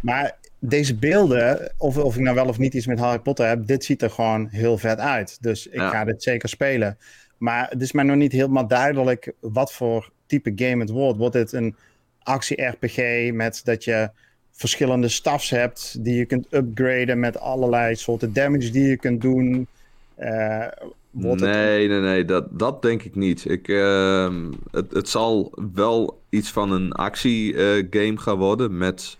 Maar 0.00 0.36
deze 0.58 0.94
beelden, 0.94 1.72
of, 1.76 1.96
of 1.98 2.14
ik 2.16 2.20
nou 2.20 2.34
wel 2.34 2.46
of 2.48 2.58
niet 2.58 2.74
iets 2.74 2.86
met 2.86 2.98
Harry 2.98 3.18
Potter 3.18 3.46
heb, 3.46 3.66
dit 3.66 3.84
ziet 3.84 4.02
er 4.02 4.10
gewoon 4.10 4.48
heel 4.50 4.78
vet 4.78 4.98
uit. 4.98 5.38
Dus 5.42 5.66
ik 5.66 5.74
Ja. 5.74 5.90
ga 5.90 6.04
dit 6.04 6.22
zeker 6.22 6.48
spelen. 6.48 6.98
Maar 7.38 7.66
het 7.70 7.82
is 7.82 7.92
mij 7.92 8.04
nog 8.04 8.16
niet 8.16 8.32
helemaal 8.32 8.66
duidelijk 8.66 9.32
wat 9.40 9.72
voor 9.72 10.10
type 10.26 10.52
game 10.56 10.80
het 10.80 10.90
wordt. 10.90 11.18
Wordt 11.18 11.34
dit 11.34 11.52
een 11.52 11.76
actie-RPG 12.22 13.30
met 13.32 13.60
dat 13.64 13.84
je 13.84 14.10
verschillende 14.52 15.08
staffs 15.08 15.50
hebt 15.50 16.04
die 16.04 16.14
je 16.14 16.24
kunt 16.24 16.46
upgraden 16.50 17.18
met 17.20 17.38
allerlei 17.40 17.96
soorten 17.96 18.32
damage 18.32 18.70
die 18.70 18.88
je 18.88 18.96
kunt 18.96 19.20
doen? 19.20 19.66
Eh, 20.14 20.66
Nee, 21.10 21.88
nee, 21.88 22.00
nee, 22.00 22.24
dat, 22.24 22.58
dat 22.58 22.82
denk 22.82 23.02
ik 23.02 23.14
niet. 23.14 23.44
Ik, 23.44 23.68
ehm, 23.68 24.52
het, 24.70 24.92
het 24.92 25.08
zal 25.08 25.52
wel 25.72 26.22
iets 26.28 26.50
van 26.50 26.72
een 26.72 26.92
actiegame 26.92 28.18
gaan 28.18 28.36
worden 28.36 28.78
met 28.78 29.18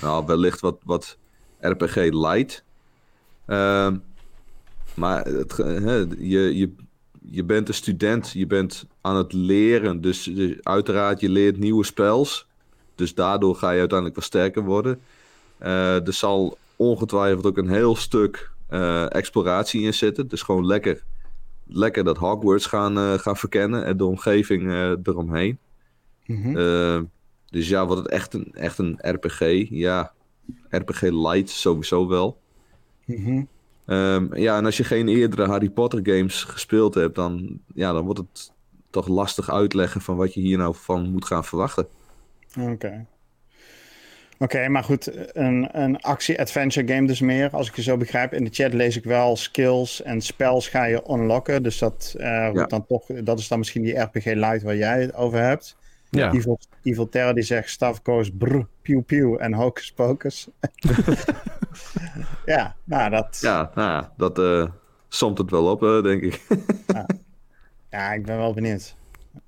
nou, 0.00 0.26
wellicht 0.26 0.60
wat, 0.60 0.78
wat 0.84 1.18
RPG 1.60 1.96
light. 1.96 2.64
Ehm, 3.46 3.96
maar 4.94 5.24
het, 5.24 5.54
je, 6.18 6.56
je, 6.56 6.74
je 7.30 7.44
bent 7.44 7.68
een 7.68 7.74
student, 7.74 8.30
je 8.30 8.46
bent 8.46 8.86
aan 9.00 9.16
het 9.16 9.32
leren, 9.32 10.00
dus, 10.00 10.22
dus 10.22 10.56
uiteraard 10.62 11.20
je 11.20 11.28
leert 11.28 11.58
nieuwe 11.58 11.84
spels. 11.84 12.46
Dus 12.94 13.14
daardoor 13.14 13.56
ga 13.56 13.70
je 13.70 13.78
uiteindelijk 13.78 14.18
wat 14.18 14.26
sterker 14.26 14.62
worden. 14.62 15.00
Eh, 15.58 16.06
er 16.06 16.12
zal 16.12 16.58
ongetwijfeld 16.76 17.46
ook 17.46 17.56
een 17.56 17.68
heel 17.68 17.96
stuk 17.96 18.50
eh, 18.68 19.14
exploratie 19.14 19.82
in 19.82 19.94
zitten. 19.94 20.28
Dus 20.28 20.42
gewoon 20.42 20.66
lekker 20.66 21.02
lekker 21.74 22.04
dat 22.04 22.16
Hogwarts 22.16 22.66
gaan, 22.66 22.98
eh, 22.98 23.12
gaan 23.12 23.36
verkennen 23.36 23.84
en 23.84 23.96
de 23.96 24.04
omgeving 24.04 24.70
eh, 24.70 24.90
eromheen. 25.02 25.58
Mhm. 26.26 26.56
Eh, 26.56 27.00
dus 27.50 27.68
ja, 27.68 27.86
wordt 27.86 28.02
het 28.02 28.10
echt 28.10 28.34
een, 28.34 28.52
echt 28.52 28.78
een 28.78 28.98
RPG? 29.00 29.68
Ja, 29.68 30.12
RPG 30.68 31.00
light 31.00 31.50
sowieso 31.50 32.08
wel. 32.08 32.40
Mhm. 33.04 33.42
Ehm, 33.86 34.34
ja, 34.34 34.56
en 34.56 34.64
als 34.64 34.76
je 34.76 34.84
geen 34.84 35.08
eerdere 35.08 35.46
Harry 35.46 35.70
Potter 35.70 36.00
games 36.02 36.44
gespeeld 36.44 36.94
hebt, 36.94 37.14
dan, 37.14 37.60
ja, 37.74 37.92
dan 37.92 38.04
wordt 38.04 38.20
het 38.20 38.52
toch 38.90 39.08
lastig 39.08 39.50
uitleggen 39.50 40.00
van 40.00 40.16
wat 40.16 40.34
je 40.34 40.40
hier 40.40 40.58
nou 40.58 40.74
van 40.74 41.10
moet 41.10 41.24
gaan 41.24 41.44
verwachten. 41.44 41.86
Oké. 42.60 43.06
Oké, 44.38 44.68
maar 44.68 44.84
goed, 44.84 45.36
een, 45.36 45.68
een 45.72 46.00
actie-adventure 46.00 46.94
game 46.94 47.06
dus 47.06 47.20
meer, 47.20 47.50
als 47.50 47.68
ik 47.68 47.76
je 47.76 47.82
zo 47.82 47.96
begrijp. 47.96 48.32
In 48.32 48.44
de 48.44 48.50
chat 48.52 48.72
lees 48.72 48.96
ik 48.96 49.04
wel 49.04 49.36
skills 49.36 50.02
en 50.02 50.20
spells 50.20 50.68
ga 50.68 50.84
je 50.84 51.02
unlocken. 51.10 51.62
Dus 51.62 51.78
dat, 51.78 52.14
eh, 52.18 52.50
wordt 52.50 52.70
dan 52.70 52.86
toch, 52.86 53.06
dat 53.06 53.38
is 53.38 53.48
dan 53.48 53.58
misschien 53.58 53.82
die 53.82 53.98
RPG 53.98 54.24
Light 54.24 54.62
waar 54.62 54.76
jij 54.76 55.00
het 55.00 55.14
over 55.14 55.38
hebt. 55.38 55.76
Ja. 56.10 56.32
Evil, 56.32 56.58
Evil 56.82 57.08
Terror 57.08 57.34
die 57.34 57.42
zegt 57.42 57.70
stuff 57.70 58.00
goes 58.02 58.30
brr, 58.38 58.66
pew 58.82 59.04
pew 59.06 59.36
en 59.40 59.54
hocus 59.54 59.92
pocus. 59.92 60.48
ja, 62.44 62.76
nou 62.84 63.10
dat... 63.10 63.38
Ja, 63.40 63.70
nou 63.74 63.88
ja, 63.88 64.12
dat 64.16 64.38
eh, 64.38 64.66
somt 65.08 65.38
het 65.38 65.50
wel 65.50 65.70
op, 65.70 65.82
eh, 65.82 66.02
denk 66.02 66.22
ik. 66.22 66.40
Ja, 67.90 68.12
ik 68.12 68.24
ben 68.24 68.36
wel 68.36 68.52
benieuwd. 68.52 68.94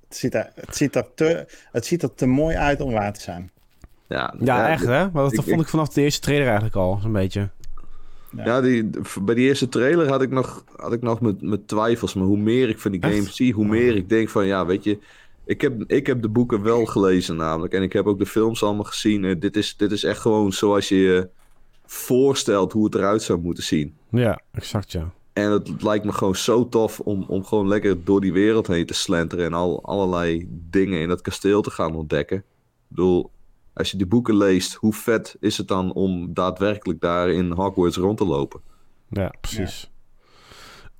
Het 0.07 0.17
ziet 0.17 0.33
er, 0.33 0.51
het 0.55 0.75
ziet 0.75 0.95
er, 0.95 1.13
te, 1.15 1.47
het 1.71 1.85
ziet 1.85 2.03
er 2.03 2.13
te 2.13 2.25
mooi 2.25 2.55
uit 2.55 2.81
om 2.81 2.91
waar 2.91 3.13
te 3.13 3.21
zijn. 3.21 3.51
Ja, 4.07 4.33
Ja, 4.39 4.69
echt 4.69 4.85
hè? 4.85 5.09
Maar 5.11 5.23
dat 5.23 5.33
ik- 5.33 5.41
vond 5.41 5.61
ik 5.61 5.67
vanaf 5.67 5.89
de 5.89 6.01
eerste 6.01 6.19
trailer 6.21 6.45
eigenlijk 6.45 6.75
al, 6.75 6.99
zo'n 7.01 7.11
beetje. 7.11 7.49
Ja, 8.43 8.61
die, 8.61 8.89
bij 9.21 9.35
die 9.35 9.47
eerste 9.47 9.69
trailer 9.69 10.07
had 10.09 10.21
ik 10.21 10.29
nog, 10.29 10.63
had 10.75 10.93
ik 10.93 11.01
nog 11.01 11.21
met, 11.21 11.41
met 11.41 11.67
twijfels. 11.67 12.13
Maar 12.13 12.25
hoe 12.25 12.37
meer 12.37 12.69
ik 12.69 12.79
van 12.79 12.91
die 12.91 13.01
Echt? 13.01 13.13
games 13.15 13.35
zie, 13.35 13.53
hoe 13.53 13.65
meer 13.65 13.95
ik 13.95 14.09
denk 14.09 14.29
van... 14.29 14.45
Ja, 14.45 14.65
weet 14.65 14.83
je, 14.83 14.99
ik 15.45 15.61
heb, 15.61 15.83
ik 15.87 16.07
heb 16.07 16.21
de 16.21 16.29
boeken 16.29 16.61
wel 16.61 16.85
gelezen 16.85 17.35
namelijk. 17.35 17.73
En 17.73 17.81
ik 17.83 17.93
heb 17.93 18.05
ook 18.05 18.19
de 18.19 18.25
films 18.25 18.63
allemaal 18.63 18.83
gezien. 18.83 19.25
Eh, 19.25 19.35
dit, 19.39 19.57
is, 19.57 19.77
dit 19.77 19.91
is 19.91 20.03
echt 20.03 20.19
gewoon 20.19 20.53
zoals 20.53 20.89
je 20.89 20.95
je 20.95 21.29
voorstelt 21.85 22.71
hoe 22.71 22.85
het 22.85 22.95
eruit 22.95 23.21
zou 23.21 23.39
moeten 23.39 23.63
zien. 23.63 23.95
Ja, 24.09 24.39
exact 24.51 24.91
ja. 24.91 25.11
En 25.33 25.51
het 25.51 25.81
lijkt 25.83 26.05
me 26.05 26.11
gewoon 26.11 26.35
zo 26.35 26.69
tof 26.69 26.99
om, 26.99 27.25
om 27.27 27.43
gewoon 27.45 27.67
lekker 27.67 28.03
door 28.03 28.21
die 28.21 28.33
wereld 28.33 28.67
heen 28.67 28.85
te 28.85 28.93
slenteren. 28.93 29.45
En 29.45 29.53
al, 29.53 29.83
allerlei 29.83 30.47
dingen 30.69 30.99
in 31.01 31.07
dat 31.07 31.21
kasteel 31.21 31.61
te 31.61 31.71
gaan 31.71 31.95
ontdekken. 31.95 32.37
Ik 32.37 32.43
bedoel, 32.87 33.31
als 33.75 33.91
je 33.91 33.97
die 33.97 34.05
boeken 34.05 34.37
leest, 34.37 34.73
hoe 34.73 34.93
vet 34.93 35.35
is 35.39 35.57
het 35.57 35.67
dan 35.67 35.93
om 35.93 36.33
daadwerkelijk 36.33 37.01
daar 37.01 37.29
in 37.29 37.51
Hogwarts 37.51 37.97
rond 37.97 38.17
te 38.17 38.25
lopen? 38.25 38.61
Ja, 39.09 39.31
precies. 39.41 39.91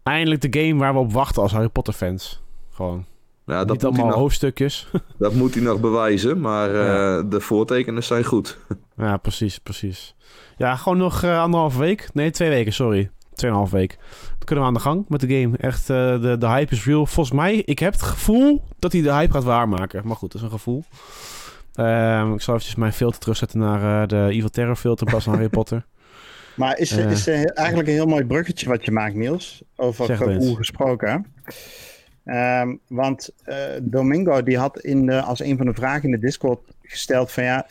Eindelijk 0.03 0.51
de 0.51 0.59
game 0.61 0.79
waar 0.79 0.93
we 0.93 0.99
op 0.99 1.13
wachten 1.13 1.41
als 1.41 1.51
Harry 1.51 1.69
Potter 1.69 1.93
fans. 1.93 2.41
Gewoon. 2.69 3.05
Ja, 3.45 3.59
Niet 3.59 3.67
dat, 3.67 3.67
moet 3.67 3.81
hij, 3.81 3.89
allemaal 3.89 4.07
nog, 4.07 4.15
hoofdstukjes. 4.15 4.87
dat 5.17 5.33
moet 5.33 5.53
hij 5.53 5.63
nog 5.63 5.79
bewijzen, 5.79 6.39
maar 6.39 6.69
eh, 6.69 7.23
de 7.29 7.39
voortekenen 7.39 8.03
zijn 8.03 8.23
goed. 8.23 8.57
ja, 8.97 9.17
precies, 9.17 9.57
precies. 9.57 10.15
Ja, 10.57 10.75
gewoon 10.75 10.97
nog 10.97 11.23
eh, 11.23 11.41
anderhalve 11.41 11.79
week. 11.79 12.09
Nee, 12.13 12.31
twee 12.31 12.49
weken, 12.49 12.73
sorry. 12.73 13.09
Tweeënhalf 13.33 13.71
week. 13.71 13.97
Dan 14.29 14.45
kunnen 14.45 14.63
we 14.63 14.69
aan 14.69 14.75
de 14.75 14.83
gang 14.83 15.05
met 15.07 15.19
de 15.19 15.41
game. 15.41 15.57
Echt, 15.57 15.89
eh, 15.89 16.21
de, 16.21 16.35
de 16.39 16.47
hype 16.47 16.73
is 16.73 16.85
real. 16.85 17.05
Volgens 17.05 17.35
mij, 17.35 17.55
ik 17.55 17.79
heb 17.79 17.93
het 17.93 18.01
gevoel 18.01 18.63
dat 18.79 18.91
hij 18.91 19.01
de 19.01 19.13
hype 19.13 19.33
gaat 19.33 19.43
waarmaken. 19.43 20.07
Maar 20.07 20.15
goed, 20.15 20.31
dat 20.31 20.41
is 20.41 20.47
een 20.47 20.53
gevoel. 20.53 20.83
Ehm, 21.75 22.33
ik 22.33 22.41
zal 22.41 22.53
eventjes 22.53 22.75
mijn 22.75 22.93
filter 22.93 23.19
terugzetten 23.19 23.59
naar 23.59 24.01
eh, 24.01 24.07
de 24.07 24.33
Evil 24.33 24.49
Terror 24.49 24.75
filter 24.75 25.05
in 25.05 25.09
plaats 25.11 25.25
van 25.25 25.33
Harry 25.33 25.49
Potter. 25.59 25.85
Maar 26.55 26.77
is, 26.77 26.91
Eh. 26.91 27.11
is 27.11 27.27
er 27.27 27.45
eigenlijk 27.45 27.87
een 27.87 27.93
heel 27.93 28.05
mooi 28.05 28.25
bruggetje 28.25 28.69
wat 28.69 28.85
je 28.85 28.91
maakt, 28.91 29.15
Niels. 29.15 29.63
Over 29.75 30.15
gevoel 30.17 30.55
gesproken. 30.55 31.25
Ehm, 32.25 32.75
want 32.87 33.29
eh, 33.43 33.57
Domingo 33.81 34.43
die 34.43 34.57
had 34.57 34.79
in 34.79 35.05
de, 35.05 35.21
als 35.21 35.39
een 35.39 35.57
van 35.57 35.65
de 35.65 35.73
vragen 35.73 36.03
in 36.03 36.11
de 36.11 36.19
Discord 36.19 36.59
gesteld 36.81 37.31
van 37.31 37.43
ja, 37.43 37.67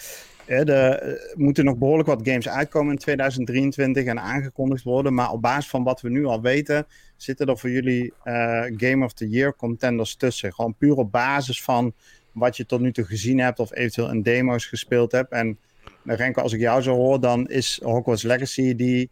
er 0.47 1.19
moeten 1.35 1.65
nog 1.65 1.77
behoorlijk 1.77 2.09
wat 2.09 2.21
games 2.29 2.49
uitkomen 2.49 2.93
in 2.93 2.99
2023 2.99 4.05
en 4.05 4.21
aangekondigd 4.21 4.83
worden. 4.85 5.15
Maar 5.15 5.31
op 5.31 5.43
basis 5.43 5.71
van 5.71 5.85
wat 5.85 6.01
we 6.01 6.11
nu 6.11 6.25
al 6.25 6.41
weten, 6.43 6.87
zitten 7.17 7.47
er 7.47 7.59
voor 7.59 7.71
jullie 7.71 8.13
Game 8.77 9.05
of 9.05 9.13
the 9.13 9.29
Year 9.29 9.57
contenders 9.57 10.17
tussen. 10.17 10.53
Gewoon 10.55 10.75
puur 10.79 10.95
op 10.95 11.13
basis 11.13 11.63
van 11.63 11.93
wat 12.35 12.57
je 12.57 12.67
tot 12.67 12.81
nu 12.81 12.93
toe 12.93 13.05
gezien 13.05 13.39
hebt 13.39 13.59
of 13.59 13.75
eventueel 13.75 14.11
in 14.11 14.23
demo's 14.23 14.67
gespeeld 14.67 15.13
hebt. 15.13 15.33
En 15.33 15.59
nou, 16.03 16.19
Renko, 16.19 16.43
als 16.43 16.53
ik 16.53 16.61
jou 16.61 16.83
zo 16.83 16.95
hoor, 16.95 17.21
dan 17.21 17.49
is 17.49 17.81
Hogwarts 17.83 18.23
Legacy, 18.23 18.75
die 18.77 19.11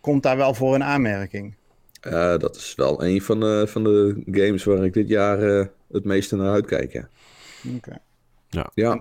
komt 0.00 0.22
daar 0.22 0.36
wel 0.36 0.54
voor 0.54 0.74
in 0.74 0.84
aanmerking. 0.84 1.54
Eh, 2.00 2.36
dat 2.38 2.56
is 2.56 2.74
wel 2.76 3.04
een 3.04 3.22
van 3.22 3.40
de, 3.40 3.64
van 3.68 3.84
de 3.84 4.22
games 4.30 4.64
waar 4.64 4.84
ik 4.84 4.92
dit 4.92 5.08
jaar 5.08 5.42
eh, 5.42 5.66
het 5.92 6.04
meeste 6.04 6.36
naar 6.36 6.52
uitkijk. 6.52 6.92
Ja. 6.92 7.08
Oké. 7.76 7.98
ja, 8.74 9.00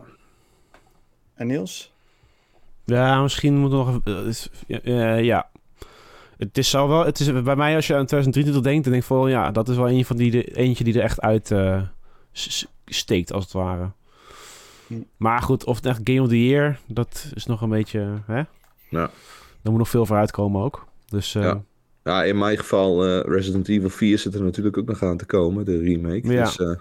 En 1.36 1.48
Niels? 1.48 1.94
Ja, 2.86 3.22
misschien 3.22 3.58
moet 3.58 3.72
nog... 3.72 3.88
even- 3.90 4.22
eh, 4.22 4.28
is- 4.28 4.50
ja, 4.68 4.80
eh, 4.82 5.24
ja. 5.24 5.50
Het 6.38 6.58
is, 6.58 6.70
zo 6.70 6.88
wel, 6.88 7.06
het 7.06 7.20
is 7.20 7.42
bij 7.44 7.56
mij 7.56 7.76
als 7.76 7.88
je 7.88 7.96
aan 7.96 8.06
2023 8.06 8.64
denkt, 8.64 8.84
dan 8.84 8.92
denk 8.94 9.04
ik 9.04 9.10
van 9.10 9.30
ja, 9.30 9.52
dat 9.52 9.70
is 9.70 9.76
wel 9.76 9.90
een 9.90 10.06
van 10.06 10.18
die, 10.18 10.32
de, 10.32 10.44
eentje 10.56 10.84
die 10.84 10.94
er 10.94 11.02
echt 11.04 11.22
uit 11.22 11.52
eh, 11.52 11.82
steekt, 12.94 13.34
als 13.34 13.44
het 13.44 13.54
ware. 13.54 13.92
Hm. 14.88 14.94
Maar 15.18 15.42
goed, 15.42 15.64
of 15.64 15.76
het 15.76 15.86
echt 15.86 16.00
Game 16.04 16.22
of 16.22 16.28
the 16.28 16.46
Year, 16.48 16.80
dat 16.88 17.32
is 17.34 17.46
nog 17.46 17.62
een 17.62 17.70
beetje... 17.70 18.22
Hè? 18.26 18.42
Ja. 18.90 19.10
Daar 19.62 19.72
moet 19.72 19.78
nog 19.78 19.90
veel 19.90 20.06
voor 20.06 20.18
uitkomen 20.18 20.62
ook. 20.62 20.86
Dus 21.10 21.36
eh, 21.36 21.42
Ja. 21.44 21.62
ja, 22.04 22.24
in 22.24 22.38
mijn 22.38 22.58
geval 22.58 23.06
eh, 23.06 23.20
Resident 23.34 23.68
Evil 23.68 23.90
4 23.90 24.18
zit 24.20 24.34
er 24.36 24.42
natuurlijk 24.44 24.78
ook 24.78 24.88
nog 24.88 25.04
aan 25.04 25.18
te 25.18 25.26
komen, 25.26 25.66
de 25.66 25.78
remake. 25.80 26.28
Ja. 26.34 26.44
Dus, 26.44 26.60
eh, 26.60 26.72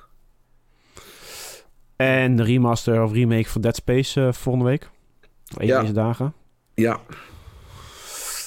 En 1.97 2.37
de 2.37 2.43
remaster 2.43 3.03
of 3.03 3.13
remake 3.13 3.49
van 3.49 3.61
Dead 3.61 3.77
Space 3.77 4.31
volgende 4.33 4.69
week. 4.69 4.91
Eén 5.57 5.67
Ja. 5.67 5.81
deze 5.81 5.93
dagen. 5.93 6.35
ja, 6.75 7.01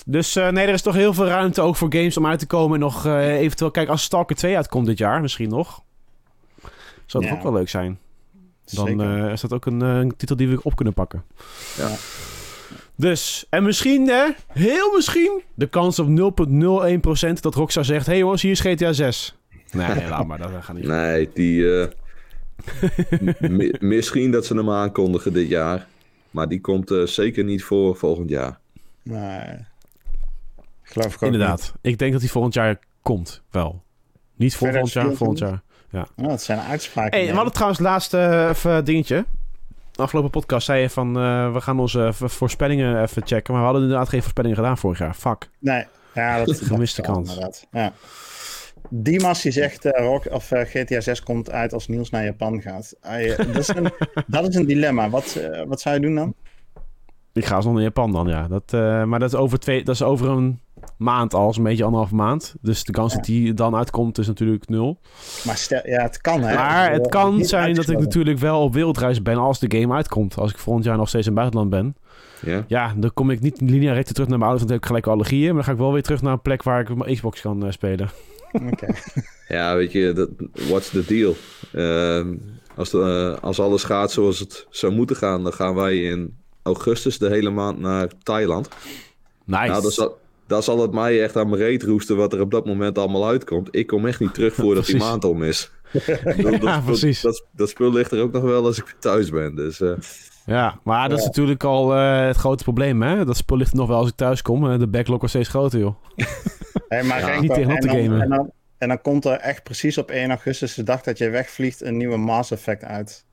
Dus 0.05 0.35
eh, 0.35 0.49
nee, 0.49 0.67
er 0.67 0.73
is 0.73 0.81
toch 0.81 0.93
heel 0.95 1.13
veel 1.13 1.25
ruimte 1.27 1.61
ook 1.61 1.75
voor 1.75 1.93
games 1.93 2.17
om 2.17 2.25
uit 2.27 2.39
te 2.39 2.47
komen. 2.47 2.73
En 2.73 2.79
nog 2.79 3.05
eh, 3.05 3.27
eventueel, 3.39 3.71
kijk, 3.71 3.89
als 3.89 4.03
Stalker 4.03 4.35
2 4.35 4.55
uitkomt 4.55 4.85
dit 4.85 4.97
jaar, 4.97 5.21
misschien 5.21 5.49
nog. 5.49 5.83
Zou 7.13 7.23
dat 7.23 7.33
Ja. 7.33 7.37
ook 7.39 7.43
wel 7.43 7.53
leuk 7.53 7.69
zijn. 7.69 7.99
Dan 8.65 9.01
eh, 9.01 9.31
is 9.31 9.41
dat 9.41 9.53
ook 9.53 9.65
een, 9.65 9.81
eh, 9.81 9.95
een 9.95 10.15
titel 10.15 10.35
die 10.35 10.47
we 10.47 10.63
op 10.63 10.75
kunnen 10.75 10.93
pakken. 10.93 11.23
Ja. 11.77 11.89
Dus, 12.95 13.45
en 13.49 13.63
misschien, 13.63 14.07
hè, 14.07 14.25
heel 14.47 14.95
misschien, 14.95 15.41
de 15.53 15.67
kans 15.67 15.99
op 15.99 16.07
0,01% 16.07 17.41
dat 17.41 17.55
Rockstar 17.55 17.85
zegt... 17.85 18.05
hey 18.05 18.17
jongens, 18.17 18.41
hier 18.41 18.51
is 18.51 18.59
GTA 18.59 18.93
6. 18.93 19.35
Nee, 19.71 20.07
laat 20.09 20.27
maar, 20.27 20.37
dat 20.37 20.49
gaat 20.63 20.75
niet. 20.75 20.85
nee, 20.87 21.29
die... 21.33 21.79
eh, 21.81 21.87
mi- 23.39 23.73
misschien 23.79 24.31
dat 24.31 24.45
ze 24.45 24.55
hem 24.55 24.69
aankondigen 24.69 25.33
dit 25.33 25.47
jaar. 25.47 25.87
Maar 26.31 26.47
die 26.49 26.61
komt 26.61 26.91
eh, 26.91 27.03
zeker 27.05 27.43
niet 27.43 27.63
voor 27.63 27.95
volgend 27.95 28.29
jaar. 28.29 28.59
Nee. 29.03 29.65
Geloof 30.81 31.07
ik 31.15 31.23
ook 31.23 31.31
Inderdaad, 31.31 31.73
ik 31.81 31.97
denk 31.97 32.11
dat 32.11 32.21
hij 32.21 32.29
volgend 32.29 32.53
jaar 32.53 32.79
komt, 33.01 33.41
wel. 33.51 33.83
Niet 34.35 34.55
voor 34.55 34.69
volgend 34.71 34.91
jaar, 34.93 35.13
volgend 35.13 35.39
jaar. 35.39 35.61
Niet. 35.93 36.11
Oh, 36.15 36.27
dat 36.27 36.41
zijn 36.41 36.59
uitspraken. 36.59 37.11
Hey, 37.11 37.19
we 37.19 37.25
nee. 37.25 37.35
hadden 37.35 37.53
trouwens 37.53 37.79
het 37.79 37.87
laatste 37.87 38.17
eh, 38.17 38.49
even 38.49 38.85
dingetje. 38.85 39.25
Afgelopen 39.95 40.29
podcast 40.31 40.65
zei 40.65 40.81
je 40.81 40.89
van... 40.89 41.17
eh, 41.17 41.53
we 41.53 41.61
gaan 41.61 41.79
onze 41.79 42.09
voorspellingen 42.13 43.01
even 43.01 43.21
checken. 43.25 43.53
Maar 43.53 43.61
we 43.61 43.67
hadden 43.67 43.83
inderdaad 43.83 44.09
geen 44.09 44.21
voorspellingen 44.21 44.57
gedaan 44.57 44.77
vorig 44.77 44.99
jaar. 44.99 45.13
Fuck. 45.13 45.49
Nee, 45.59 45.85
ja, 46.13 46.43
dat 46.43 46.61
Gemiste 46.67 47.01
kans. 47.01 47.39
Ja. 47.71 47.93
Dimas 48.89 49.41
die 49.41 49.51
zegt 49.51 49.85
eh, 49.85 50.05
Rock, 50.05 50.25
of, 50.31 50.51
eh, 50.51 50.61
GTA 50.65 51.01
6 51.01 51.23
komt 51.23 51.51
uit 51.51 51.73
als 51.73 51.87
Niels 51.87 52.09
naar 52.09 52.23
Japan 52.23 52.61
gaat. 52.61 52.95
Ja, 53.01 53.35
dat, 53.35 53.55
is 53.55 53.67
een, 53.67 53.91
dat 54.27 54.47
is 54.47 54.55
een 54.55 54.65
dilemma. 54.65 55.09
Wat, 55.09 55.35
eh, 55.35 55.61
wat 55.67 55.81
zou 55.81 55.95
je 55.95 56.01
doen 56.01 56.15
dan? 56.15 56.33
Ik 57.33 57.45
ga 57.45 57.55
alsnog 57.55 57.73
naar 57.73 57.83
Japan 57.83 58.11
dan, 58.11 58.27
ja. 58.27 58.47
Dat, 58.47 58.73
eh, 58.73 59.03
maar 59.03 59.19
dat 59.19 59.33
is, 59.33 59.39
over 59.39 59.59
twee, 59.59 59.83
dat 59.83 59.95
is 59.95 60.01
over 60.01 60.29
een 60.29 60.59
maand 60.97 61.33
al. 61.33 61.53
Zo'n 61.53 61.63
beetje 61.63 61.83
anderhalf 61.83 62.11
maand. 62.11 62.55
Dus 62.61 62.83
de 62.83 62.91
kans 62.91 63.11
Ja. 63.11 63.17
dat 63.17 63.25
die 63.25 63.53
dan 63.53 63.75
uitkomt 63.75 64.17
is 64.17 64.27
natuurlijk 64.27 64.69
nul. 64.69 64.99
Maar 65.45 65.57
stel, 65.57 65.81
ja, 65.83 66.01
het 66.01 66.21
kan 66.21 66.41
hè. 66.41 66.55
Maar 66.55 66.91
het 66.91 67.07
kan 67.07 67.43
zijn 67.45 67.73
dat 67.75 67.89
ik 67.89 67.99
natuurlijk 67.99 68.39
wel 68.39 68.61
op 68.61 68.73
wereldreis 68.73 69.21
ben 69.21 69.37
als 69.37 69.59
de 69.59 69.79
game 69.79 69.93
uitkomt. 69.93 70.37
Als 70.37 70.51
ik 70.51 70.57
volgend 70.57 70.85
jaar 70.85 70.97
nog 70.97 71.07
steeds 71.07 71.27
in 71.27 71.31
het 71.31 71.41
buitenland 71.41 71.69
ben. 71.69 71.95
Ja, 72.45 72.63
Ja, 72.67 72.93
dan 72.97 73.13
kom 73.13 73.29
ik 73.29 73.39
niet 73.39 73.61
lineair 73.61 73.93
recht 73.93 74.13
terug 74.13 74.27
naar 74.29 74.37
mijn 74.37 74.49
ouders. 74.49 74.59
Want 74.59 74.67
dan 74.67 74.71
heb 74.71 74.81
ik 74.81 74.85
gelijk 74.85 75.07
allergieën. 75.07 75.45
Maar 75.45 75.55
dan 75.55 75.63
ga 75.63 75.71
ik 75.71 75.77
wel 75.77 75.93
weer 75.93 76.03
terug 76.03 76.21
naar 76.21 76.33
een 76.33 76.41
plek 76.41 76.63
waar 76.63 76.79
ik 76.81 76.95
mijn 76.95 77.15
Xbox 77.15 77.41
kan 77.41 77.65
eh, 77.65 77.71
spelen. 77.71 78.09
Oké. 78.71 78.87
ja 79.55 79.75
weet 79.75 79.91
je, 79.91 80.13
dat, 80.13 80.29
what's 80.69 80.89
the 80.89 81.03
deal? 81.07 81.35
Ehm, 81.73 82.35
als, 82.75 82.89
de, 82.89 83.33
eh, 83.37 83.43
als 83.43 83.59
alles 83.59 83.83
gaat 83.83 84.11
zoals 84.11 84.39
het 84.39 84.67
zou 84.69 84.93
moeten 84.93 85.15
gaan, 85.15 85.43
dan 85.43 85.53
gaan 85.53 85.75
wij 85.75 85.97
in 86.03 86.37
augustus 86.63 87.17
de 87.17 87.29
hele 87.29 87.49
maand 87.49 87.79
naar 87.79 88.07
Thailand. 88.23 88.69
Nice. 89.45 89.67
Nou, 89.67 89.81
dan 89.81 90.11
zal, 90.61 90.75
dan 90.75 90.77
zal 90.77 90.81
het 90.81 90.91
mij 90.93 91.23
echt 91.23 91.35
aan 91.37 91.49
mijn 91.49 91.61
reet 91.61 91.83
roesten 91.83 92.15
wat 92.17 92.33
er 92.33 92.41
op 92.41 92.51
dat 92.51 92.65
moment 92.65 92.97
allemaal 92.97 93.27
uitkomt. 93.27 93.67
Ik 93.71 93.87
kom 93.87 94.05
echt 94.05 94.19
niet 94.19 94.33
terug 94.33 94.53
voordat 94.63 94.85
die 94.85 94.97
maand 94.97 95.23
om 95.23 95.43
is. 95.43 95.71
dat, 95.91 96.05
Ja, 96.37 96.57
dat, 96.57 96.85
precies. 96.85 97.21
Dat, 97.21 97.45
dat 97.51 97.69
spul 97.69 97.91
ligt 97.93 98.11
er 98.11 98.21
ook 98.21 98.31
nog 98.31 98.43
wel 98.43 98.65
als 98.65 98.77
ik 98.77 98.95
thuis 98.99 99.29
ben. 99.29 99.55
Dus 99.55 99.81
eh, 99.81 99.91
Ja, 100.45 100.79
maar 100.83 101.09
dat 101.09 101.19
is 101.19 101.25
natuurlijk 101.25 101.63
al 101.63 101.95
eh, 101.95 102.25
het 102.25 102.37
grote 102.37 102.63
probleem, 102.63 103.01
hè? 103.01 103.25
Dat 103.25 103.37
spul 103.37 103.57
ligt 103.57 103.71
er 103.71 103.77
nog 103.77 103.87
wel 103.87 103.97
als 103.97 104.09
ik 104.09 104.15
thuis 104.15 104.41
kom. 104.41 104.79
De 104.79 104.87
backlog 104.87 105.17
wordt 105.17 105.33
steeds 105.33 105.49
groter, 105.49 105.79
joh. 105.79 105.95
Hey, 106.87 107.03
maar 107.03 107.19
Ja, 107.19 107.25
Renko, 107.25 107.41
niet 107.41 107.53
tegenop 107.53 107.75
en 107.75 107.81
te 107.81 107.87
dan- 107.87 107.95
gamen. 108.03 108.21
En 108.21 108.29
dan, 108.29 108.51
en 108.77 108.87
dan 108.87 109.01
komt 109.01 109.25
er 109.25 109.31
echt 109.37 109.63
precies 109.63 109.97
op 109.97 110.09
1 110.11 110.29
augustus, 110.29 110.73
de 110.73 110.83
dag 110.83 111.01
dat 111.01 111.17
je 111.17 111.29
wegvliegt, 111.29 111.81
een 111.81 111.97
nieuwe 111.97 112.17
Mass 112.17 112.51
Effect 112.51 112.83
uit. 112.83 113.25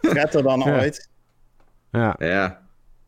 Red 0.00 0.34
er 0.34 0.42
dan 0.42 0.58
Ja. 0.60 0.78
ooit? 0.78 1.08
Ja, 1.90 2.14
ja, 2.18 2.26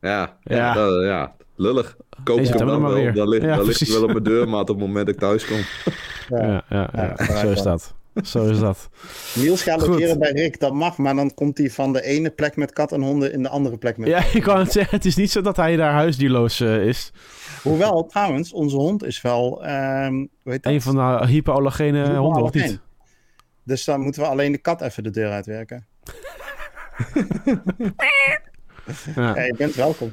ja, 0.01 0.37
ja, 0.43 0.57
Ja. 0.57 0.73
dat- 0.75 1.03
ja, 1.05 1.35
lullig. 1.59 1.97
Koop 2.25 2.39
hem 2.39 2.57
dan 2.59 2.67
dan 2.67 2.83
wel. 2.83 2.95
weer. 2.95 3.15
Dan, 3.15 3.29
ligt, 3.29 3.43
Ja, 3.43 3.57
dan 3.57 3.65
ligt 3.65 3.79
hij 3.79 3.87
precies. 3.87 3.95
wel 3.95 4.03
op 4.03 4.11
mijn 4.13 4.23
deurmaat 4.23 4.71
op 4.71 4.79
het 4.79 4.87
moment 4.87 5.07
dat 5.07 5.15
ik 5.15 5.21
thuis 5.21 5.45
kom. 5.47 5.59
Ja. 6.29 6.47
ja, 6.47 6.65
ja, 6.69 6.91
ja. 6.93 7.03
Ja, 7.03 7.15
vooruit 7.17 7.39
zo 7.47 7.51
is 7.53 7.63
dat. 7.63 7.95
Zo 8.25 8.49
is 8.49 8.59
dat. 8.59 8.89
Niels 9.35 9.63
gaat 9.63 9.87
logeren 9.87 10.19
bij 10.19 10.31
Rick, 10.31 10.61
dat 10.61 10.73
mag, 10.73 10.97
maar 10.97 11.15
dan 11.15 11.35
komt 11.35 11.59
hij 11.59 11.71
van 11.71 11.93
de 11.93 12.03
ene 12.03 12.31
plek 12.31 12.57
met 12.57 12.73
kat 12.73 12.93
en 12.93 13.03
honden 13.03 13.33
in 13.33 13.43
de 13.43 13.49
andere 13.49 13.79
plek 13.79 13.97
met 13.97 14.09
Ja, 14.09 14.23
ik 14.33 14.45
wou 14.45 14.59
het 14.59 14.73
zeggen, 14.73 14.97
het 14.97 15.05
is 15.07 15.17
niet 15.17 15.31
zo 15.31 15.41
dat 15.41 15.57
hij 15.57 15.77
daar 15.77 15.93
huisdierloos 15.93 16.61
eh, 16.61 16.87
is. 16.87 17.13
Hoewel, 17.63 18.07
trouwens, 18.07 18.53
onze 18.53 18.77
hond 18.77 19.05
is 19.05 19.23
wel, 19.23 19.65
ehm 19.65 20.13
hoe 20.15 20.53
heet 20.53 20.63
dat? 20.63 20.73
Een 20.73 20.83
van 20.83 20.95
de 20.95 21.27
hypoallergene 21.27 22.17
honden, 22.17 22.43
of 22.43 22.53
niet? 22.53 22.81
Dus 23.65 23.85
dan 23.85 24.01
moeten 24.01 24.23
we 24.23 24.29
alleen 24.29 24.53
de 24.53 24.59
kat 24.59 24.81
even 24.81 25.03
de 25.03 25.11
deur 25.11 25.31
uitwerken. 25.31 25.87
Ja. 29.15 29.35
Ja, 29.35 29.45
je 29.45 29.55
bent 29.57 29.75
welkom. 29.75 30.13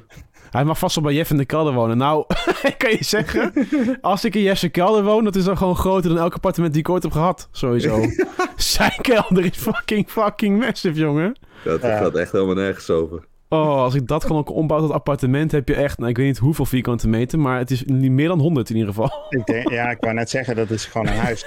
Hij 0.56 0.64
mag 0.64 0.78
vast 0.80 0.96
wel 0.96 1.04
bij 1.04 1.14
Jeff 1.14 1.30
in 1.32 1.38
de 1.38 1.46
kelder 1.46 1.74
wonen. 1.74 1.98
Nou, 1.98 2.26
kan 2.78 2.92
je 2.92 3.04
zeggen, 3.04 3.54
als 4.02 4.26
ik 4.26 4.36
in 4.36 4.42
Jeff's 4.42 4.72
kelder 4.72 5.04
woon, 5.04 5.24
dat 5.24 5.36
is 5.36 5.44
dan 5.44 5.58
gewoon 5.58 5.76
groter 5.76 6.10
dan 6.10 6.20
elk 6.20 6.34
appartement 6.34 6.74
die 6.74 6.82
ik 6.82 6.90
ooit 6.90 7.04
heb 7.04 7.12
gehad. 7.12 7.48
Sowieso. 7.52 8.06
Zijn 8.56 8.94
kelder 9.02 9.46
is 9.46 9.58
fucking, 9.58 10.10
fucking 10.10 10.60
massive, 10.60 11.00
jongen. 11.00 11.36
Dat 11.64 11.82
Ja. 11.82 11.98
gaat 11.98 12.16
echt 12.16 12.32
helemaal 12.32 12.56
nergens 12.56 12.90
over. 12.90 13.24
Oh, 13.50 13.76
als 13.82 13.96
ik 13.96 14.08
dat 14.08 14.24
gewoon 14.24 14.38
ook 14.38 14.52
ombouw 14.52 14.80
tot 14.80 14.92
appartement, 14.92 15.52
heb 15.52 15.68
je 15.68 15.76
echt, 15.76 15.98
nou, 15.98 16.10
ik 16.10 16.18
weet 16.18 16.26
niet 16.26 16.38
hoeveel 16.38 16.66
vierkante 16.66 17.08
meter, 17.08 17.40
maar 17.40 17.58
het 17.58 17.72
is 17.72 17.84
niet 17.86 18.12
meer 18.12 18.28
dan 18.28 18.40
100 18.40 18.70
in 18.70 18.76
ieder 18.76 18.94
geval. 18.94 19.12
Ik 19.30 19.46
denk, 19.46 19.70
ja, 19.70 19.90
ik 19.90 19.98
wou 20.00 20.14
net 20.14 20.30
zeggen, 20.30 20.56
dat 20.56 20.70
is 20.70 20.86
gewoon 20.86 21.08
een 21.08 21.14
huis. 21.18 21.46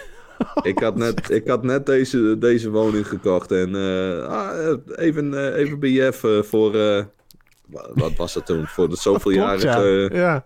Ik 0.63 0.79
had 0.79 0.97
net, 0.97 1.31
ik 1.31 1.49
had 1.49 1.63
net 1.63 1.87
deze, 1.87 2.37
deze 2.39 2.71
woning 2.71 3.07
gekocht. 3.09 3.53
En 3.53 3.75
eh, 3.75 4.25
ah, 4.27 4.77
even, 4.97 5.55
eh, 5.55 5.61
even 5.65 5.81
bij 5.81 5.91
Jeff 5.91 6.25
eh, 6.25 6.43
voor... 6.43 6.73
eh, 7.73 7.81
wa- 7.81 7.89
wat 7.95 8.17
was 8.17 8.33
dat 8.33 8.47
toen? 8.47 8.67
Voor 8.67 8.89
de 8.89 8.97
zoveeljarige... 8.97 10.11
ja. 10.13 10.45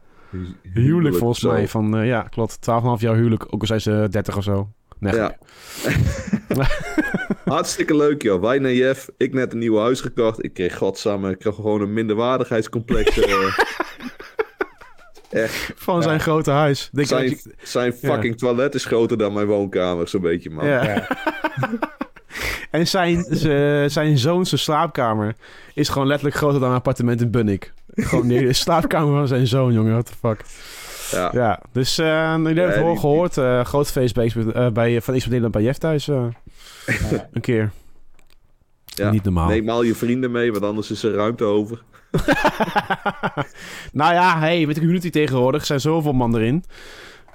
Huwelijk 0.72 1.16
volgens 1.16 1.40
zo. 1.40 1.50
mij 1.52 1.68
van, 1.68 1.96
eh, 1.96 2.06
ja, 2.06 2.22
klopt. 2.22 2.58
12,5 2.60 3.00
jaar 3.00 3.14
huwelijk, 3.14 3.44
ook 3.50 3.60
al 3.60 3.66
zijn 3.66 3.80
ze 3.80 4.06
30 4.10 4.36
of 4.36 4.44
zo. 4.44 4.68
Nee, 4.98 5.14
Ja. 5.14 5.36
Hartstikke 7.44 7.96
leuk, 7.96 8.22
joh. 8.22 8.40
Wij 8.40 8.58
naar 8.58 8.72
Jeff. 8.72 9.08
Ik 9.16 9.32
net 9.34 9.52
een 9.52 9.58
nieuw 9.58 9.78
huis 9.78 10.00
gekocht. 10.00 10.44
Ik 10.44 10.52
kreeg 10.54 10.76
godsamme, 10.76 11.30
ik 11.30 11.38
kreeg 11.38 11.54
gewoon 11.54 11.80
een 11.80 11.92
minderwaardigheidscomplex. 11.92 13.20
eh. 13.20 13.58
Echt. 15.30 15.72
van 15.76 16.02
zijn 16.02 16.20
grote 16.20 16.50
huis. 16.50 16.88
Denk 16.92 17.08
Zijn, 17.08 17.28
je- 17.28 17.54
zijn 17.62 17.92
fucking 17.92 18.38
toilet 18.38 18.74
is 18.74 18.84
groter 18.84 19.18
dan 19.18 19.32
mijn 19.32 19.46
woonkamer, 19.46 20.08
zo'n 20.08 20.20
beetje, 20.20 20.50
man. 20.50 20.66
ja. 20.66 21.06
En 22.72 22.86
zijn, 22.86 23.24
z- 23.30 23.92
zijn 23.92 24.18
zoon 24.18 24.46
zijn 24.46 24.60
slaapkamer 24.60 25.34
is 25.74 25.88
gewoon 25.88 26.06
letterlijk 26.06 26.36
groter 26.36 26.60
dan 26.60 26.68
een 26.68 26.74
appartement 26.76 27.20
in 27.20 27.30
Bunnik. 27.30 27.72
Gewoon 27.94 28.28
de 28.28 28.52
slaapkamer 28.52 29.12
van 29.18 29.28
zijn 29.28 29.46
zoon, 29.46 29.72
jongen. 29.72 29.92
What 29.92 30.06
the 30.06 30.12
fuck. 30.20 30.44
Ja. 31.10 31.30
Ja, 31.32 31.60
dus 31.72 31.98
eh 31.98 32.06
jullie 32.36 32.60
hebben 32.60 32.78
het 32.78 32.86
al 32.86 32.96
gehoord. 32.96 33.36
eh 33.38 33.64
groot 33.64 33.90
feest 33.90 34.14
bij, 34.14 34.32
eh, 34.54 34.68
bij, 34.70 34.92
van 34.92 35.14
Xbox 35.14 35.24
Nederland 35.26 35.52
bij 35.52 35.62
Jeff 35.62 35.78
thuis. 35.78 36.08
eh, 36.08 36.24
een 37.32 37.40
keer. 37.40 37.70
Ja. 38.84 39.10
Niet 39.10 39.24
normaal. 39.24 39.48
Neem 39.48 39.68
al 39.68 39.82
je 39.82 39.94
vrienden 39.94 40.30
mee, 40.30 40.52
want 40.52 40.64
anders 40.64 40.90
is 40.90 41.02
er 41.02 41.14
ruimte 41.14 41.44
over. 41.44 41.82
nou 43.92 44.14
ja, 44.14 44.38
hey, 44.38 44.66
met 44.66 44.74
de 44.74 44.80
community 44.80 45.10
tegenwoordig 45.10 45.60
er 45.60 45.66
zijn 45.66 45.80
zoveel 45.80 46.12
man 46.12 46.34
erin. 46.36 46.64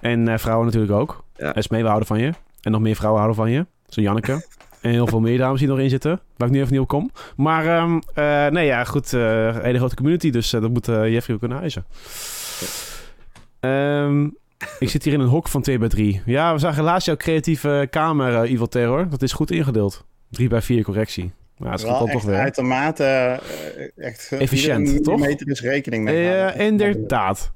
En 0.02 0.28
eh, 0.28 0.38
vrouwen 0.38 0.66
natuurlijk 0.66 0.94
ook. 0.94 1.24
Ja. 1.36 1.54
Esmee, 1.56 1.82
we 1.82 1.88
houden 1.88 2.08
van 2.08 2.20
je. 2.20 2.32
En 2.62 2.72
nog 2.72 2.82
meer 2.82 2.96
vrouwen 2.96 3.22
houden 3.22 3.42
van 3.44 3.52
je. 3.52 3.66
Zo 3.88 4.02
Janneke. 4.02 4.46
En 4.88 4.94
heel 4.94 5.08
veel 5.08 5.20
meer 5.20 5.38
dames 5.38 5.60
die 5.60 5.70
nog 5.70 5.80
in 5.80 5.90
zitten. 5.90 6.20
Waar 6.38 6.48
ik 6.48 6.54
nu 6.54 6.60
even 6.60 6.72
niet 6.72 6.82
op 6.82 6.88
kom. 6.88 7.12
Maar 7.36 7.66
eh, 8.14 8.52
nee, 8.52 8.66
ja, 8.66 8.84
goed. 8.84 9.12
een 9.12 9.62
hele 9.62 9.78
grote 9.78 9.96
community. 9.96 10.30
Dus 10.30 10.54
eh, 10.54 10.62
dat 10.62 10.70
moet 10.72 10.86
Jeffrey 10.86 11.34
ook 11.36 11.40
kunnen 11.40 11.62
eisen. 11.62 11.86
Ehm, 13.60 14.24
ik 14.80 14.90
zit 14.90 15.04
hier 15.04 15.14
in 15.14 15.20
een 15.20 15.28
hok 15.28 15.48
van 15.48 15.62
2 15.62 15.78
bij 15.78 15.88
3 15.90 16.22
Ja, 16.26 16.54
we 16.54 16.60
zagen 16.60 16.84
laatst 16.84 17.06
jouw 17.06 17.16
creatieve 17.16 17.88
kamer, 17.90 18.42
Evil 18.44 18.68
Terror. 18.68 19.10
Dat 19.10 19.22
is 19.22 19.34
goed 19.34 19.52
ingedeeld. 19.52 20.06
3 20.30 20.50
bij 20.50 20.62
4 20.62 20.84
correctie. 20.84 21.32
Ja, 21.58 21.66
Wel 21.66 21.78
gaat 21.78 22.00
dan 22.00 22.10
toch 22.10 22.24
weer. 22.24 22.36
uitermate 22.36 23.40
echt, 23.96 24.32
Efficiënt, 24.32 25.04
toch? 25.04 25.16
millimeter 25.16 25.50
is 25.50 25.62
rekening 25.62 26.04
mee. 26.04 26.24
Ja, 26.24 26.38
houden. 26.38 26.66
inderdaad. 26.66 27.52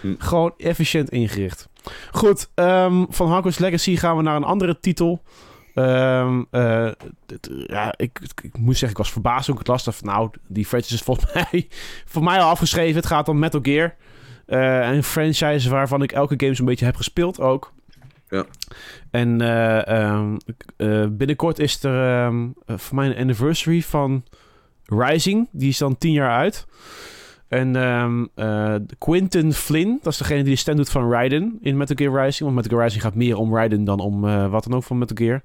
Hm. 0.00 0.14
Gewoon 0.18 0.54
efficiënt 0.56 1.10
ingericht. 1.10 1.68
Goed, 2.10 2.48
ehm, 2.54 3.04
van 3.08 3.32
Hogwarts 3.32 3.58
Legacy 3.58 3.96
gaan 3.96 4.16
we 4.16 4.22
naar 4.22 4.36
een 4.36 4.44
andere 4.44 4.80
titel. 4.80 5.22
Ehm, 5.74 6.42
eh, 6.50 6.88
dit- 7.26 7.50
ja, 7.66 7.94
ik, 7.96 8.20
ik, 8.42 8.58
moet 8.58 8.72
zeggen, 8.72 8.90
ik 8.90 8.96
was 9.04 9.12
verbaasd 9.12 9.46
hoe 9.46 9.54
ik 9.54 9.66
het 9.66 9.68
las. 9.68 9.96
Van, 9.96 10.08
nou, 10.08 10.30
die 10.46 10.66
franchise 10.66 10.94
is 10.94 11.00
volgens 11.02 11.32
mij 11.34 11.68
voor 12.04 12.22
mij 12.22 12.38
al 12.38 12.50
afgeschreven. 12.50 12.96
Het 12.96 13.06
gaat 13.06 13.28
om 13.28 13.38
Metal 13.38 13.60
Gear. 13.62 13.94
Eh, 14.46 14.92
een 14.94 15.02
franchise 15.04 15.70
waarvan 15.70 16.02
ik 16.02 16.12
elke 16.12 16.34
game 16.36 16.54
zo'n 16.54 16.66
beetje 16.66 16.84
heb 16.84 16.96
gespeeld 16.96 17.40
ook. 17.40 17.72
Ja. 18.28 18.44
En 19.10 19.40
eh, 19.40 19.86
ehm, 19.86 20.36
eh, 20.76 21.06
binnenkort 21.10 21.58
is 21.58 21.82
er 21.84 22.24
ehm, 22.24 22.48
eh, 22.66 22.76
voor 22.78 22.96
mij 22.96 23.06
een 23.06 23.16
anniversary 23.16 23.82
van 23.82 24.24
Rising. 24.84 25.48
Die 25.52 25.68
is 25.68 25.78
dan 25.78 25.98
tien 25.98 26.12
jaar 26.12 26.30
uit. 26.30 26.66
En 27.54 27.76
ehm 27.76 28.24
eh, 28.34 28.74
Quinton 28.98 29.52
Flynn, 29.52 29.98
dat 30.02 30.12
is 30.12 30.18
degene 30.18 30.42
die 30.42 30.52
de 30.52 30.58
stem 30.58 30.76
doet 30.76 30.90
van 30.90 31.10
Raiden 31.10 31.58
in 31.60 31.76
Metal 31.76 31.96
Gear 31.96 32.24
Rising. 32.24 32.42
Want 32.42 32.54
Metal 32.54 32.70
Gear 32.70 32.82
Rising 32.82 33.02
gaat 33.02 33.14
meer 33.14 33.36
om 33.36 33.54
Raiden 33.54 33.84
dan 33.84 34.00
om 34.00 34.24
eh, 34.24 34.50
wat 34.50 34.64
dan 34.64 34.74
ook 34.74 34.82
van 34.82 34.98
Metal 34.98 35.16
Gear. 35.16 35.42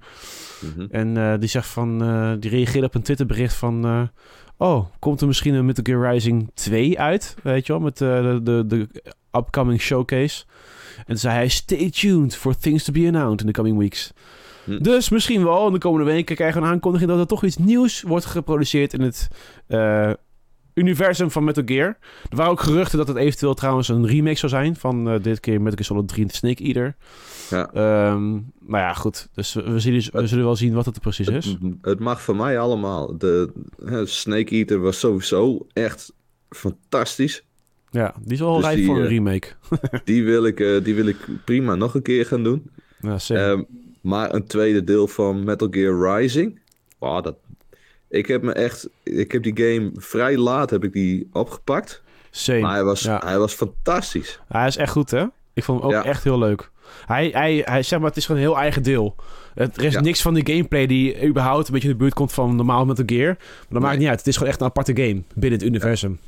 Mhm. 0.60 0.88
En 0.92 1.18
eh, 1.18 1.40
die 1.40 1.50
zegt 1.50 1.68
van, 1.68 1.98
die 2.40 2.50
reageerde 2.50 2.88
op 2.88 2.96
een 2.96 3.02
Twitterbericht 3.02 3.54
van, 3.54 4.10
oh, 4.58 4.86
komt 5.00 5.22
er 5.22 5.28
misschien 5.28 5.54
een 5.54 5.66
Metal 5.66 5.84
Gear 5.84 6.12
Rising 6.12 6.52
2 6.54 7.00
uit, 7.00 7.36
weet 7.44 7.66
je 7.66 7.74
wel, 7.74 7.82
met 7.82 7.98
de, 7.98 8.40
de, 8.44 8.64
de 8.68 8.88
upcoming 9.32 9.82
showcase. 9.82 10.46
En 10.98 11.06
toen 11.06 11.18
zei 11.18 11.34
hij, 11.34 11.48
stay 11.48 11.90
tuned 11.90 12.36
for 12.36 12.58
things 12.58 12.84
to 12.84 12.94
be 12.94 13.08
announced 13.08 13.42
in 13.42 13.46
the 13.46 13.54
coming 13.54 13.78
weeks. 13.78 14.14
Hm. 14.64 14.78
Dus 14.78 15.10
misschien 15.10 15.44
wel 15.44 15.68
in 15.68 15.74
de 15.74 15.80
komende 15.80 16.12
weken 16.12 16.36
krijgen 16.36 16.62
we 16.62 16.68
een 16.68 16.74
aankondiging 16.74 17.10
dat 17.10 17.20
er 17.20 17.28
toch 17.28 17.44
iets 17.44 17.58
nieuws 17.58 18.02
wordt 18.02 18.26
geproduceerd 18.26 18.94
in 18.94 19.02
het 19.02 19.28
eh, 19.68 20.12
universum 20.80 21.32
van 21.32 21.44
Metal 21.44 21.64
Gear. 21.66 21.98
Er 22.30 22.36
waren 22.38 22.52
ook 22.52 22.62
geruchten 22.62 22.98
dat 22.98 23.08
het 23.08 23.18
eventueel 23.18 23.54
trouwens 23.54 23.88
een 23.88 24.08
remake 24.08 24.38
zou 24.38 24.52
zijn 24.52 24.76
van 24.76 25.10
eh, 25.10 25.22
dit 25.22 25.40
keer 25.40 25.62
Metal 25.62 25.72
Gear 25.72 25.84
Solid 25.84 26.08
3 26.08 26.26
Snake 26.28 26.64
Eater. 26.64 26.96
Ja. 27.50 27.72
Ehm, 27.74 28.32
nou 28.60 28.84
ja, 28.84 28.94
goed. 28.94 29.30
Dus 29.34 29.54
we, 29.54 29.80
zullen, 29.80 30.04
we 30.12 30.28
zullen 30.28 30.46
wel 30.46 30.56
zien 30.56 30.74
wat 30.74 30.86
het 30.86 31.00
precies 31.00 31.28
is. 31.28 31.46
Het, 31.46 31.58
het 31.82 32.00
mag 32.00 32.24
van 32.24 32.36
mij 32.36 32.60
allemaal. 32.60 33.18
De 33.18 33.52
Snake 34.04 34.56
Eater 34.56 34.80
was 34.80 35.00
sowieso 35.00 35.68
echt 35.74 36.14
fantastisch. 36.50 37.44
Ja, 37.92 38.14
die 38.22 38.34
is 38.34 38.40
wel 38.40 38.56
Dus 38.56 38.66
rijp 38.66 38.86
voor 38.86 38.98
een 38.98 39.04
eh, 39.04 39.10
remake. 39.10 39.48
Die 40.06 40.24
wil, 40.24 40.46
ik, 40.46 40.60
eh, 40.60 40.84
die 40.84 40.96
wil 40.96 41.06
ik 41.06 41.18
prima 41.46 41.76
nog 41.76 41.96
een 41.96 42.02
keer 42.02 42.26
gaan 42.26 42.44
doen. 42.44 42.70
Ja, 43.02 43.20
zeker. 43.20 43.52
Ehm, 43.52 43.64
maar 44.02 44.34
een 44.34 44.46
tweede 44.46 44.84
deel 44.84 45.08
van 45.08 45.44
Metal 45.44 45.68
Gear 45.72 46.18
Rising. 46.18 46.60
Wow, 46.98 47.24
dat... 47.24 47.36
Ik 48.10 48.26
heb 48.28 48.42
me 48.42 48.52
echt. 48.54 48.90
Ik 49.04 49.32
heb 49.32 49.44
die 49.44 49.54
game 49.58 49.92
vrij 49.94 50.38
laat 50.38 50.70
heb 50.70 50.84
ik 50.84 50.94
die 50.94 51.30
opgepakt. 51.32 52.02
Same. 52.30 52.60
Maar 52.60 52.74
hij 52.74 52.84
was, 52.84 53.02
Ja. 53.02 53.22
hij 53.26 53.38
was 53.40 53.54
fantastisch. 53.54 54.40
Hij 54.48 54.68
is 54.68 54.78
echt 54.78 54.92
goed, 54.92 55.12
hè? 55.12 55.26
Ik 55.54 55.64
vond 55.64 55.80
hem 55.82 55.88
ook 55.88 55.96
Ja. 55.96 56.04
echt 56.10 56.24
heel 56.24 56.40
leuk. 56.40 56.70
Hij, 57.06 57.30
hij, 57.34 57.62
hij, 57.66 57.84
zeg 57.84 58.00
maar, 58.00 58.08
het 58.08 58.18
is 58.18 58.26
gewoon 58.26 58.42
een 58.42 58.48
heel 58.48 58.58
eigen 58.58 58.84
deel. 58.84 59.16
Het- 59.54 59.78
Er 59.78 59.84
is 59.84 59.94
Ja. 59.94 60.00
niks 60.02 60.22
van 60.22 60.34
die 60.34 60.48
gameplay 60.54 60.86
die 60.86 61.28
überhaupt 61.28 61.68
een 61.68 61.74
beetje 61.74 61.88
in 61.88 61.94
de 61.94 62.00
buurt 62.00 62.14
komt 62.14 62.32
van 62.34 62.56
normaal 62.56 62.86
Metal 62.86 63.04
Gear. 63.08 63.36
Maar 63.38 63.66
dat 63.70 63.82
maakt 63.82 63.98
niet 64.00 64.08
uit. 64.08 64.18
Het 64.18 64.28
is 64.28 64.34
gewoon 64.36 64.50
echt 64.52 64.62
een 64.62 64.68
aparte 64.68 64.96
game 64.96 65.22
binnen 65.34 65.60
het 65.60 65.68
universum. 65.68 66.20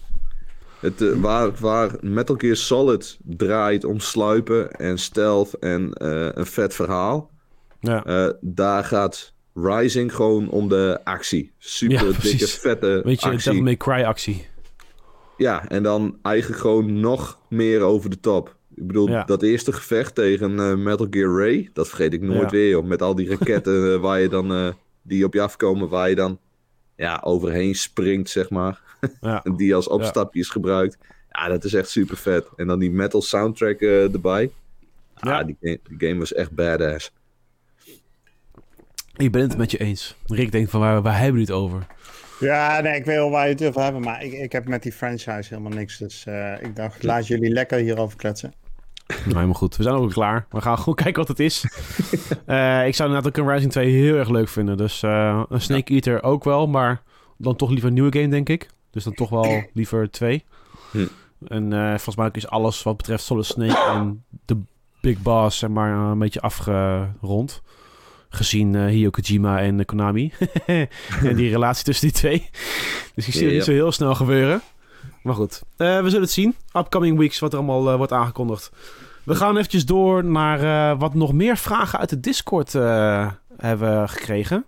Het, 0.79 1.01
eh, 1.01 1.07
waar, 1.15 1.49
waar 1.59 1.89
Metal 2.01 2.35
Gear 2.37 2.55
Solid 2.55 3.17
draait 3.23 3.83
om 3.85 3.99
sluipen 3.99 4.71
en 4.71 4.97
stealth 4.99 5.53
en 5.53 5.93
eh, 5.93 6.27
een 6.33 6.45
vet 6.45 6.73
verhaal. 6.73 7.29
Ja, 7.79 8.03
eh, 8.05 8.29
daar 8.41 8.83
gaat 8.83 9.33
Rising 9.53 10.15
gewoon 10.15 10.49
om 10.49 10.69
de 10.69 10.99
actie. 11.03 11.51
Super 11.57 12.05
Ja, 12.11 12.19
dikke, 12.21 12.47
vette 12.47 13.01
Weet 13.03 13.21
je, 13.21 13.25
actie. 13.29 13.43
Devil 13.51 13.63
May 13.63 13.77
Cry 13.77 14.03
actie. 14.03 14.45
Ja, 15.37 15.67
en 15.67 15.83
dan 15.83 16.17
eigenlijk 16.21 16.61
gewoon 16.61 16.99
nog 16.99 17.39
meer 17.49 17.81
over 17.81 18.09
de 18.09 18.19
top. 18.19 18.55
Ik 18.75 18.87
bedoel, 18.87 19.09
Ja. 19.09 19.23
dat 19.23 19.41
eerste 19.43 19.71
gevecht 19.73 20.15
tegen 20.15 20.59
eh, 20.59 20.75
Metal 20.75 21.07
Gear 21.09 21.37
Ray, 21.37 21.69
dat 21.73 21.87
vergeet 21.87 22.13
ik 22.13 22.21
nooit 22.21 22.41
Ja. 22.41 22.49
weer. 22.49 22.69
Joh, 22.69 22.85
met 22.85 23.01
al 23.01 23.15
die 23.15 23.29
raketten 23.29 23.93
eh, 23.93 23.99
waar 23.99 24.19
je 24.21 24.29
dan, 24.29 24.53
eh, 24.53 24.67
die 25.01 25.25
op 25.25 25.33
je 25.33 25.41
afkomen, 25.41 25.89
waar 25.89 26.09
je 26.09 26.15
dan 26.15 26.39
ja, 26.95 27.21
overheen 27.23 27.75
springt, 27.75 28.29
zeg 28.29 28.49
maar. 28.49 28.79
Ja. 29.21 29.43
En 29.43 29.55
die 29.55 29.75
als 29.75 29.87
opstapjes 29.87 30.49
gebruikt. 30.49 30.97
Ja, 31.31 31.47
dat 31.47 31.63
is 31.63 31.73
echt 31.73 31.89
super 31.89 32.17
vet. 32.17 32.47
En 32.55 32.67
dan 32.67 32.79
die 32.79 32.91
metal 32.91 33.21
soundtrack 33.21 33.79
erbij. 33.81 34.51
Ja. 35.15 35.39
Ah, 35.39 35.45
die, 35.45 35.57
game- 35.61 35.79
die 35.89 36.07
game 36.07 36.19
was 36.19 36.33
echt 36.33 36.51
badass. 36.51 37.11
Ik 39.15 39.31
ben 39.31 39.41
het 39.41 39.57
met 39.57 39.71
je 39.71 39.77
eens. 39.77 40.15
Rick 40.25 40.51
denkt 40.51 40.71
van, 40.71 40.79
waar, 40.79 41.01
waar 41.01 41.17
hebben 41.17 41.35
we 41.35 41.41
het 41.41 41.51
over? 41.51 41.85
Ja, 42.39 42.81
nee, 42.81 42.95
ik 42.95 43.05
weet 43.05 43.15
wel 43.15 43.29
waar 43.29 43.47
je 43.47 43.53
het 43.53 43.65
over 43.65 43.81
hebben, 43.81 44.01
maar 44.01 44.23
ik, 44.23 44.31
ik 44.31 44.51
heb 44.51 44.67
met 44.67 44.83
die 44.83 44.91
franchise 44.91 45.49
helemaal 45.49 45.71
niks. 45.71 45.97
Dus 45.97 46.25
eh, 46.25 46.61
ik 46.61 46.75
dacht, 46.75 47.03
laat 47.03 47.27
jullie 47.27 47.51
lekker 47.51 47.77
hierover 47.77 48.17
kletsen. 48.17 48.53
Nou, 49.17 49.33
helemaal 49.33 49.53
goed. 49.53 49.77
We 49.77 49.83
zijn 49.83 49.95
ook 49.95 50.11
klaar. 50.11 50.45
We 50.49 50.61
gaan 50.61 50.77
gewoon 50.77 50.95
kijken 51.03 51.19
wat 51.19 51.27
het 51.27 51.39
is. 51.39 51.63
Eh, 52.45 52.87
ik 52.87 52.95
zou 52.95 53.09
inderdaad 53.09 53.27
ook 53.37 53.45
een 53.45 53.53
Rising 53.53 53.71
2 53.71 53.91
heel 53.91 54.15
erg 54.15 54.29
leuk 54.29 54.47
vinden. 54.47 54.77
Dus 54.77 55.03
eh, 55.03 55.43
een 55.49 55.61
Snake 55.61 55.93
Eater 55.93 56.23
ook 56.23 56.43
wel. 56.43 56.67
Maar 56.67 57.01
dan 57.37 57.55
toch 57.55 57.69
liever 57.69 57.87
een 57.87 57.93
nieuwe 57.93 58.17
game, 58.17 58.27
denk 58.27 58.49
ik. 58.49 58.69
Dus 58.91 59.03
dan 59.03 59.13
toch 59.13 59.29
wel 59.29 59.63
liever 59.73 60.11
twee. 60.11 60.43
Hm. 60.91 61.07
En 61.47 61.73
eh, 61.73 61.87
volgens 61.87 62.15
mij 62.15 62.29
is 62.31 62.47
alles 62.47 62.83
wat 62.83 62.97
betreft 62.97 63.23
Solid 63.23 63.45
Snake 63.45 63.91
en 63.91 64.23
de 64.45 64.57
Big 65.01 65.21
Boss 65.21 65.57
zeg 65.57 65.69
maar, 65.69 65.91
een 65.91 66.19
beetje 66.19 66.41
afgerond. 66.41 67.61
Gezien 68.33 68.75
eh 68.75 68.85
Hideo 68.85 69.09
Kojima 69.09 69.59
en 69.59 69.79
eh, 69.79 69.85
Konami. 69.85 70.31
en 71.23 71.35
die 71.35 71.49
relatie 71.51 71.83
tussen 71.83 72.07
die 72.07 72.15
twee. 72.17 72.49
Dus 73.15 73.27
ik 73.27 73.33
zie 73.33 73.45
het 73.45 73.53
niet 73.53 73.63
zo 73.63 73.71
heel 73.71 73.91
snel 73.91 74.15
gebeuren. 74.15 74.61
Maar 75.23 75.35
goed, 75.35 75.61
Eh, 75.77 75.87
we 76.01 76.05
zullen 76.05 76.21
het 76.21 76.31
zien. 76.31 76.55
Upcoming 76.77 77.17
weeks, 77.17 77.39
wat 77.39 77.51
er 77.53 77.57
allemaal 77.59 77.97
wordt 77.97 78.11
aangekondigd. 78.13 78.71
We 79.23 79.35
gaan 79.35 79.57
eventjes 79.57 79.85
door 79.85 80.23
naar 80.25 80.59
eh, 80.91 80.99
wat 80.99 81.13
nog 81.13 81.33
meer 81.33 81.57
vragen 81.57 81.99
uit 81.99 82.09
de 82.09 82.19
Discord 82.19 82.75
eh, 82.75 83.31
hebben 83.57 84.09
gekregen. 84.09 84.65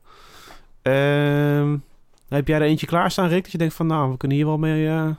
Ehm, 0.81 1.75
heb 2.29 2.47
jij 2.47 2.55
er 2.59 2.65
eentje 2.65 2.85
klaarstaan, 2.85 3.27
Rick? 3.29 3.43
Dat 3.43 3.51
je 3.51 3.57
denkt 3.57 3.73
van, 3.73 3.87
nou, 3.87 4.11
we 4.11 4.17
kunnen 4.17 4.37
hier 4.37 4.45
wel 4.45 4.57
mee... 4.57 4.87
eh, 4.87 5.09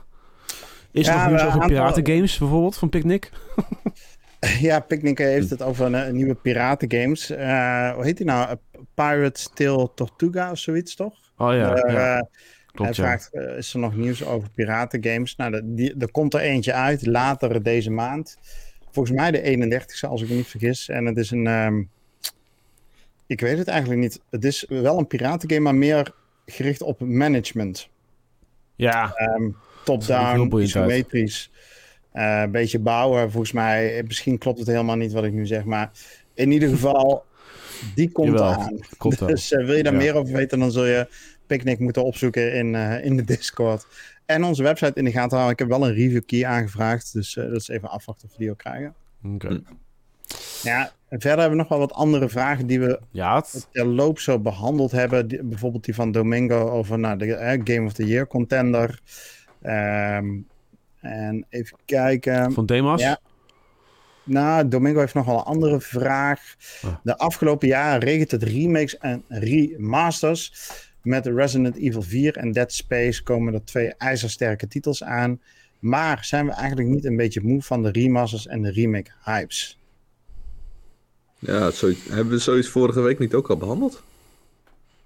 Is 0.91 1.07
er 1.07 1.13
Ja, 1.13 1.19
nog 1.19 1.27
nieuws 1.29 1.41
over 1.41 1.53
aantal- 1.61 1.67
piratengames 1.69 2.37
bijvoorbeeld 2.37 2.77
van 2.77 2.89
Picnic? 2.89 3.31
Ja, 4.59 4.79
Picnic 4.79 5.17
heeft 5.17 5.49
het 5.49 5.61
over 5.61 5.85
een, 5.85 5.93
een 5.93 6.15
nieuwe 6.15 6.35
piratengames. 6.35 7.29
Eh 7.29 7.93
hoe 7.93 8.03
heet 8.03 8.17
die 8.17 8.25
nou? 8.25 8.55
Pirates 8.93 9.49
Tale 9.53 9.89
Tortuga 9.95 10.51
of 10.51 10.57
zoiets, 10.57 10.95
toch? 10.95 11.13
Oh 11.37 11.53
ja, 11.53 11.75
Eh, 11.75 11.93
ja 11.93 12.15
eh, 12.17 12.21
klopt 12.71 12.95
hij 12.95 13.05
vraagt, 13.05 13.33
eh, 13.33 13.57
is 13.57 13.73
er 13.73 13.79
nog 13.79 13.95
nieuws 13.95 14.25
over 14.25 14.49
piratengames? 14.49 15.35
Nou, 15.35 15.51
de- 15.51 15.73
die, 15.73 15.95
er 15.99 16.11
komt 16.11 16.33
er 16.33 16.39
eentje 16.39 16.73
uit, 16.73 17.05
later 17.05 17.63
deze 17.63 17.91
maand. 17.91 18.37
Volgens 18.91 19.15
mij 19.17 19.31
de 19.31 19.41
31ste, 19.41 20.07
als 20.07 20.21
ik 20.21 20.29
me 20.29 20.35
niet 20.35 20.47
vergis. 20.47 20.89
En 20.89 21.05
het 21.05 21.17
is 21.17 21.31
een... 21.31 21.47
ehm, 21.47 21.83
ik 23.27 23.39
weet 23.41 23.57
het 23.57 23.67
eigenlijk 23.67 24.01
niet. 24.01 24.19
Het 24.29 24.45
is 24.45 24.65
wel 24.67 24.97
een 24.99 25.07
piratengame, 25.07 25.59
maar 25.63 25.75
meer 25.75 26.13
gericht 26.45 26.81
op 26.81 26.99
management. 26.99 27.89
Ja, 28.75 29.13
Ehm, 29.15 29.41
heel 29.41 29.53
Top-down, 29.83 30.37
uit. 30.77 31.49
Eh, 32.15 32.41
een 32.41 32.51
beetje 32.51 32.79
bouwen, 32.79 33.31
volgens 33.31 33.51
mij. 33.51 34.03
Misschien 34.07 34.37
klopt 34.37 34.59
het 34.59 34.67
helemaal 34.67 34.95
niet 34.95 35.11
wat 35.11 35.23
ik 35.23 35.33
nu 35.33 35.45
zeg, 35.45 35.63
maar 35.63 35.91
in 36.33 36.51
ieder 36.51 36.69
geval, 36.69 37.23
die 37.95 38.11
komt 38.11 38.27
Jawel, 38.27 38.43
aan. 38.53 38.79
Dus 39.27 39.51
eh, 39.51 39.65
wil 39.65 39.75
je 39.75 39.83
daar 39.83 39.93
Ja. 39.93 39.99
meer 39.99 40.15
over 40.15 40.33
weten, 40.33 40.59
dan 40.59 40.71
zul 40.71 40.85
je 40.85 41.07
Picnic 41.47 41.79
moeten 41.79 42.03
opzoeken 42.03 42.53
in, 42.53 42.75
eh, 42.75 43.05
in 43.05 43.15
de 43.15 43.23
Discord. 43.23 43.87
En 44.25 44.43
onze 44.43 44.63
website 44.63 44.99
in 44.99 45.03
de 45.05 45.11
gaten 45.11 45.37
houden. 45.37 45.51
Ik 45.51 45.59
heb 45.59 45.67
wel 45.67 45.87
een 45.87 45.93
review 45.93 46.21
key 46.25 46.45
aangevraagd, 46.45 47.13
dus 47.13 47.37
eh, 47.37 47.43
dat 47.43 47.55
is 47.55 47.67
even 47.67 47.89
afwachten 47.89 48.27
of 48.27 48.31
we 48.31 48.37
die 48.43 48.51
ook 48.51 48.57
krijgen. 48.57 48.93
Oké. 49.33 49.61
Ja, 50.63 50.91
en 51.09 51.21
verder 51.21 51.39
hebben 51.39 51.49
we 51.49 51.55
nog 51.63 51.67
wel 51.67 51.79
wat 51.79 51.93
andere 51.93 52.29
vragen 52.29 52.67
die 52.67 52.79
we 52.79 52.99
Ja, 53.11 53.35
het, 53.35 53.67
terloop 53.71 54.19
zo 54.19 54.39
behandeld 54.39 54.91
hebben. 54.91 55.27
Die- 55.27 55.43
bijvoorbeeld 55.43 55.85
die 55.85 55.95
van 55.95 56.11
Domingo 56.11 56.69
over 56.69 56.99
nou, 56.99 57.17
de 57.17 57.61
Game 57.63 57.85
of 57.85 57.93
the 57.93 58.05
Year 58.05 58.27
contender. 58.27 58.99
Ehm, 59.61 60.27
en 61.05 61.45
even 61.49 61.77
kijken. 61.85 62.51
van 62.51 62.65
Demas? 62.65 63.01
Ja. 63.01 63.19
Nou, 64.23 64.67
Domingo 64.67 64.99
heeft 64.99 65.13
nog 65.13 65.25
wel 65.25 65.37
een 65.37 65.43
andere 65.43 65.81
vraag. 65.81 66.55
Ah. 66.81 66.95
De 67.03 67.17
afgelopen 67.17 67.67
jaren 67.67 67.99
regent 67.99 68.31
het 68.31 68.43
remakes 68.43 68.97
en 68.97 69.23
remasters. 69.27 70.53
Met 71.01 71.25
Resident 71.25 71.75
Evil 71.75 72.01
4 72.01 72.37
en 72.37 72.51
Dead 72.51 72.73
Space 72.73 73.23
komen 73.23 73.53
er 73.53 73.65
twee 73.65 73.93
ijzersterke 73.93 74.67
titels 74.67 75.03
aan. 75.03 75.41
Maar 75.79 76.25
zijn 76.25 76.45
we 76.45 76.51
eigenlijk 76.51 76.89
niet 76.89 77.05
een 77.05 77.15
beetje 77.15 77.41
moe 77.43 77.61
van 77.61 77.83
de 77.83 77.91
remasters 77.91 78.47
en 78.47 78.61
de 78.61 78.71
remake 78.71 79.11
hypes? 79.23 79.79
Ja, 81.39 81.71
zoiets, 81.71 82.03
hebben 82.09 82.33
we 82.33 82.39
zoiets 82.39 82.67
vorige 82.67 83.01
week 83.01 83.19
niet 83.19 83.33
ook 83.33 83.49
al 83.49 83.57
behandeld? 83.57 84.03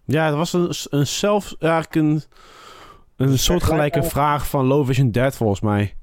Ja, 0.05 0.25
het 0.25 0.35
was 0.35 0.53
een, 0.53 0.99
een 0.99 1.07
zelf, 1.07 1.55
eigenlijk 1.59 1.95
een, 1.95 2.23
een 3.19 3.39
soortgelijke 3.39 4.03
vraag 4.03 4.47
van 4.47 4.65
Low 4.65 4.85
Vision 4.85 5.11
Dead 5.11 5.35
volgens 5.35 5.61
mij. 5.61 5.93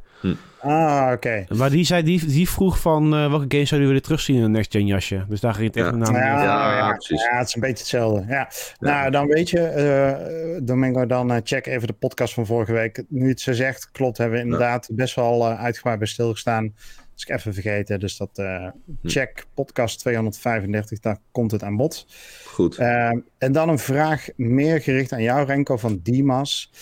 Ah, 0.61 1.11
oké. 1.12 1.45
Maar 1.57 1.71
die, 1.71 1.85
zei, 1.85 2.03
die, 2.03 2.27
die 2.27 2.49
vroeg 2.51 2.81
van 2.81 3.14
eh, 3.14 3.29
welke 3.29 3.45
games 3.49 3.69
zouden 3.69 3.89
jullie 3.89 4.03
terugzien 4.05 4.37
in 4.37 4.43
een 4.43 4.51
next 4.51 4.73
gen 4.73 4.87
jasje. 4.87 5.25
Dus 5.29 5.41
daar 5.41 5.55
ging 5.55 5.67
het 5.67 5.77
echt 5.77 5.87
Ja. 5.87 5.97
naar. 5.97 6.12
Ja, 6.12 6.43
Ja, 6.43 6.77
ja, 6.77 6.93
precies. 6.93 7.23
ja, 7.25 7.39
het 7.39 7.49
is 7.49 7.55
een 7.55 7.61
beetje 7.61 7.77
hetzelfde. 7.79 8.25
Ja. 8.29 8.49
Nou, 8.79 9.11
dan 9.11 9.27
weet 9.27 9.51
je, 9.51 9.61
eh, 9.61 10.61
Domingo, 10.62 11.07
dan 11.07 11.33
eh, 11.33 11.37
check 11.45 11.67
even 11.67 11.87
de 11.87 11.93
podcast 11.93 12.35
van 12.35 12.47
vorige 12.47 12.73
week. 12.73 13.05
Nu 13.09 13.29
het 13.29 13.41
zo 13.41 13.53
zegt, 13.53 13.91
klopt, 13.91 14.19
hebben 14.19 14.39
we 14.39 14.45
inderdaad 14.45 14.89
best 14.93 15.14
wel 15.14 15.51
eh, 15.51 15.62
uitgebreid 15.62 15.99
bij 15.99 16.09
stilgestaan. 16.09 16.75
Dat 17.17 17.29
is 17.29 17.31
ik 17.31 17.41
even 17.41 17.62
vergeten. 17.62 18.01
Dus 18.01 18.17
dat 18.17 18.39
eh, 18.39 18.69
check 19.03 19.47
podcast 19.55 19.99
235, 19.99 21.01
daar 21.01 21.19
komt 21.31 21.51
het 21.51 21.62
aan 21.62 21.77
bod. 21.77 22.07
Goed. 22.45 22.77
Ehm, 22.77 23.19
en 23.39 23.53
dan 23.53 23.69
een 23.69 23.79
vraag 23.79 24.29
meer 24.37 24.81
gericht 24.81 25.12
aan 25.12 25.23
jou, 25.23 25.47
Renko, 25.47 25.77
van 25.77 26.01
Dimas. 26.03 26.73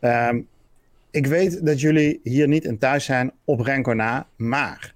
Ehm, 0.00 0.40
ik 1.10 1.26
weet 1.26 1.66
dat 1.66 1.80
jullie 1.80 2.20
hier 2.22 2.48
niet 2.48 2.64
in 2.64 2.78
thuis 2.78 3.04
zijn 3.04 3.32
op 3.44 3.60
Renko 3.60 3.92
na, 3.92 4.26
maar 4.36 4.94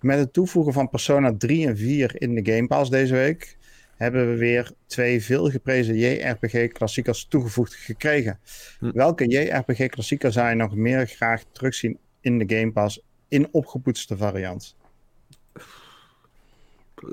met 0.00 0.18
het 0.18 0.32
toevoegen 0.32 0.72
van 0.72 0.88
Persona 0.88 1.34
3 1.38 1.66
en 1.66 1.76
4 1.76 2.22
in 2.22 2.34
de 2.34 2.52
Game 2.52 2.66
Pass 2.66 2.90
deze 2.90 3.14
week 3.14 3.56
hebben 3.96 4.30
we 4.30 4.36
weer 4.36 4.70
twee 4.86 5.22
veelgeprezen 5.22 5.96
JRPG-klassiekers 5.96 7.26
toegevoegd 7.28 7.74
gekregen. 7.74 8.38
Hm. 8.78 8.90
Welke 8.92 9.26
JRPG-klassieker 9.26 10.32
zou 10.32 10.48
je 10.48 10.54
nog 10.54 10.74
meer 10.74 11.06
graag 11.06 11.42
terugzien 11.52 11.98
in 12.20 12.38
de 12.38 12.56
Game 12.56 12.72
Pass 12.72 13.00
in 13.28 13.48
opgepoetste 13.50 14.16
variant? 14.16 14.74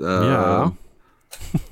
ja. 0.00 0.72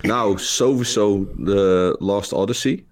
Nou, 0.00 0.38
sowieso 0.38 1.26
de 1.36 1.96
Lost 1.98 2.32
Odyssey. 2.32 2.84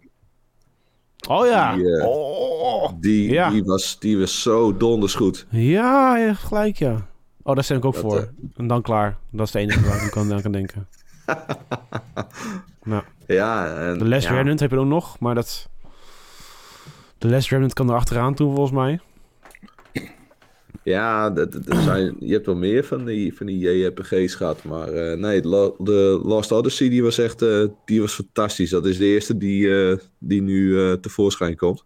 Oh 1.29 1.47
ja. 1.47 1.75
Die, 1.77 1.97
eh, 1.99 2.07
oh. 2.07 2.93
Die, 3.01 3.31
Ja. 3.31 3.51
die, 3.51 3.65
was, 3.65 3.99
die 3.99 4.19
was 4.19 4.43
zo 4.43 4.77
donders 4.77 5.15
goed. 5.15 5.47
Ja, 5.51 6.35
gelijk 6.35 6.77
ja. 6.77 7.07
Oh, 7.43 7.55
daar 7.55 7.65
stem 7.65 7.77
ik 7.77 7.85
ook 7.85 7.93
Dat, 7.95 8.03
voor. 8.03 8.17
eh, 8.19 8.25
En 8.57 8.67
dan 8.67 8.83
klaar. 8.83 9.17
Dat 9.31 9.47
is 9.47 9.53
het 9.53 9.63
enige 9.63 9.81
waar 9.89 10.05
ik 10.07 10.17
aan 10.17 10.43
kan 10.43 10.53
denken. 10.53 10.89
nou, 12.85 13.03
Ja, 13.27 13.77
en, 13.89 13.99
de 13.99 14.09
Last 14.09 14.27
ja, 14.29 14.35
Remnant 14.35 14.61
heb 14.61 14.71
je 14.71 14.79
ook 14.79 14.87
nog, 14.87 15.19
maar 15.19 15.35
dat... 15.35 15.69
De 17.19 17.29
Last 17.29 17.49
Remnant 17.49 17.73
kan 17.73 17.89
er 17.89 17.95
achteraan 17.95 18.35
toe 18.35 18.51
volgens 18.55 18.75
mij. 18.77 19.01
Ja, 20.89 21.31
dat, 21.31 21.53
dat- 21.53 21.67
er 21.69 21.83
zijn, 21.83 22.17
je 22.21 22.33
hebt 22.33 22.47
wel 22.47 22.55
meer 22.57 22.85
van 22.85 23.05
die, 23.05 23.35
van 23.37 23.47
die 23.47 23.59
JRPG's 23.59 24.35
gehad. 24.35 24.65
Maar 24.65 24.89
eh, 24.89 25.19
nee, 25.19 25.41
de, 25.41 25.49
Lo- 25.49 25.77
de 25.79 26.21
Lost 26.25 26.53
Odyssey 26.53 26.89
die 26.89 27.03
was 27.03 27.19
echt 27.19 27.43
eh, 27.43 27.65
die 27.85 28.01
was 28.01 28.15
fantastisch. 28.15 28.71
Dat 28.71 28.87
is 28.87 28.99
de 28.99 29.05
eerste 29.05 29.37
die, 29.37 29.89
eh, 29.91 29.99
die 30.19 30.43
nu 30.43 30.81
eh, 30.81 30.93
tevoorschijn 30.93 31.57
komt. 31.57 31.85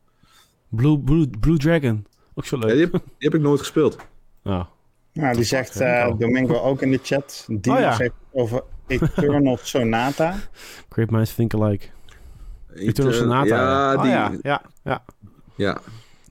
Blue, 0.69 0.99
Blue, 1.01 1.29
Blue 1.41 1.57
Dragon. 1.59 2.07
Ook 2.35 2.45
zo 2.47 2.57
Ja, 2.61 2.67
leuk. 2.67 2.73
die, 2.75 2.83
heb, 2.83 2.93
die 2.93 3.03
heb 3.19 3.35
ik 3.35 3.41
nooit 3.41 3.59
gespeeld. 3.61 3.97
Ja. 4.43 4.69
Nou, 5.13 5.35
die 5.37 5.45
zegt 5.45 5.81
eh, 5.81 6.13
Domingo 6.19 6.55
ook 6.59 6.83
in 6.83 6.91
de 6.91 6.99
chat. 7.03 7.45
Die 7.61 7.73
Oh 7.73 7.79
ja. 7.79 7.95
zegt 7.97 8.13
over 8.33 8.63
Eternal 8.87 9.59
Sonata. 9.63 10.35
Great 10.89 11.11
minds 11.11 11.35
think 11.35 11.55
alike. 11.55 11.87
Eternal 12.75 13.13
Sonata. 13.13 13.47
Ja, 13.57 13.95
Oh 13.95 14.03
die, 14.03 14.11
ja, 14.11 14.33
ja, 14.43 14.63
ja. 14.85 15.05
ja. 15.57 15.81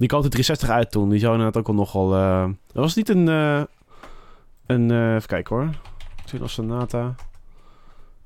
Die 0.02 0.10
kwam 0.10 0.22
de 0.22 0.30
360 0.30 0.70
uit 0.70 0.92
toen. 0.92 1.10
Die 1.10 1.20
zou 1.20 1.32
inderdaad 1.34 1.58
ook 1.62 1.68
al 1.68 1.74
nogal... 1.74 2.16
eh 2.16 2.44
Dat 2.74 2.84
was 2.84 2.96
niet 2.96 3.10
een... 3.10 3.28
eh, 3.28 3.62
een 4.66 4.92
eh, 4.92 5.16
even 5.16 5.28
kijken 5.28 5.56
hoor. 5.56 5.70
Eternal 6.26 6.48
Sonata. 6.48 7.16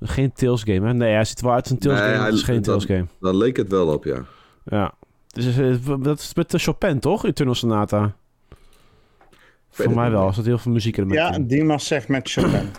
Geen 0.02 0.32
Tales 0.34 0.64
game, 0.64 0.88
hè? 0.88 0.94
Nee, 0.94 1.14
hij 1.14 1.24
ziet 1.26 1.40
er 1.40 1.46
wel 1.46 1.54
uit 1.54 1.70
een 1.70 1.78
Tales 1.78 2.00
Nee, 2.00 2.10
game. 2.12 2.24
Het 2.26 2.34
is 2.34 2.42
hij- 2.42 2.54
geen 2.54 2.64
dat- 2.64 2.66
Tales 2.66 2.86
game. 2.86 3.06
Daar 3.20 3.34
leek 3.36 3.58
het 3.58 3.68
wel 3.70 3.88
op, 3.94 4.04
ja. 4.04 4.24
Ja. 4.66 4.94
Dus, 5.28 5.58
eh, 5.58 5.76
dat 6.00 6.20
is 6.20 6.34
met 6.34 6.52
de 6.52 6.60
Chopin, 6.60 7.00
toch? 7.00 7.26
Eternal 7.26 7.56
Sonata. 7.56 8.14
Voor 9.70 9.94
mij 9.96 10.12
wel. 10.12 10.28
Er 10.28 10.34
zat 10.34 10.46
heel 10.46 10.58
veel 10.58 10.72
muziek 10.72 10.98
in. 10.98 11.10
Ja, 11.10 11.40
Dimas 11.40 11.88
zegt 11.88 12.08
met 12.08 12.30
Chopin. 12.32 12.70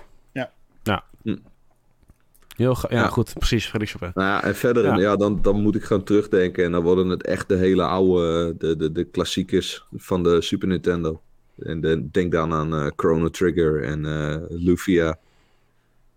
Heel 2.56 2.76
ja, 2.88 2.96
Ja. 2.96 3.08
goed. 3.08 3.32
Precies, 3.32 3.66
Fredrik 3.66 3.90
Chopin. 3.90 4.10
Nou 4.14 4.28
ja, 4.28 4.42
en 4.44 4.54
verder, 4.56 4.84
Ja. 4.84 4.96
ja. 4.96 5.16
dan, 5.16 5.42
dan 5.42 5.60
moet 5.60 5.74
ik 5.74 5.84
gewoon 5.84 6.04
terugdenken. 6.04 6.64
En 6.64 6.72
dan 6.72 6.82
worden 6.82 7.08
het 7.08 7.22
echt 7.26 7.48
de 7.48 7.56
hele 7.56 7.82
oude, 7.82 8.54
de, 8.58 8.76
de, 8.76 8.92
de 8.92 9.04
klassiekers 9.04 9.86
van 9.96 10.22
de 10.22 10.40
Super 10.42 10.68
Nintendo. 10.68 11.20
En 11.58 11.80
de, 11.80 12.10
denk 12.10 12.32
dan 12.32 12.52
aan 12.52 12.74
eh, 12.74 12.86
Chrono 12.96 13.28
Trigger 13.28 13.82
en 13.82 14.04
eh 14.06 14.36
Lufia. 14.48 15.18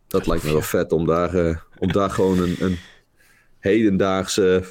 Dat 0.08 0.28
lijkt 0.28 0.44
me 0.44 0.52
wel 0.52 0.62
vet 0.62 0.92
om 0.92 1.06
daar, 1.06 1.34
eh, 1.34 1.56
om 1.78 1.92
daar 1.92 2.10
gewoon 2.10 2.40
een, 2.40 2.56
een 2.60 2.78
hedendaagse 3.60 4.64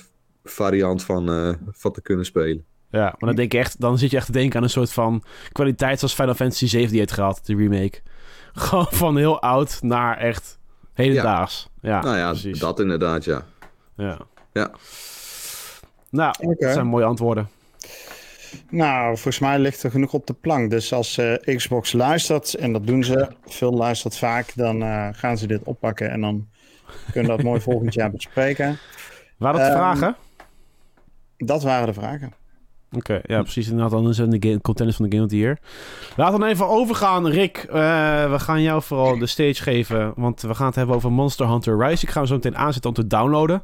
variant 0.45 1.05
van, 1.05 1.57
van 1.71 1.93
te 1.93 2.03
kunnen 2.03 2.25
spelen. 2.25 2.65
Ja, 2.91 3.01
maar 3.01 3.17
dan, 3.19 3.35
denk 3.35 3.53
ik 3.53 3.59
echt, 3.61 3.81
dan 3.81 3.99
zit 3.99 4.11
je 4.11 4.17
echt 4.17 4.27
te 4.27 4.33
denken 4.33 4.57
aan 4.57 4.63
een 4.63 4.71
soort 4.71 4.93
van 4.93 5.23
kwaliteit 5.53 5.99
zoals 5.99 6.15
Final 6.15 6.35
Fantasy 6.35 6.67
7 6.67 6.89
die 6.91 6.99
heeft 6.99 7.13
gehad, 7.13 7.41
de 7.45 7.57
remake. 7.57 8.01
Gewoon 8.53 8.87
van 8.91 9.17
heel 9.17 9.41
oud 9.43 9.79
naar 9.83 10.17
echt 10.19 10.58
hedendaags. 11.07 11.69
Ja, 11.81 12.01
nou 12.03 12.17
ja, 12.17 12.29
precies. 12.31 12.59
dat 12.59 12.81
inderdaad, 12.81 13.25
ja. 13.25 13.43
Ja. 13.97 14.19
Ja. 14.53 14.71
Nou, 16.11 16.35
dat 16.59 16.73
zijn 16.73 16.87
mooie 16.87 17.05
antwoorden. 17.05 17.49
Nou, 18.71 19.07
volgens 19.15 19.39
mij 19.39 19.59
ligt 19.59 19.83
er 19.83 19.91
genoeg 19.91 20.13
op 20.13 20.27
de 20.27 20.33
plank. 20.33 20.71
Dus 20.71 20.93
als 20.93 21.19
eh, 21.19 21.57
Xbox 21.57 21.93
luistert, 21.93 22.55
en 22.55 22.73
dat 22.73 22.87
doen 22.87 23.05
ze, 23.05 23.29
veel 23.47 23.73
luistert 23.73 24.17
vaak, 24.19 24.53
dan 24.55 24.83
eh, 24.83 25.09
gaan 25.13 25.39
ze 25.39 25.47
dit 25.47 25.63
oppakken 25.63 26.11
en 26.11 26.21
dan 26.21 26.49
kunnen 27.13 27.31
we 27.31 27.37
dat 27.37 27.47
mooi 27.47 27.61
volgend 27.71 27.95
jaar 27.95 28.11
bespreken. 28.11 28.79
Waren 29.37 29.59
dat 29.61 29.69
Ehm, 29.69 29.77
vragen? 29.79 30.17
Dat 31.37 31.63
waren 31.63 31.87
de 31.87 31.93
vragen. 31.93 32.33
Oké, 32.93 33.21
ja, 33.27 33.43
precies. 33.43 33.69
Inderdaad, 33.69 33.91
dan 33.91 34.15
zijn 34.15 34.31
de 34.31 34.49
game, 34.49 34.61
contenders 34.61 34.97
van 34.97 35.09
de 35.09 35.13
Game 35.13 35.25
of 35.25 35.31
the 35.31 35.39
Year. 35.39 35.59
Laten 36.17 36.35
we 36.35 36.41
dan 36.41 36.49
even 36.49 36.69
overgaan, 36.69 37.29
Rick. 37.29 37.57
Eh, 37.57 38.31
we 38.31 38.39
gaan 38.39 38.63
jou 38.63 38.83
vooral 38.83 39.19
de 39.19 39.27
stage 39.27 39.63
geven, 39.63 40.13
want 40.17 40.41
we 40.41 40.55
gaan 40.55 40.67
het 40.67 40.75
hebben 40.75 40.97
over 40.97 41.13
Monster 41.13 41.49
Hunter 41.49 41.87
Rise. 41.87 42.05
Ik 42.05 42.11
ga 42.11 42.19
hem 42.19 42.29
zo 42.29 42.35
meteen 42.35 42.57
aanzetten 42.57 42.91
om 42.91 42.97
te 42.97 43.07
downloaden. 43.07 43.63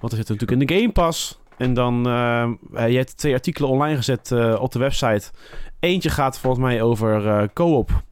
Want 0.00 0.12
er 0.12 0.18
zit 0.18 0.28
natuurlijk 0.28 0.60
in 0.60 0.66
de 0.66 0.74
Game 0.74 0.92
Pass. 0.92 1.40
En 1.56 1.74
dan, 1.74 2.06
eh 2.06 2.42
eh, 2.42 2.88
je 2.88 2.96
hebt 2.96 3.16
twee 3.16 3.32
artikelen 3.32 3.70
online 3.70 3.96
gezet 3.96 4.32
op 4.58 4.72
de 4.72 4.78
website. 4.78 5.30
Eentje 5.80 6.10
gaat 6.10 6.38
volgens 6.38 6.62
mij 6.62 6.82
over 6.82 7.48
co-op. 7.52 8.02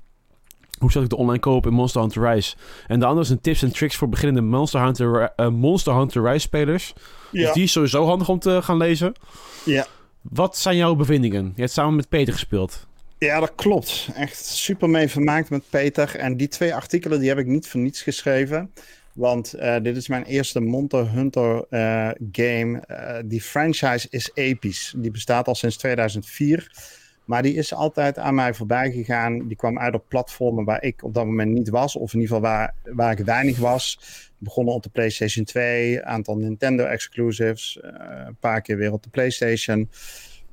Hoe 0.78 0.92
zet 0.92 1.02
ik 1.02 1.08
de 1.08 1.16
online 1.16 1.40
co-op 1.40 1.66
in 1.66 1.72
Monster 1.72 2.00
Hunter 2.00 2.30
Rise? 2.30 2.56
En 2.86 3.00
de 3.00 3.06
andere 3.06 3.24
is 3.24 3.30
een 3.30 3.40
tips 3.40 3.62
en 3.62 3.72
tricks 3.72 3.96
voor 3.96 4.08
beginnende 4.08 4.40
Monster 4.40 4.82
Hunter, 4.82 5.32
Monster 5.52 5.94
Hunter 5.94 6.22
Rise 6.22 6.38
spelers. 6.38 6.92
Dus 7.30 7.52
die 7.52 7.62
is 7.62 7.72
sowieso 7.72 8.06
handig 8.06 8.28
om 8.28 8.38
te 8.38 8.62
gaan 8.62 8.76
lezen. 8.76 9.12
Ja. 9.64 9.86
Wat 10.20 10.58
zijn 10.58 10.76
jouw 10.76 10.94
bevindingen? 10.94 11.52
Je 11.54 11.60
hebt 11.60 11.72
samen 11.72 11.96
met 11.96 12.08
Peter 12.08 12.32
gespeeld. 12.32 12.86
Ja, 13.18 13.40
dat 13.40 13.52
klopt. 13.54 14.08
Echt 14.14 14.44
super 14.44 14.90
mee 14.90 15.08
vermaakt 15.08 15.50
met 15.50 15.62
Peter. 15.70 16.16
En 16.16 16.36
die 16.36 16.48
twee 16.48 16.74
artikelen 16.74 17.18
die 17.18 17.28
heb 17.28 17.38
ik 17.38 17.46
niet 17.46 17.68
voor 17.68 17.80
niets 17.80 18.02
geschreven. 18.02 18.70
Want 19.12 19.54
uh, 19.56 19.76
dit 19.82 19.96
is 19.96 20.08
mijn 20.08 20.24
eerste 20.24 20.60
Monster 20.60 21.10
Hunter 21.10 21.64
uh, 21.70 22.10
game. 22.32 22.82
Uh, 22.90 23.16
die 23.24 23.42
franchise 23.42 24.06
is 24.10 24.30
episch. 24.34 24.94
Die 24.96 25.10
bestaat 25.10 25.48
al 25.48 25.54
sinds 25.54 25.76
2004. 25.76 26.70
Maar 27.30 27.42
die 27.42 27.54
is 27.54 27.74
altijd 27.74 28.18
aan 28.18 28.34
mij 28.34 28.54
voorbij 28.54 28.90
gegaan. 28.90 29.46
Die 29.48 29.56
kwam 29.56 29.78
uit 29.78 29.94
op 29.94 30.04
platformen 30.08 30.64
waar 30.64 30.82
ik 30.82 31.04
op 31.04 31.14
dat 31.14 31.24
moment 31.24 31.52
niet 31.52 31.68
was. 31.68 31.96
Of 31.96 32.14
in 32.14 32.20
ieder 32.20 32.36
geval 32.36 32.50
waar, 32.50 32.74
waar 32.84 33.18
ik 33.18 33.24
weinig 33.24 33.58
was. 33.58 33.98
Begonnen 34.38 34.74
op 34.74 34.82
de 34.82 34.88
PlayStation 34.88 35.44
2. 35.44 35.96
Een 35.96 36.04
aantal 36.04 36.36
Nintendo 36.36 36.84
exclusives. 36.84 37.78
een 37.82 38.36
paar 38.40 38.60
keer 38.60 38.76
weer 38.76 38.92
op 38.92 39.02
de 39.02 39.08
PlayStation. 39.08 39.88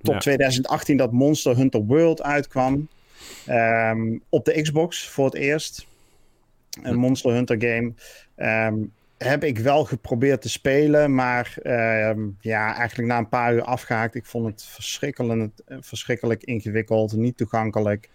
Tot 0.01 0.13
ja. 0.13 0.19
2018 0.19 0.97
dat 0.97 1.11
Monster 1.11 1.55
Hunter 1.55 1.85
World 1.85 2.21
uitkwam. 2.21 2.87
Um, 3.49 4.23
op 4.29 4.45
de 4.45 4.61
Xbox 4.61 5.07
voor 5.07 5.25
het 5.25 5.35
eerst. 5.35 5.85
Een 6.81 6.95
Monster 6.95 7.31
Hunter 7.31 7.61
game. 7.61 7.93
Um, 8.67 8.93
heb 9.17 9.43
ik 9.43 9.59
wel 9.59 9.85
geprobeerd 9.85 10.41
te 10.41 10.49
spelen, 10.49 11.15
maar 11.15 11.57
uh, 11.63 12.11
ja, 12.39 12.75
eigenlijk 12.75 13.09
na 13.09 13.17
een 13.17 13.29
paar 13.29 13.53
uur 13.53 13.63
afgehaakt. 13.63 14.15
Ik 14.15 14.25
vond 14.25 14.45
het 14.45 14.63
verschrikkelijk, 14.63 15.51
verschrikkelijk 15.67 16.43
ingewikkeld, 16.43 17.15
niet 17.15 17.37
toegankelijk, 17.37 18.09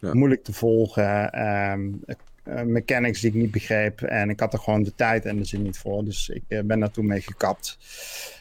ja. 0.00 0.14
moeilijk 0.14 0.44
te 0.44 0.52
volgen. 0.52 1.42
Um, 1.72 2.04
uh, 2.48 2.62
mechanics 2.62 3.20
die 3.20 3.30
ik 3.30 3.36
niet 3.36 3.50
begreep. 3.50 4.02
En 4.02 4.30
ik 4.30 4.40
had 4.40 4.52
er 4.52 4.58
gewoon 4.58 4.82
de 4.82 4.94
tijd 4.94 5.24
en 5.24 5.36
de 5.36 5.44
zin 5.44 5.62
niet 5.62 5.78
voor. 5.78 6.04
Dus 6.04 6.28
ik 6.28 6.42
uh, 6.48 6.60
ben 6.64 6.80
daar 6.80 6.90
toen 6.90 7.06
mee 7.06 7.20
gekapt. 7.20 7.78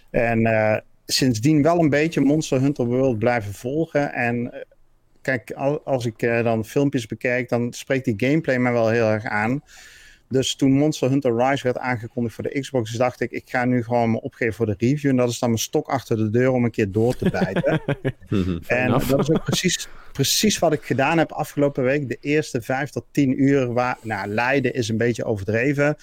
En 0.10 0.46
eh, 0.46 0.78
sindsdien 1.06 1.62
wel 1.62 1.80
een 1.80 1.90
beetje 1.90 2.22
Monster 2.22 2.62
Hunter 2.62 2.86
World 2.86 3.20
blijven 3.20 3.54
volgen. 3.54 4.14
En 4.14 4.54
eh, 4.54 4.62
kijk, 5.22 5.52
als 5.84 6.06
ik 6.06 6.20
dan 6.20 6.66
filmpjes 6.66 7.06
bekijk, 7.06 7.50
dan 7.50 7.74
spreekt 7.74 8.06
die 8.06 8.14
gameplay 8.18 8.58
me 8.58 8.72
wel 8.72 8.90
heel 8.90 9.10
erg 9.10 9.26
aan. 9.26 9.62
Dus 10.30 10.56
toen 10.56 10.72
Monster 10.72 11.10
Hunter 11.10 11.38
Rise 11.38 11.64
werd 11.64 11.78
aangekondigd 11.78 12.36
voor 12.36 12.44
de 12.44 12.60
Xbox, 12.60 12.92
dacht 12.92 13.22
ik, 13.22 13.32
ik 13.32 13.50
ga 13.50 13.66
nu 13.66 13.84
gewoon 13.84 14.12
me 14.12 14.22
opgeven 14.22 14.54
voor 14.54 14.66
de 14.66 14.76
review. 14.78 15.10
En 15.10 15.16
dat 15.16 15.30
is 15.30 15.40
dan 15.40 15.50
mijn 15.50 15.62
stok 15.62 15.88
achter 15.88 16.18
de 16.18 16.30
deur 16.30 16.52
om 16.52 16.64
een 16.64 16.72
keer 16.72 16.92
door 16.92 17.16
te 17.16 17.30
bijten. 17.30 17.82
en 18.68 18.90
dat 18.90 19.02
is 19.02 19.32
ook 19.32 19.44
precies, 19.44 19.88
precies 20.12 20.60
wat 20.60 20.74
ik 20.74 20.84
gedaan 20.84 21.18
heb 21.18 21.32
afgelopen 21.32 21.84
week. 21.84 22.08
De 22.08 22.18
eerste 22.22 22.62
vijf 22.62 22.90
tot 22.90 23.06
tien 23.12 23.44
uur, 23.44 23.74
waar, 23.74 23.98
nou, 24.02 24.28
Leiden 24.28 24.74
is 24.74 24.90
een 24.90 24.98
beetje 24.98 25.24
overdreven. 25.24 25.96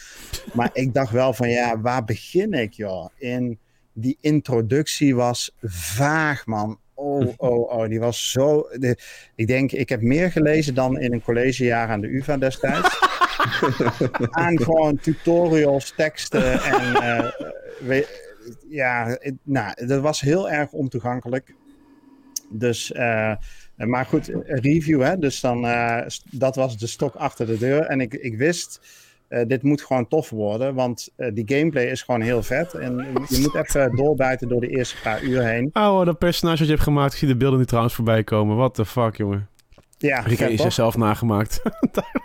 Maar 0.52 0.70
ik 0.72 0.94
dacht 0.94 1.12
wel 1.12 1.32
van, 1.32 1.48
ja, 1.50 1.80
waar 1.80 2.04
begin 2.04 2.52
ik, 2.52 2.72
joh? 2.72 3.08
In 3.16 3.58
die 3.92 4.18
introductie 4.20 5.14
was 5.14 5.56
vaag, 5.62 6.46
man. 6.46 6.78
Oh, 6.94 7.32
oh, 7.36 7.70
oh, 7.70 7.88
die 7.88 8.00
was 8.00 8.30
zo. 8.30 8.68
De, 8.72 8.96
ik 9.34 9.46
denk, 9.46 9.72
ik 9.72 9.88
heb 9.88 10.00
meer 10.00 10.30
gelezen 10.30 10.74
dan 10.74 10.98
in 10.98 11.12
een 11.12 11.22
collegejaar 11.22 11.88
aan 11.88 12.00
de 12.00 12.08
UVA 12.08 12.36
destijds. 12.36 12.98
aan 14.30 14.60
gewoon 14.62 14.96
tutorials, 14.96 15.92
teksten 15.96 16.62
en. 16.62 16.82
Uh, 16.82 17.30
we, 17.80 18.30
ja, 18.68 19.18
nou, 19.42 19.86
dat 19.86 20.00
was 20.00 20.20
heel 20.20 20.50
erg 20.50 20.72
ontoegankelijk. 20.72 21.54
Dus, 22.50 22.90
uh, 22.90 23.34
maar 23.76 24.06
goed, 24.06 24.30
review, 24.44 25.02
hè? 25.02 25.18
Dus 25.18 25.40
dan, 25.40 25.64
uh, 25.64 26.00
dat 26.30 26.56
was 26.56 26.78
de 26.78 26.86
stok 26.86 27.14
achter 27.14 27.46
de 27.46 27.58
deur. 27.58 27.82
En 27.82 28.00
ik, 28.00 28.14
ik 28.14 28.36
wist. 28.36 28.80
Uh, 29.28 29.46
dit 29.46 29.62
moet 29.62 29.82
gewoon 29.82 30.08
tof 30.08 30.30
worden, 30.30 30.74
want 30.74 31.08
die 31.16 31.56
gameplay 31.56 31.84
is 31.84 32.02
gewoon 32.02 32.20
heel 32.20 32.42
vet. 32.42 32.74
En 32.74 32.96
je 33.28 33.38
moet 33.40 33.54
even 33.54 33.96
doorbijten 33.96 34.48
door 34.48 34.60
de 34.60 34.68
eerste 34.68 34.96
paar 35.02 35.22
uur 35.22 35.42
heen. 35.44 35.70
Oh, 35.72 36.04
dat 36.04 36.18
personage 36.18 36.58
dat 36.58 36.66
je 36.66 36.72
hebt 36.72 36.84
gemaakt, 36.84 37.12
ik 37.12 37.18
zie 37.18 37.28
de 37.28 37.36
beelden 37.36 37.58
nu 37.58 37.64
trouwens 37.64 37.94
voorbij 37.94 38.24
komen. 38.24 38.56
What 38.56 38.74
the 38.74 38.84
fuck, 38.84 39.16
jongen. 39.16 39.48
Ja, 39.98 40.26
ik 40.26 40.38
heb 40.38 40.50
jezelf 40.50 40.96
nagemaakt. 40.96 41.62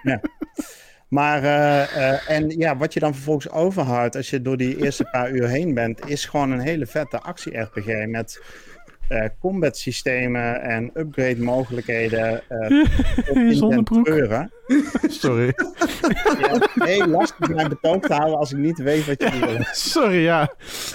ja. 0.03 0.21
Maar, 1.07 1.43
uh, 1.43 2.29
en 2.29 2.49
ja, 2.49 2.77
wat 2.77 2.93
je 2.93 2.99
dan 2.99 3.13
vervolgens 3.13 3.49
overhoudt 3.49 4.15
als 4.15 4.29
je 4.29 4.41
door 4.41 4.57
die 4.57 4.83
eerste 4.83 5.03
paar 5.03 5.31
uur 5.31 5.47
heen 5.47 5.73
bent, 5.73 6.09
is 6.09 6.25
gewoon 6.25 6.51
een 6.51 6.59
hele 6.59 6.85
vette 6.85 7.19
actie-RPG 7.19 8.05
met 8.05 8.41
uh, 9.09 9.23
combat 9.39 9.77
systemen 9.77 10.61
en 10.61 10.91
upgrade 10.93 11.41
mogelijkheden. 11.41 12.41
Uh, 12.49 13.51
Zonder 13.55 13.83
broek. 13.83 14.07
Sorry. 15.07 15.53
Ja, 16.39 16.67
nee, 16.75 17.07
lastig 17.07 17.49
mijn 17.49 17.69
betoog 17.69 18.01
te 18.01 18.13
houden 18.13 18.37
als 18.37 18.51
ik 18.51 18.57
niet 18.57 18.77
weet 18.77 19.05
wat 19.05 19.21
je 19.21 19.39
wil. 19.39 19.57
Sorry, 19.91 20.23
ja. 20.23 20.53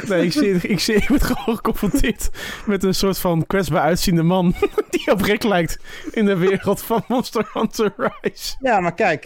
Nee, 0.09 0.25
ik, 0.25 0.33
zie, 0.33 0.55
ik, 0.55 0.81
zie, 0.81 0.95
ik 0.95 1.09
word 1.09 1.23
gewoon 1.23 1.57
geconfronteerd 1.57 2.31
met 2.67 2.83
een 2.83 2.95
soort 2.95 3.19
van 3.19 3.47
kwetsbaar 3.47 3.83
uitziende 3.83 4.23
man 4.23 4.55
die 4.91 5.11
op 5.13 5.21
Rick 5.21 5.43
lijkt 5.43 5.79
in 6.11 6.25
de 6.25 6.37
wereld 6.37 6.83
van 6.83 7.05
Monster 7.09 7.51
Hunter 7.53 7.93
Rise. 7.97 8.57
Ja, 8.61 8.81
maar 8.81 8.95
kijk, 8.95 9.25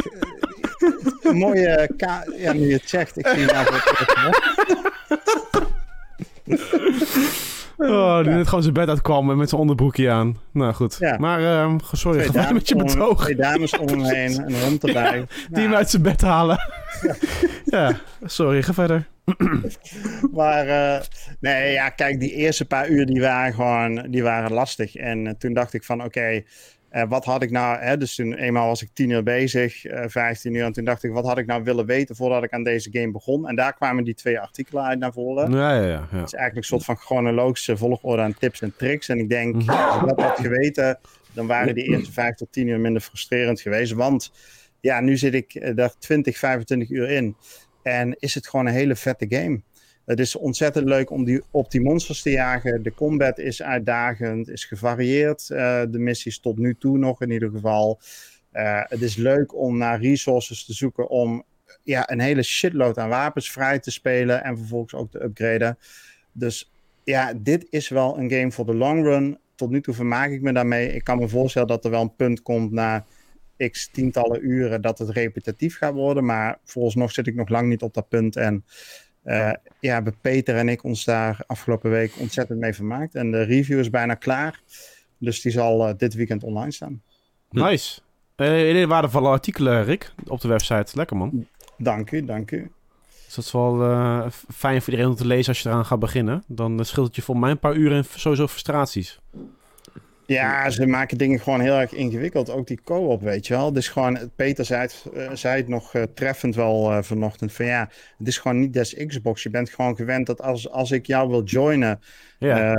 een 1.22 1.36
mooie 1.46 1.90
ka 1.96 2.24
ja, 2.36 2.52
nu 2.52 2.66
je 2.66 2.72
het 2.72 2.88
zegt, 2.88 3.18
ik 3.18 3.26
zie 3.26 3.44
nou 3.44 3.66
Oh, 7.76 8.22
die 8.22 8.32
net 8.32 8.46
gewoon 8.46 8.62
zijn 8.62 8.74
bed 8.74 8.88
uitkwam 8.88 9.36
met 9.36 9.48
zijn 9.48 9.60
onderbroekje 9.60 10.10
aan. 10.10 10.36
Nou 10.52 10.72
goed. 10.72 10.96
Ja. 10.98 11.16
Maar 11.18 11.40
uh, 11.40 11.74
sorry, 11.92 12.28
twee 12.28 12.42
ga 12.44 12.52
met 12.52 12.68
je 12.68 12.76
betoog. 12.76 13.22
Twee 13.22 13.36
dames 13.36 13.78
om 13.78 13.88
hem 13.88 14.02
heen, 14.02 14.42
een 14.46 14.62
hond 14.62 14.84
erbij. 14.84 15.26
Die 15.50 15.62
hem 15.62 15.74
uit 15.74 15.90
zijn 15.90 16.02
bed 16.02 16.20
halen. 16.20 16.58
Ja, 17.02 17.14
ja 17.64 18.00
sorry, 18.24 18.62
ga 18.62 18.72
verder. 18.72 19.06
maar 20.32 20.66
uh, 20.66 21.00
nee, 21.40 21.72
ja, 21.72 21.88
kijk, 21.88 22.20
die 22.20 22.32
eerste 22.32 22.64
paar 22.64 22.88
uur 22.88 23.06
die 23.06 23.20
waren 23.20 23.54
gewoon 23.54 24.06
die 24.10 24.22
waren 24.22 24.52
lastig. 24.52 24.94
En 24.94 25.24
uh, 25.24 25.32
toen 25.38 25.52
dacht 25.52 25.72
ik 25.72 25.84
van, 25.84 25.98
oké, 25.98 26.06
okay, 26.06 26.46
uh, 26.96 27.02
wat 27.08 27.24
had 27.24 27.42
ik 27.42 27.50
nou, 27.50 27.78
hè, 27.78 27.96
dus 27.96 28.14
toen 28.14 28.34
eenmaal 28.34 28.66
was 28.66 28.82
ik 28.82 28.88
tien 28.92 29.10
uur 29.10 29.22
bezig, 29.22 29.84
uh, 29.84 30.04
15 30.06 30.54
uur, 30.54 30.64
en 30.64 30.72
toen 30.72 30.84
dacht 30.84 31.02
ik, 31.02 31.12
wat 31.12 31.24
had 31.24 31.38
ik 31.38 31.46
nou 31.46 31.62
willen 31.62 31.86
weten 31.86 32.16
voordat 32.16 32.44
ik 32.44 32.52
aan 32.52 32.62
deze 32.62 32.88
game 32.92 33.10
begon? 33.10 33.48
En 33.48 33.56
daar 33.56 33.74
kwamen 33.74 34.04
die 34.04 34.14
twee 34.14 34.40
artikelen 34.40 34.84
uit 34.84 34.98
naar 34.98 35.12
voren. 35.12 35.50
Ja, 35.52 35.74
ja, 35.74 35.82
ja. 35.82 35.88
ja. 35.88 35.98
Het 36.00 36.26
is 36.26 36.34
eigenlijk 36.34 36.56
een 36.56 36.62
soort 36.62 36.84
van 36.84 36.96
chronologische 36.96 37.76
volgorde 37.76 38.22
aan 38.22 38.34
tips 38.34 38.60
en 38.60 38.74
tricks. 38.76 39.08
En 39.08 39.18
ik 39.18 39.28
denk, 39.28 39.54
mm 39.54 39.60
-hmm. 39.60 39.70
als 39.70 40.00
ik 40.00 40.08
dat 40.08 40.20
had 40.20 40.38
geweten, 40.38 40.98
dan 41.32 41.46
waren 41.46 41.74
die 41.74 41.84
eerste 41.84 42.12
vijf 42.12 42.34
tot 42.34 42.52
tien 42.52 42.68
uur 42.68 42.80
minder 42.80 43.02
frustrerend 43.02 43.60
geweest. 43.60 43.92
Want 43.92 44.32
ja, 44.80 45.00
nu 45.00 45.16
zit 45.16 45.34
ik 45.34 45.76
daar 45.76 45.98
20, 45.98 46.38
25 46.38 46.90
uur 46.90 47.10
in. 47.10 47.36
En 47.82 48.16
is 48.18 48.34
het 48.34 48.48
gewoon 48.48 48.66
een 48.66 48.72
hele 48.72 48.96
vette 48.96 49.26
game. 49.28 49.60
Het 50.06 50.20
is 50.20 50.36
ontzettend 50.36 50.88
leuk 50.88 51.10
om 51.10 51.24
die, 51.24 51.42
op 51.50 51.70
die 51.70 51.80
monsters 51.80 52.22
te 52.22 52.30
jagen. 52.30 52.82
De 52.82 52.94
combat 52.94 53.38
is 53.38 53.62
uitdagend, 53.62 54.48
is 54.48 54.64
gevarieerd. 54.64 55.48
Uh, 55.50 55.82
de 55.90 55.98
missies 55.98 56.38
tot 56.40 56.58
nu 56.58 56.76
toe 56.78 56.98
nog 56.98 57.22
in 57.22 57.30
ieder 57.30 57.50
geval. 57.50 58.00
Uh, 58.52 58.82
het 58.88 59.02
is 59.02 59.16
leuk 59.16 59.54
om 59.54 59.78
naar 59.78 60.00
resources 60.00 60.64
te 60.64 60.72
zoeken 60.72 61.08
om 61.08 61.44
ja, 61.82 62.10
een 62.10 62.20
hele 62.20 62.42
shitload 62.42 62.98
aan 62.98 63.08
wapens 63.08 63.50
vrij 63.50 63.78
te 63.78 63.90
spelen 63.90 64.44
en 64.44 64.56
vervolgens 64.56 64.94
ook 64.94 65.10
te 65.10 65.22
upgraden. 65.22 65.78
Dus 66.32 66.70
ja, 67.04 67.32
dit 67.36 67.66
is 67.70 67.88
wel 67.88 68.18
een 68.18 68.30
game 68.30 68.52
voor 68.52 68.66
de 68.66 68.74
long 68.74 69.04
run. 69.04 69.38
Tot 69.54 69.70
nu 69.70 69.80
toe 69.80 69.94
vermaak 69.94 70.30
ik 70.30 70.42
me 70.42 70.52
daarmee. 70.52 70.92
Ik 70.92 71.04
kan 71.04 71.18
me 71.18 71.28
voorstellen 71.28 71.68
dat 71.68 71.84
er 71.84 71.90
wel 71.90 72.02
een 72.02 72.16
punt 72.16 72.42
komt 72.42 72.72
na 72.72 73.04
x 73.70 73.88
tientallen 73.88 74.46
uren 74.46 74.82
dat 74.82 74.98
het 74.98 75.08
repetitief 75.08 75.76
gaat 75.76 75.94
worden. 75.94 76.24
Maar 76.24 76.58
vooralsnog 76.64 77.12
zit 77.12 77.26
ik 77.26 77.34
nog 77.34 77.48
lang 77.48 77.68
niet 77.68 77.82
op 77.82 77.94
dat 77.94 78.08
punt. 78.08 78.36
En 78.36 78.64
uh, 79.26 79.52
ja, 79.80 79.92
hebben 79.94 80.16
Peter 80.20 80.56
en 80.56 80.68
ik 80.68 80.84
ons 80.84 81.04
daar 81.04 81.40
afgelopen 81.46 81.90
week 81.90 82.12
ontzettend 82.18 82.58
mee 82.58 82.74
vermaakt. 82.74 83.14
En 83.14 83.30
de 83.30 83.42
review 83.42 83.78
is 83.78 83.90
bijna 83.90 84.14
klaar. 84.14 84.60
Dus 85.18 85.40
die 85.40 85.52
zal 85.52 85.88
uh, 85.88 85.94
dit 85.96 86.14
weekend 86.14 86.42
online 86.42 86.72
staan. 86.72 87.02
Nice. 87.50 88.00
Uh, 88.36 88.86
waardevolle 88.86 89.28
artikelen, 89.28 89.84
Rick, 89.84 90.12
op 90.26 90.40
de 90.40 90.48
website. 90.48 90.96
Lekker, 90.96 91.16
man. 91.16 91.46
Dank 91.78 92.10
u, 92.10 92.24
dank 92.24 92.50
u. 92.50 92.70
Dus 93.24 93.34
dat 93.34 93.44
is 93.44 93.52
wel 93.52 93.82
uh, 93.82 94.26
fijn 94.54 94.82
voor 94.82 94.92
iedereen 94.92 95.12
om 95.12 95.18
te 95.18 95.26
lezen 95.26 95.48
als 95.48 95.62
je 95.62 95.68
eraan 95.68 95.84
gaat 95.84 95.98
beginnen. 95.98 96.44
Dan 96.46 96.84
scheelt 96.84 97.06
het 97.06 97.16
je 97.16 97.22
voor 97.22 97.38
mij 97.38 97.50
een 97.50 97.58
paar 97.58 97.74
uren 97.74 97.96
en 97.96 98.04
sowieso 98.04 98.46
frustraties. 98.46 99.20
Ja, 100.26 100.70
ze 100.70 100.86
maken 100.86 101.18
dingen 101.18 101.40
gewoon 101.40 101.60
heel 101.60 101.78
erg 101.78 101.92
ingewikkeld. 101.92 102.50
Ook 102.50 102.66
die 102.66 102.80
co-op, 102.84 103.22
weet 103.22 103.46
je 103.46 103.54
wel. 103.54 103.72
Dus 103.72 103.88
gewoon, 103.88 104.30
Peter 104.36 104.64
zei 104.64 104.80
het, 104.80 105.04
uh, 105.14 105.30
zei 105.32 105.56
het 105.56 105.68
nog 105.68 105.94
uh, 105.94 106.02
treffend 106.14 106.54
wel 106.54 106.92
uh, 106.92 107.02
vanochtend. 107.02 107.52
Van 107.52 107.66
ja, 107.66 107.88
het 108.18 108.26
is 108.26 108.38
gewoon 108.38 108.58
niet 108.58 108.72
des 108.72 108.94
Xbox. 109.06 109.42
Je 109.42 109.50
bent 109.50 109.70
gewoon 109.70 109.96
gewend 109.96 110.26
dat 110.26 110.42
als, 110.42 110.70
als 110.70 110.90
ik 110.90 111.06
jou 111.06 111.28
wil 111.28 111.44
joinen 111.44 112.00
ja. 112.38 112.74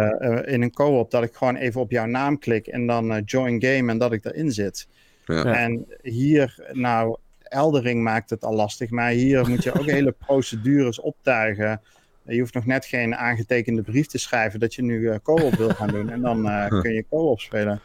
in 0.46 0.62
een 0.62 0.72
co-op, 0.72 1.12
dat 1.12 1.24
ik 1.24 1.34
gewoon 1.34 1.56
even 1.56 1.82
op 1.82 1.92
jouw 1.92 2.06
naam 2.06 2.40
klik 2.40 2.68
en 2.68 2.88
dan 2.88 3.22
join 3.26 3.64
game 3.64 3.92
en 3.92 3.98
dat 3.98 4.12
ik 4.12 4.26
erin 4.26 4.52
zit. 4.52 4.88
Ja. 5.26 5.44
En 5.44 5.86
hier, 6.02 6.70
nou, 6.72 7.18
Eldering 7.50 8.04
maakt 8.04 8.30
het 8.30 8.44
al 8.44 8.54
lastig. 8.54 8.90
Maar 8.90 9.10
hier 9.10 9.50
moet 9.50 9.64
je 9.64 9.74
ook 9.74 9.86
hele 9.98 10.12
procedures 10.12 11.00
optuigen. 11.00 11.82
Je 12.28 12.40
hoeft 12.40 12.54
nog 12.54 12.66
net 12.66 12.86
geen 12.86 13.16
aangetekende 13.16 13.82
brief 13.82 14.06
te 14.08 14.18
schrijven 14.18 14.60
dat 14.60 14.74
je 14.74 14.82
nu 14.82 15.00
uh, 15.00 15.16
co-op 15.24 15.54
wil 15.56 15.70
gaan 15.70 15.88
doen. 15.88 16.10
En 16.10 16.22
dan 16.22 16.46
uh, 16.46 16.68
kun 16.82 16.94
je 16.94 17.06
co-op 17.10 17.40
spelen. 17.40 17.80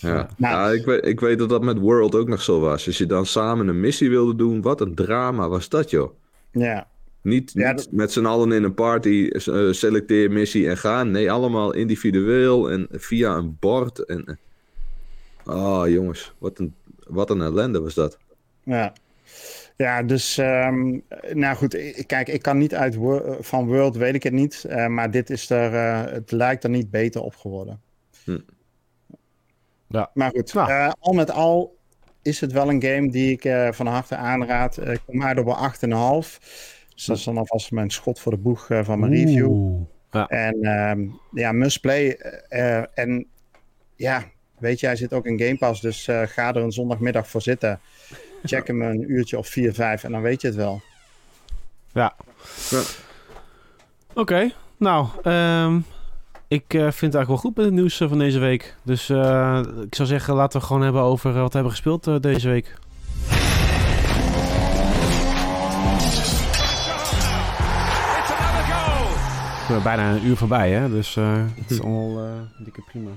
Ja, 0.00 0.28
nou, 0.36 0.74
ik, 0.74 0.84
weet, 0.84 1.04
ik 1.06 1.20
weet 1.20 1.38
dat 1.38 1.48
dat 1.48 1.62
met 1.62 1.78
World 1.78 2.14
ook 2.14 2.28
nog 2.28 2.42
zo 2.42 2.60
was. 2.60 2.86
Als 2.86 2.98
je 2.98 3.06
dan 3.06 3.26
samen 3.26 3.68
een 3.68 3.80
missie 3.80 4.10
wilde 4.10 4.34
doen, 4.36 4.62
wat 4.62 4.80
een 4.80 4.94
drama 4.94 5.48
was 5.48 5.68
dat, 5.68 5.90
joh. 5.90 6.12
Ja, 6.50 6.86
Niet, 7.20 7.52
Ja, 7.52 7.68
niet 7.68 7.76
dat- 7.84 7.92
met 7.92 8.12
z'n 8.12 8.24
allen 8.24 8.52
in 8.52 8.62
een 8.62 8.74
party, 8.74 9.28
eh, 9.32 9.72
selecteer 9.72 10.30
missie 10.30 10.68
en 10.68 10.76
gaan. 10.76 11.10
Nee, 11.10 11.30
allemaal 11.32 11.72
individueel 11.74 12.70
en 12.70 12.86
via 12.90 13.34
een 13.36 13.56
bord. 13.60 14.04
En... 14.04 14.24
eh, 14.24 14.34
Oh, 15.44 15.88
jongens, 15.88 16.32
wat 16.38 16.58
een, 16.58 16.74
wat 17.06 17.30
een 17.30 17.40
ellende 17.40 17.80
was 17.80 17.94
dat. 17.94 18.18
Ja. 18.62 18.92
Ja, 19.76 20.02
dus 20.02 20.38
ehm, 20.38 20.98
nou 21.32 21.56
goed, 21.56 21.74
ik- 21.74 22.06
kijk, 22.06 22.28
ik 22.28 22.42
kan 22.42 22.58
niet 22.58 22.74
uit 22.74 22.94
Wo- 22.94 23.36
van 23.40 23.66
World, 23.66 23.96
weet 23.96 24.14
ik 24.14 24.22
het 24.22 24.32
niet, 24.32 24.64
eh, 24.68 24.86
maar 24.86 25.10
dit 25.10 25.30
is 25.30 25.50
er, 25.50 25.74
eh, 25.74 26.12
het 26.12 26.30
lijkt 26.30 26.64
er 26.64 26.70
niet 26.70 26.90
beter 26.90 27.22
op 27.22 27.34
geworden. 27.36 27.80
Hm. 28.24 28.38
Ja. 29.88 30.10
Maar 30.14 30.30
goed, 30.30 30.54
Nou. 30.54 30.70
eh, 30.70 30.92
al 30.98 31.12
met 31.12 31.30
al 31.30 31.76
is 32.22 32.40
het 32.40 32.52
wel 32.52 32.68
een 32.70 32.82
game 32.82 33.10
die 33.10 33.30
ik 33.32 33.44
eh, 33.44 33.72
van 33.72 33.86
harte 33.86 34.16
aanraad. 34.16 34.76
Eh, 34.76 34.92
Ik 34.92 35.00
kom 35.06 35.22
uit 35.22 35.38
op 35.38 35.46
een 35.46 35.54
8,5. 35.54 36.38
Dus 36.94 37.04
dat 37.04 37.16
is 37.16 37.24
dan 37.24 37.38
alvast 37.38 37.70
mijn 37.70 37.90
schot 37.90 38.20
voor 38.20 38.32
de 38.32 38.38
boeg 38.38 38.70
eh, 38.70 38.84
van 38.84 38.98
mijn 38.98 39.12
review. 39.12 39.46
Oeh. 39.48 39.80
Ja. 40.10 40.26
En 40.26 40.62
ehm, 40.62 41.06
ja, 41.32 41.52
must 41.52 41.80
play. 41.80 42.10
eh, 42.16 42.78
eh, 42.78 42.84
en 42.94 43.26
ja, 43.96 44.24
weet 44.58 44.80
je, 44.80 44.86
hij 44.86 44.96
zit 44.96 45.12
ook 45.12 45.26
in 45.26 45.38
Game 45.40 45.56
Pass, 45.58 45.80
dus 45.80 46.08
eh, 46.08 46.22
ga 46.22 46.48
er 46.48 46.56
een 46.62 46.72
zondagmiddag 46.72 47.28
voor 47.28 47.42
zitten. 47.42 47.80
Check 48.46 48.66
hem 48.66 48.82
een 48.82 49.10
uurtje 49.10 49.38
of 49.38 49.46
4, 49.48 49.74
5 49.74 50.04
en 50.04 50.12
dan 50.12 50.22
weet 50.22 50.40
je 50.40 50.46
het 50.46 50.56
wel. 50.56 50.82
Ja. 51.92 52.14
Ja. 52.70 52.82
Oké, 54.14 54.50
nou, 54.76 55.06
ehm, 55.22 55.76
ik 56.48 56.74
eh, 56.74 56.80
vind 56.80 56.84
het 56.84 57.00
eigenlijk 57.00 57.28
wel 57.28 57.36
goed 57.36 57.56
met 57.56 57.64
het 57.64 57.74
nieuws 57.74 58.00
eh, 58.00 58.08
van 58.08 58.18
deze 58.18 58.38
week. 58.38 58.76
Dus 58.82 59.08
eh, 59.08 59.60
ik 59.82 59.94
zou 59.94 60.08
zeggen, 60.08 60.34
laten 60.34 60.52
we 60.52 60.58
het 60.58 60.66
gewoon 60.66 60.82
hebben 60.82 61.02
over 61.02 61.32
wat 61.32 61.52
we 61.52 61.58
hebben 61.58 61.70
gespeeld 61.70 62.22
deze 62.22 62.48
week. 62.48 62.74
We 69.66 69.72
zijn 69.72 69.82
bijna 69.82 70.12
een 70.12 70.26
uur 70.26 70.36
voorbij, 70.36 70.70
hè? 70.70 70.90
Dus 70.90 71.16
eh, 71.16 71.44
het 71.54 71.70
is 71.70 71.82
allemaal 71.82 72.24
eh, 72.24 72.64
dikke 72.64 72.82
prima. 72.82 73.10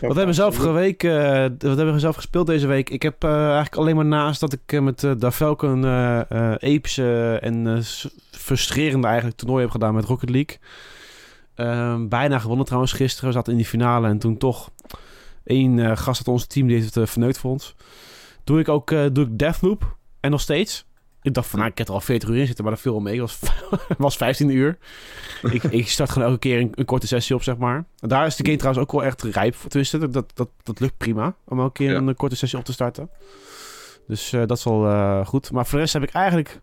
Wat 0.00 0.16
hebben 0.16 0.34
we 0.34 0.40
zelf, 0.40 0.56
geweek, 0.56 1.02
eh, 1.02 1.12
wat 1.42 1.76
hebben 1.76 1.92
we 1.92 1.98
zelf 1.98 2.16
gespeeld 2.16 2.46
deze 2.46 2.66
week? 2.66 2.90
Ik 2.90 3.02
heb 3.02 3.24
eh, 3.24 3.30
eigenlijk 3.30 3.76
alleen 3.76 3.96
maar 3.96 4.04
naast 4.04 4.40
dat 4.40 4.52
ik 4.52 4.72
eh, 4.72 4.80
met 4.80 5.02
uh, 5.02 6.20
eh, 6.30 6.54
epische 6.58 7.38
en 7.40 7.82
frustrerende 8.30 9.06
eigenlijk 9.06 9.36
toernooi 9.36 9.62
heb 9.62 9.70
gedaan 9.70 9.94
met 9.94 10.04
Rocket 10.04 10.30
League. 10.30 10.58
Ehm, 11.54 12.08
bijna 12.08 12.38
gewonnen 12.38 12.64
trouwens 12.64 12.92
gisteren. 12.92 13.28
We 13.28 13.34
zaten 13.34 13.52
in 13.52 13.58
die 13.58 13.68
finale 13.68 14.08
en 14.08 14.18
toen 14.18 14.36
toch 14.36 14.70
één 15.44 15.96
gast 15.98 16.18
uit 16.18 16.28
ons 16.28 16.46
team 16.46 16.66
die 16.66 16.76
heeft 16.76 16.94
het 16.94 17.10
verneukt 17.10 17.38
voor 17.38 17.50
ons. 17.50 17.74
Doe 18.44 18.60
ik 18.60 18.68
ook 18.68 18.88
doe 18.88 19.24
ik 19.24 19.38
Deathloop 19.38 19.96
en 20.20 20.30
nog 20.30 20.40
steeds. 20.40 20.86
Ik 21.22 21.34
dacht 21.34 21.48
van, 21.48 21.58
nou, 21.58 21.70
ik 21.70 21.78
heb 21.78 21.88
er 21.88 21.94
al 21.94 22.00
40 22.00 22.28
uur 22.28 22.36
in 22.36 22.46
zitten, 22.46 22.64
maar 22.64 22.72
dat 22.72 22.82
viel 22.82 22.92
wel 22.92 23.00
mee. 23.00 23.20
Het 23.20 23.40
was, 23.40 23.52
was 23.98 24.16
15 24.16 24.50
uur. 24.50 24.78
ik, 25.42 25.62
ik 25.62 25.88
start 25.88 26.10
gewoon 26.10 26.28
elke 26.28 26.38
keer 26.38 26.60
een, 26.60 26.72
een, 26.74 26.84
korte 26.84 27.06
sessie 27.06 27.34
op, 27.34 27.42
zeg 27.42 27.56
maar. 27.56 27.84
En 27.98 28.08
daar 28.08 28.26
is 28.26 28.36
de 28.36 28.44
game 28.44 28.56
trouwens 28.56 28.84
ook 28.84 28.92
wel 28.92 29.04
echt 29.04 29.22
rijp 29.22 29.54
voor. 29.54 29.70
Tenminste, 29.70 29.98
dat, 29.98 30.12
dat, 30.12 30.30
dat, 30.34 30.48
dat 30.62 30.80
lukt 30.80 30.96
prima 30.96 31.34
om 31.44 31.58
elke 31.58 31.72
keer 31.72 31.90
ja. 31.90 31.96
een, 31.96 32.16
korte 32.16 32.36
sessie 32.36 32.58
op 32.58 32.64
te 32.64 32.72
starten. 32.72 33.10
Dus 34.06 34.32
uh, 34.32 34.42
dat 34.46 34.56
is 34.56 34.64
wel 34.64 34.86
uh, 34.86 35.26
goed. 35.26 35.52
Maar 35.52 35.64
voor 35.64 35.74
de 35.74 35.80
rest 35.80 35.92
heb 35.92 36.02
ik 36.02 36.10
eigenlijk... 36.10 36.60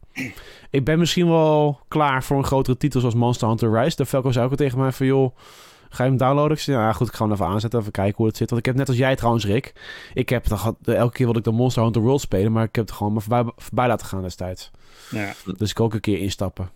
Ik 0.69 0.83
ben 0.83 0.99
misschien 0.99 1.27
wel 1.27 1.79
klaar 1.87 2.23
voor 2.23 2.37
een 2.37 2.43
grotere 2.43 2.77
titel 2.77 2.99
zoals 2.99 3.15
Monster 3.15 3.47
Hunter 3.47 3.81
Rise. 3.81 3.95
De 3.95 4.05
Velko 4.05 4.31
zei 4.31 4.45
ook 4.45 4.51
al 4.51 4.57
tegen 4.57 4.79
mij 4.79 4.91
van, 4.91 5.05
joh... 5.05 5.35
Ga 5.89 6.03
je 6.03 6.09
hem 6.09 6.17
downloaden? 6.17 6.57
Ik 6.57 6.63
zei, 6.63 6.77
ja 6.77 6.93
goed, 6.93 7.07
ik 7.07 7.13
ga 7.13 7.23
hem 7.23 7.33
even 7.33 7.45
aanzetten. 7.45 7.79
Even 7.79 7.91
kijken 7.91 8.17
hoe 8.17 8.27
het 8.27 8.37
zit. 8.37 8.49
Want 8.49 8.61
ik 8.61 8.67
heb 8.67 8.75
net 8.75 8.87
als 8.87 8.97
jij 8.97 9.15
trouwens, 9.15 9.45
Rick. 9.45 9.73
Ik 10.13 10.29
heb 10.29 10.43
toch, 10.43 10.75
elke 10.83 11.13
keer 11.13 11.25
wilde 11.25 11.39
ik 11.39 11.45
de 11.45 11.51
Monster 11.51 11.83
Hunter 11.83 12.01
World 12.01 12.21
spelen. 12.21 12.51
Maar 12.51 12.63
ik 12.63 12.75
heb 12.75 12.85
het 12.85 12.95
gewoon 12.95 13.13
maar 13.13 13.21
voorbij, 13.21 13.51
voorbij 13.55 13.87
laten 13.87 14.07
gaan 14.07 14.21
destijds. 14.21 14.71
Ja. 15.09 15.33
Dus 15.57 15.69
ik 15.69 15.79
ook 15.79 15.93
een 15.93 15.99
keer 15.99 16.19
instappen. 16.19 16.69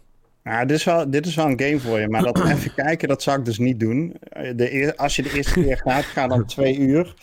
Ja, 0.44 0.66
dit 0.66 0.78
is, 0.78 0.84
wel, 0.84 1.10
dit 1.10 1.26
is 1.26 1.36
wel 1.36 1.46
een 1.46 1.60
game 1.60 1.80
voor 1.80 2.00
je. 2.00 2.10
Maar 2.10 2.24
dat 2.24 2.44
even 2.44 2.74
kijken, 2.86 3.08
dat 3.08 3.22
zou 3.22 3.40
ik 3.40 3.46
dus 3.46 3.58
niet 3.58 3.80
doen. 3.80 4.16
De 4.56 4.74
eer, 4.74 4.96
als 4.96 5.16
je 5.16 5.22
de 5.22 5.34
eerste 5.34 5.62
keer 5.62 5.78
gaat, 5.78 6.04
ga 6.04 6.28
dan 6.28 6.46
twee 6.46 6.78
uur. 6.78 7.14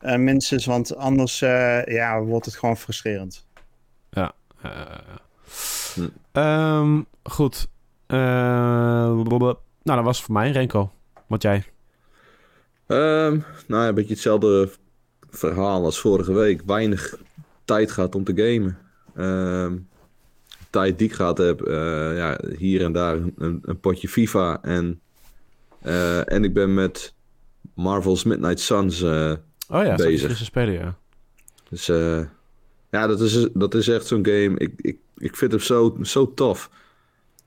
Uh, 0.00 0.16
minstens, 0.16 0.66
want 0.66 0.96
anders 0.96 1.40
uh, 1.40 1.84
ja, 1.84 2.20
wordt 2.20 2.46
het 2.46 2.56
gewoon 2.56 2.76
frustrerend. 2.76 3.46
Ja. 4.10 4.32
Uh, 4.64 4.72
hm. 5.94 6.38
um, 6.38 7.06
goed. 7.22 7.68
Nou, 9.82 9.98
dat 9.98 10.04
was 10.04 10.22
voor 10.22 10.34
mij, 10.34 10.50
Renko. 10.50 10.90
Wat 11.30 11.42
jij? 11.42 11.64
Um, 12.86 13.44
nou, 13.66 13.88
een 13.88 13.94
beetje 13.94 14.12
hetzelfde 14.12 14.70
verhaal 15.30 15.84
als 15.84 16.00
vorige 16.00 16.32
week. 16.32 16.62
Weinig 16.66 17.18
tijd 17.64 17.90
gehad 17.90 18.14
om 18.14 18.24
te 18.24 18.32
gamen. 18.36 18.78
Um, 19.16 19.88
tijd 20.70 20.98
die 20.98 21.08
ik 21.08 21.14
gehad 21.14 21.38
heb, 21.38 21.68
uh, 21.68 22.16
ja, 22.16 22.40
hier 22.56 22.84
en 22.84 22.92
daar 22.92 23.16
een, 23.16 23.60
een 23.62 23.80
potje 23.80 24.08
FIFA. 24.08 24.62
En, 24.62 25.00
uh, 25.82 26.32
en 26.32 26.44
ik 26.44 26.54
ben 26.54 26.74
met 26.74 27.14
Marvel's 27.74 28.24
Midnight 28.24 28.60
Suns 28.60 29.02
uh, 29.02 29.32
oh 29.68 29.84
ja, 29.84 29.94
bezig. 29.94 30.36
Spelen, 30.36 30.74
ja. 30.74 30.96
Dus 31.68 31.86
ja, 32.90 33.06
dat 33.06 33.20
is, 33.20 33.48
dat 33.54 33.74
is 33.74 33.88
echt 33.88 34.06
zo'n 34.06 34.26
game. 34.26 34.58
Ik, 34.58 34.72
ik, 34.76 34.98
ik 35.16 35.36
vind 35.36 35.52
hem 35.52 35.60
zo, 35.60 35.96
zo 36.02 36.34
tof. 36.34 36.70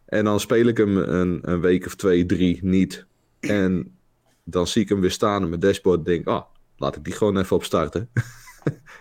En 0.05 0.23
dan 0.23 0.39
speel 0.39 0.65
ik 0.65 0.77
hem 0.77 0.97
een, 0.97 1.39
een 1.41 1.61
week 1.61 1.85
of 1.85 1.95
twee, 1.95 2.25
drie 2.25 2.59
niet. 2.61 3.05
En 3.49 3.97
dan 4.43 4.67
zie 4.67 4.81
ik 4.81 4.89
hem 4.89 5.01
weer 5.01 5.11
staan 5.11 5.43
op 5.43 5.49
mijn 5.49 5.61
dashboard 5.61 5.97
en 5.97 6.03
denk, 6.03 6.27
ah, 6.27 6.35
oh, 6.35 6.43
laat 6.77 6.95
ik 6.95 7.03
die 7.03 7.13
gewoon 7.13 7.37
even 7.37 7.55
opstarten. 7.55 8.09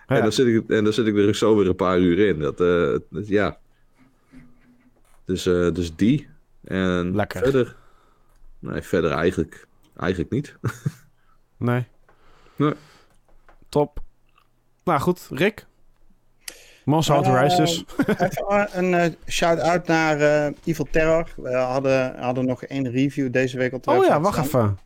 En, 0.07 0.23
dan 0.23 0.33
zit 0.33 0.47
ik, 0.47 0.71
en 0.71 0.85
dan 0.85 0.93
zit 0.93 1.07
ik 1.07 1.17
er 1.17 1.35
zo 1.35 1.57
weer 1.57 1.69
een 1.69 1.77
paar 1.77 1.99
uur 1.99 2.19
in. 2.29 2.39
Dat, 2.39 2.61
uh, 2.61 2.99
dat 3.11 3.29
ja. 3.29 3.59
Dus, 5.25 5.47
uh, 5.47 5.73
dus 5.73 5.97
die. 5.97 6.29
En 6.65 7.15
Lekker. 7.15 7.43
verder. 7.43 7.77
Nee, 8.59 8.83
verder 8.83 9.11
eigenlijk, 9.11 9.67
eigenlijk 9.97 10.31
niet. 10.31 10.57
nee. 11.57 11.87
Nee. 12.57 12.75
Top. 13.69 14.01
Nou 14.85 15.01
goed, 15.01 15.29
Rick. 15.31 15.67
Hunter 16.85 17.43
Rise 17.43 17.57
dus. 17.57 17.85
even 18.07 18.69
een 18.73 18.93
uh, 18.93 19.05
shout-out 19.29 19.87
naar 19.87 20.19
Evil 20.65 20.87
Terror. 20.91 21.29
We 21.37 21.55
hadden, 21.55 22.15
hadden 22.21 22.47
nog 22.47 22.65
één 22.65 22.91
review 22.91 23.33
deze 23.33 23.59
week 23.59 23.73
op 23.73 23.85
de 23.85 23.91
Oh 23.91 24.05
ja, 24.05 24.21
wacht 24.21 24.47
staan. 24.47 24.47
even. 24.47 24.79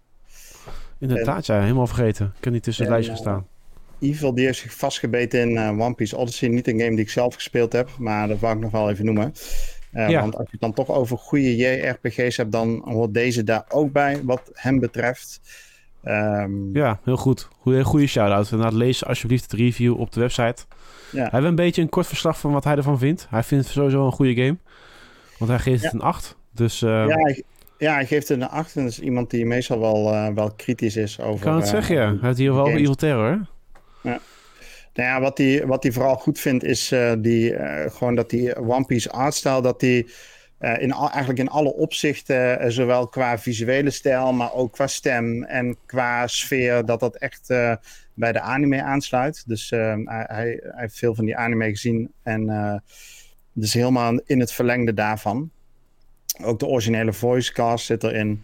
Inderdaad, 0.99 1.47
ja, 1.47 1.61
helemaal 1.61 1.87
vergeten. 1.87 2.33
Ik 2.39 2.45
heb 2.45 2.53
niet 2.53 2.63
tussen 2.63 2.85
het 2.85 2.93
lijstje 2.93 3.15
gestaan. 3.15 3.47
Evil 4.01 4.35
die 4.35 4.45
heeft 4.45 4.59
zich 4.59 4.75
vastgebeten 4.75 5.41
in 5.41 5.51
uh, 5.51 5.81
One 5.81 5.95
Piece 5.95 6.17
Odyssey. 6.17 6.49
Niet 6.49 6.69
een 6.69 6.79
game 6.79 6.91
die 6.91 7.05
ik 7.05 7.11
zelf 7.11 7.35
gespeeld 7.35 7.73
heb, 7.73 7.91
maar 7.99 8.29
dat 8.29 8.39
wou 8.39 8.55
ik 8.55 8.61
nog 8.61 8.71
wel 8.71 8.91
even 8.91 9.05
noemen. 9.05 9.33
Uh, 9.93 10.09
ja. 10.09 10.21
Want 10.21 10.37
als 10.37 10.45
je 10.45 10.51
het 10.51 10.61
dan 10.61 10.73
toch 10.73 10.91
over 10.91 11.19
goede 11.19 11.57
JRPG's 11.57 12.37
hebt, 12.37 12.53
dan 12.53 12.83
hoort 12.85 13.15
deze 13.15 13.45
daar 13.45 13.65
ook 13.69 13.93
bij, 13.93 14.21
wat 14.25 14.51
hem 14.53 14.79
betreft. 14.81 15.41
Um, 16.05 16.71
ja, 16.73 17.01
heel 17.05 17.17
goed. 17.17 17.49
Goeie, 17.61 17.85
goede 17.85 18.07
shout-out. 18.07 18.51
Inderdaad, 18.51 18.77
lees 18.77 19.05
alsjeblieft 19.05 19.43
het 19.43 19.53
review 19.53 20.01
op 20.01 20.13
de 20.13 20.21
website. 20.21 20.65
Ja. 21.11 21.21
Hij 21.21 21.31
heeft 21.33 21.45
een 21.45 21.55
beetje 21.55 21.83
een 21.83 21.89
kort 21.89 22.07
verslag 22.07 22.39
van 22.39 22.53
wat 22.53 22.65
hij 22.65 22.77
ervan 22.77 22.99
vindt. 22.99 23.27
Hij 23.31 23.43
vindt 23.43 23.65
het 23.65 23.73
sowieso 23.73 24.07
een 24.07 24.13
goede 24.13 24.35
game. 24.35 24.57
Want 25.39 25.51
hij 25.51 25.61
geeft 25.61 25.83
ja. 25.83 25.87
het 25.87 25.95
een 25.95 26.01
8. 26.01 26.37
Dus, 26.53 26.83
uh, 26.83 26.91
ja, 26.91 27.17
hij, 27.17 27.43
ja, 27.79 27.95
hij 27.95 28.07
geeft 28.07 28.29
het 28.29 28.41
een 28.41 28.49
8. 28.49 28.77
En 28.77 28.83
dat 28.83 28.93
is 28.93 29.01
iemand 29.01 29.31
die 29.31 29.47
meestal 29.47 29.81
wel, 29.81 30.13
uh, 30.13 30.29
wel 30.35 30.51
kritisch 30.51 30.97
is 30.97 31.21
over... 31.21 31.35
Ik 31.35 31.41
kan 31.41 31.55
het 31.55 31.65
uh, 31.65 31.71
zeggen, 31.71 31.97
ja. 31.97 32.09
Hij 32.09 32.19
heeft 32.21 32.39
hier 32.39 32.55
wel 32.55 32.67
over 32.67 32.79
Evil 32.79 32.95
Terror? 32.95 33.47
Ja. 34.03 34.21
Nou 34.95 35.09
ja, 35.09 35.21
wat 35.21 35.39
hij, 35.39 35.67
wat 35.67 35.83
hij 35.83 35.93
vooral 35.93 36.17
goed 36.17 36.41
vindt 36.41 36.65
is 36.65 36.95
die, 37.19 37.55
gewoon 37.89 38.15
dat 38.15 38.31
die 38.31 38.57
One 38.57 38.85
Piece 38.85 39.11
artstyle, 39.11 39.63
dat 39.63 39.81
die 39.81 40.11
in 40.59 40.93
al, 40.93 41.11
eigenlijk 41.11 41.39
in 41.39 41.49
alle 41.49 41.75
opzichten, 41.75 42.73
zowel 42.73 43.09
qua 43.09 43.39
visuele 43.39 43.91
stijl, 43.91 44.33
maar 44.33 44.53
ook 44.53 44.73
qua 44.73 44.87
stem 44.87 45.43
en 45.43 45.77
qua 45.87 46.27
sfeer, 46.27 46.85
dat 46.85 47.01
dat 47.01 47.17
echt 47.17 47.55
bij 48.17 48.33
de 48.33 48.41
anime 48.41 48.83
aansluit. 48.83 49.45
Dus 49.47 49.71
hij, 49.71 50.05
hij, 50.07 50.61
heeft 50.63 50.99
veel 50.99 51.15
van 51.15 51.25
die 51.25 51.37
anime 51.37 51.69
gezien 51.69 52.13
en 52.23 52.83
dus 53.53 53.73
helemaal 53.73 54.21
in 54.25 54.41
het 54.41 54.53
verlengde 54.53 54.95
daarvan. 54.95 55.51
Ook 56.43 56.59
de 56.59 56.67
originele 56.67 57.13
voice 57.13 57.53
cast 57.53 57.87
zit 57.87 58.05
erin. 58.05 58.43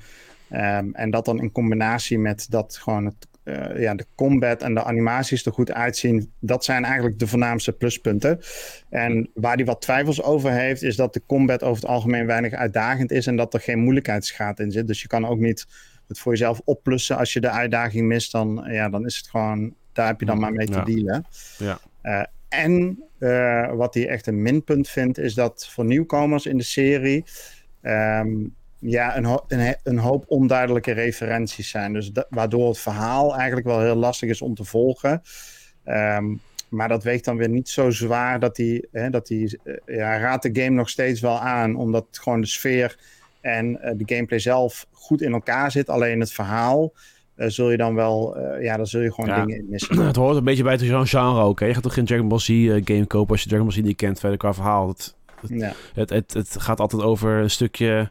Um, 0.53 0.95
en 0.95 1.11
dat 1.11 1.25
dan 1.25 1.41
in 1.41 1.53
combinatie 1.53 2.19
met 2.19 2.47
dat 2.51 2.77
gewoon 2.77 3.05
het 3.05 3.29
uh, 3.45 3.81
ja, 3.81 3.95
de 3.95 4.07
combat 4.15 4.63
en 4.63 4.75
de 4.75 4.85
animaties 4.85 5.47
er 5.47 5.53
goed 5.53 5.73
uitzien. 5.73 6.33
Dat 6.39 6.65
zijn 6.65 6.85
eigenlijk 6.85 7.19
de 7.19 7.27
voornaamste 7.27 7.73
pluspunten. 7.73 8.41
En 8.89 9.31
waar 9.35 9.55
hij 9.55 9.65
wat 9.65 9.81
twijfels 9.81 10.23
over 10.23 10.51
heeft, 10.51 10.83
is 10.83 10.97
dat 10.97 11.15
de 11.15 11.23
combat 11.27 11.63
over 11.63 11.83
het 11.83 11.91
algemeen 11.91 12.27
weinig 12.27 12.53
uitdagend 12.53 13.11
is 13.11 13.27
en 13.27 13.37
dat 13.37 13.55
er 13.55 13.61
geen 13.61 13.79
moeilijkheidsgraad 13.79 14.61
in 14.61 14.71
zit. 14.71 14.87
Dus 14.87 15.03
je 15.03 15.09
kan 15.09 15.27
ook 15.27 15.39
niet 15.39 15.67
het 16.13 16.21
voor 16.21 16.33
jezelf 16.33 16.61
opplussen. 16.65 17.17
Als 17.17 17.33
je 17.33 17.41
de 17.41 17.51
uitdaging 17.51 18.07
mist, 18.07 18.33
dan, 18.33 18.65
ja, 18.69 18.89
dan 18.89 19.07
is 19.07 19.17
het 19.17 19.29
gewoon, 19.29 19.75
daar 19.93 20.07
heb 20.07 20.21
je 20.21 20.27
dan 20.27 20.39
maar 20.39 20.53
mee 20.53 20.67
te 20.67 20.73
ja. 20.73 20.85
dealen. 20.85 21.27
Ja. 21.59 21.79
Uh, 22.03 22.23
en 22.49 23.03
uh, 23.19 23.73
wat 23.73 23.95
hij 23.95 24.09
echt 24.09 24.27
een 24.27 24.43
minpunt 24.43 24.89
vindt, 24.89 25.19
is 25.19 25.35
dat 25.35 25.69
voor 25.71 25.85
nieuwkomers 25.85 26.47
in 26.47 26.57
de 26.57 26.65
serie. 26.65 27.25
Um, 27.83 28.55
ja, 28.79 29.17
een, 29.17 29.25
ho 29.25 29.45
een, 29.49 29.77
een, 29.83 29.99
hoop 29.99 30.25
onduidelijke 30.29 30.93
referenties 30.93 31.71
zijn. 31.71 31.93
Dus 31.93 32.11
waardoor 32.29 32.69
het 32.69 32.79
verhaal 32.79 33.37
eigenlijk 33.37 33.67
wel 33.67 33.81
heel 33.81 33.95
lastig 33.95 34.29
is 34.29 34.43
om 34.43 34.55
te 34.55 34.65
volgen. 34.65 35.23
Um, 35.85 36.41
Maar 36.69 36.89
dat 36.89 37.05
weegt 37.05 37.25
dan 37.25 37.37
weer 37.37 37.49
niet 37.49 37.69
zo 37.69 37.91
zwaar 37.91 38.41
dat 38.41 38.57
hij, 38.57 38.85
hè, 38.93 39.11
dat 39.11 39.29
hij 39.29 39.59
eh, 39.65 39.97
ja, 39.97 40.19
raadt 40.19 40.43
de 40.43 40.63
game 40.63 40.77
nog 40.77 40.89
steeds 40.89 41.21
wel 41.21 41.39
aan, 41.39 41.77
omdat 41.77 42.07
gewoon 42.11 42.41
de 42.41 42.47
sfeer 42.47 42.99
en 43.43 43.81
eh, 43.83 43.93
de 43.97 44.15
gameplay 44.15 44.39
zelf 44.39 44.87
goed 44.93 45.23
in 45.23 45.33
elkaar 45.33 45.71
zit. 45.71 45.89
Alleen 45.89 46.21
het 46.21 46.33
verhaal 46.33 46.93
eh, 47.35 47.49
zul 47.49 47.71
je 47.71 47.77
dan 47.77 47.95
wel, 47.95 48.37
eh, 48.37 48.63
ja, 48.65 48.77
dan 48.77 48.87
zul 48.87 49.01
je 49.01 49.13
gewoon 49.13 49.31
Ja. 49.31 49.45
dingen 49.45 49.59
in 49.59 49.67
missen. 49.71 49.99
Het 50.07 50.17
hoort 50.17 50.37
een 50.37 50.45
beetje 50.45 50.63
bij 50.63 50.73
het 50.73 50.83
genre- 50.83 51.07
genre 51.07 51.43
ook. 51.43 51.61
Hè? 51.61 51.67
Je 51.67 51.75
gaat 51.75 51.83
toch 51.83 51.95
geen 51.95 52.05
Dragon 52.05 52.29
Ball 52.29 52.39
Z 52.39 52.47
game 52.85 53.07
kopen 53.07 53.31
als 53.31 53.43
je 53.43 53.49
Dragon 53.49 53.67
Ball 53.67 53.77
Z 53.77 53.81
niet 53.81 53.97
kent 53.97 54.21
verder 54.21 54.39
qua 54.39 54.55
verhaal. 54.55 54.89
Het, 54.89 55.15
Ja. 55.49 55.73
het, 55.95 56.11
het, 56.11 56.33
het 56.35 56.57
gaat 56.61 56.81
altijd 56.81 57.03
over 57.03 57.31
een 57.43 57.51
stukje 57.51 58.11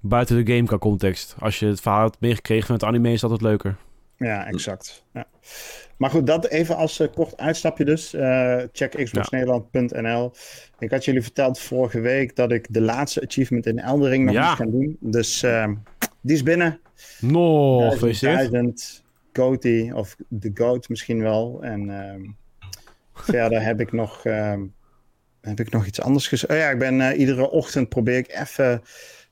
buiten 0.00 0.44
de 0.44 0.52
game 0.54 0.66
qua 0.66 0.78
context. 0.78 1.34
Als 1.38 1.58
je 1.58 1.66
het 1.66 1.80
verhaal 1.80 2.02
hebt 2.04 2.20
meegekregen 2.20 2.66
van 2.66 2.74
het 2.74 2.84
anime 2.84 3.12
is 3.12 3.20
dat 3.20 3.30
het 3.30 3.40
leuker. 3.42 3.76
Ja, 4.18 4.46
exact. 4.46 5.04
Ja. 5.12 5.26
Maar 5.96 6.10
goed, 6.10 6.26
dat 6.26 6.46
even 6.46 6.76
als 6.76 7.00
eh, 7.00 7.08
kort 7.14 7.36
uitstapje 7.36 7.84
dus. 7.84 8.14
Eh, 8.14 8.62
check 8.72 9.04
xboxnederland.nl. 9.04 10.32
Ik 10.78 10.90
had 10.90 11.04
jullie 11.04 11.22
verteld 11.22 11.58
vorige 11.58 12.00
week 12.00 12.36
dat 12.36 12.52
ik 12.52 12.66
de 12.70 12.80
laatste 12.80 13.22
achievement 13.22 13.66
in 13.66 13.78
Eldering 13.78 14.24
nog 14.24 14.34
moest 14.34 14.48
gaan 14.48 14.70
doen. 14.70 14.96
Dus 15.00 15.42
ehm, 15.42 15.74
die 16.20 16.34
is 16.34 16.42
binnen. 16.42 16.80
No, 17.20 17.78
gefeliciteerd. 17.90 18.50
1000 18.50 19.04
Goatee, 19.32 19.94
of 19.94 20.16
de 20.28 20.50
Goat 20.54 20.88
misschien 20.88 21.22
wel. 21.22 21.58
En 21.62 21.90
ehm, 21.90 22.20
verder 23.14 23.62
heb 23.62 23.80
ik 23.80 23.92
nog, 23.92 24.24
ehm, 24.24 24.62
heb 25.40 25.60
ik 25.60 25.70
nog 25.70 25.86
iets 25.86 26.00
anders 26.00 26.28
gezegd. 26.28 26.52
Oh 26.52 26.58
ja, 26.58 26.70
ik 26.70 26.78
ben 26.78 27.00
eh, 27.00 27.18
iedere 27.18 27.50
ochtend 27.50 27.88
probeer 27.88 28.16
ik 28.16 28.34
even, 28.40 28.82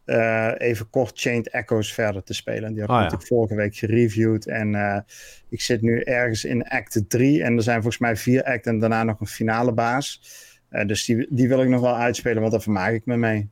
eh, 0.06 0.52
even 0.58 0.90
kort 0.90 1.20
Chained 1.20 1.48
Echoes 1.50 1.92
verder 1.92 2.22
te 2.22 2.34
spelen. 2.34 2.68
Die 2.72 2.80
heb 2.80 2.84
ik 2.84 2.90
Ah, 2.90 2.96
ja. 2.96 3.02
natuurlijk 3.02 3.28
vorige 3.28 3.54
week 3.54 3.76
gereviewd. 3.76 4.46
En 4.46 4.74
eh, 4.74 5.00
ik 5.48 5.60
zit 5.60 5.82
nu 5.82 6.00
ergens 6.00 6.44
in 6.44 6.68
act 6.68 7.04
3. 7.08 7.42
En 7.42 7.56
er 7.56 7.62
zijn 7.62 7.76
volgens 7.82 7.98
mij 8.02 8.16
vier 8.16 8.42
acten 8.44 8.72
en 8.72 8.78
daarna 8.78 9.02
nog 9.04 9.20
een 9.20 9.26
finale 9.26 9.72
baas. 9.72 10.20
Eh, 10.68 10.86
dus 10.86 11.04
die, 11.04 11.26
die 11.30 11.48
wil 11.48 11.62
ik 11.62 11.68
nog 11.68 11.80
wel 11.80 11.96
uitspelen, 11.96 12.40
want 12.40 12.52
daar 12.52 12.60
vermaak 12.62 12.92
ik 12.92 13.06
me 13.06 13.16
mee. 13.16 13.48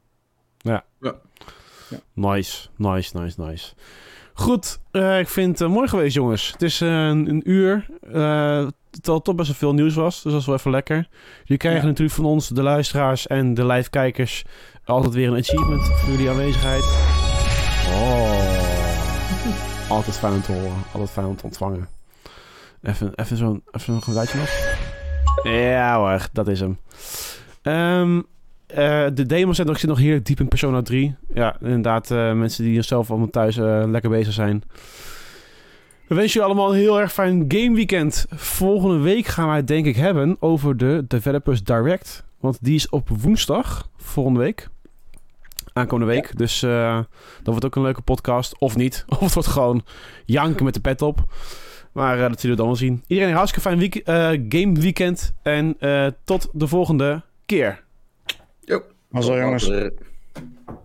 Nice, 2.14 2.68
nice, 2.76 3.18
nice, 3.18 3.40
nice. 3.40 3.72
Goed, 4.32 4.78
eh, 4.90 5.18
ik 5.18 5.28
vind 5.28 5.58
het 5.58 5.68
mooi 5.68 5.88
geweest, 5.88 6.14
jongens. 6.14 6.52
Het 6.52 6.62
is 6.62 6.80
een, 6.80 7.28
een 7.28 7.50
uur. 7.50 7.86
eh 8.12 8.66
terwijl 8.94 9.16
het 9.16 9.24
toch 9.24 9.34
best 9.34 9.48
wel 9.48 9.56
veel 9.58 9.74
nieuws 9.74 9.94
was. 9.94 10.22
Dus 10.22 10.32
dat 10.32 10.40
is 10.40 10.46
wel 10.46 10.56
even 10.56 10.70
lekker. 10.70 11.08
Jullie 11.42 11.56
krijgen 11.56 11.80
Ja. 11.82 11.86
natuurlijk 11.86 12.16
van 12.16 12.24
ons, 12.24 12.48
de 12.48 12.62
luisteraars 12.62 13.26
en 13.26 13.54
de 13.54 13.66
live-kijkers, 13.66 14.44
altijd 14.84 15.14
weer 15.14 15.28
een 15.28 15.38
achievement 15.38 15.86
voor 15.86 16.10
jullie 16.10 16.30
aanwezigheid. 16.30 16.82
Oh. 17.88 18.52
Altijd 19.96 20.16
fijn 20.16 20.32
om 20.32 20.42
te 20.42 20.52
horen. 20.52 20.82
Altijd 20.92 21.10
fijn 21.10 21.26
om 21.26 21.36
te 21.36 21.44
ontvangen. 21.44 21.88
Even, 22.82 23.14
even 23.14 23.36
zo'n 23.36 23.62
even 23.70 23.92
zo'n 23.92 24.02
geluidje 24.02 24.38
nog. 24.38 24.48
Ja 25.42 25.96
hoor, 25.98 26.28
dat 26.32 26.48
is 26.48 26.60
hem. 26.60 26.78
Ehm, 27.62 28.20
eh, 28.66 29.06
de 29.14 29.26
demo 29.26 29.52
zit 29.52 29.66
nog, 29.66 29.78
zit 29.78 29.88
nog 29.88 29.98
heel 29.98 30.20
diep 30.22 30.40
in 30.40 30.48
Persona 30.48 30.82
3. 30.82 31.14
Ja, 31.34 31.56
inderdaad, 31.60 32.10
eh, 32.10 32.32
mensen 32.32 32.64
die 32.64 32.82
zelf 32.82 33.10
allemaal 33.10 33.30
thuis 33.30 33.56
eh, 33.56 33.82
lekker 33.86 34.10
bezig 34.10 34.32
zijn. 34.32 34.62
We 36.06 36.14
wensen 36.14 36.32
jullie 36.32 36.48
allemaal 36.48 36.72
een 36.72 36.80
heel 36.80 37.00
erg 37.00 37.12
fijn 37.12 37.44
gameweekend. 37.48 38.26
Volgende 38.30 38.98
week 38.98 39.26
gaan 39.26 39.46
wij 39.46 39.56
het 39.56 39.66
denk 39.66 39.86
ik 39.86 39.96
hebben 39.96 40.36
over 40.40 40.76
de 40.76 41.04
Developers 41.08 41.64
Direct. 41.64 42.24
Want 42.40 42.58
die 42.60 42.74
is 42.74 42.88
op 42.88 43.08
woensdag, 43.08 43.88
volgende 43.96 44.40
week. 44.40 44.68
Aankomende 45.76 46.12
week. 46.12 46.36
Dus 46.36 46.62
eh, 46.62 46.96
dat 47.36 47.44
wordt 47.44 47.64
ook 47.64 47.76
een 47.76 47.82
leuke 47.82 48.02
podcast. 48.02 48.58
Of 48.58 48.76
niet. 48.76 49.04
Of 49.08 49.20
het 49.20 49.34
wordt 49.34 49.48
gewoon 49.48 49.84
janken 50.24 50.64
met 50.64 50.74
de 50.74 50.80
pet 50.80 51.02
op. 51.02 51.24
Maar 51.94 52.18
eh, 52.18 52.28
dat 52.28 52.40
zullen 52.40 52.56
we 52.56 52.62
dan 52.62 52.66
wel 52.70 52.80
zien. 52.80 53.04
Iedereen 53.06 53.30
een 53.30 53.36
hartstikke 53.36 53.68
fijn 53.68 53.80
week, 53.80 53.94
eh, 53.94 54.30
gameweekend. 54.48 55.34
En 55.42 55.76
eh, 55.78 56.06
tot 56.24 56.48
de 56.52 56.66
volgende 56.66 57.22
keer. 57.46 57.84
Jo. 58.60 58.82
Zo 59.20 59.38
jongens. 59.38 59.68
Later. 59.68 59.92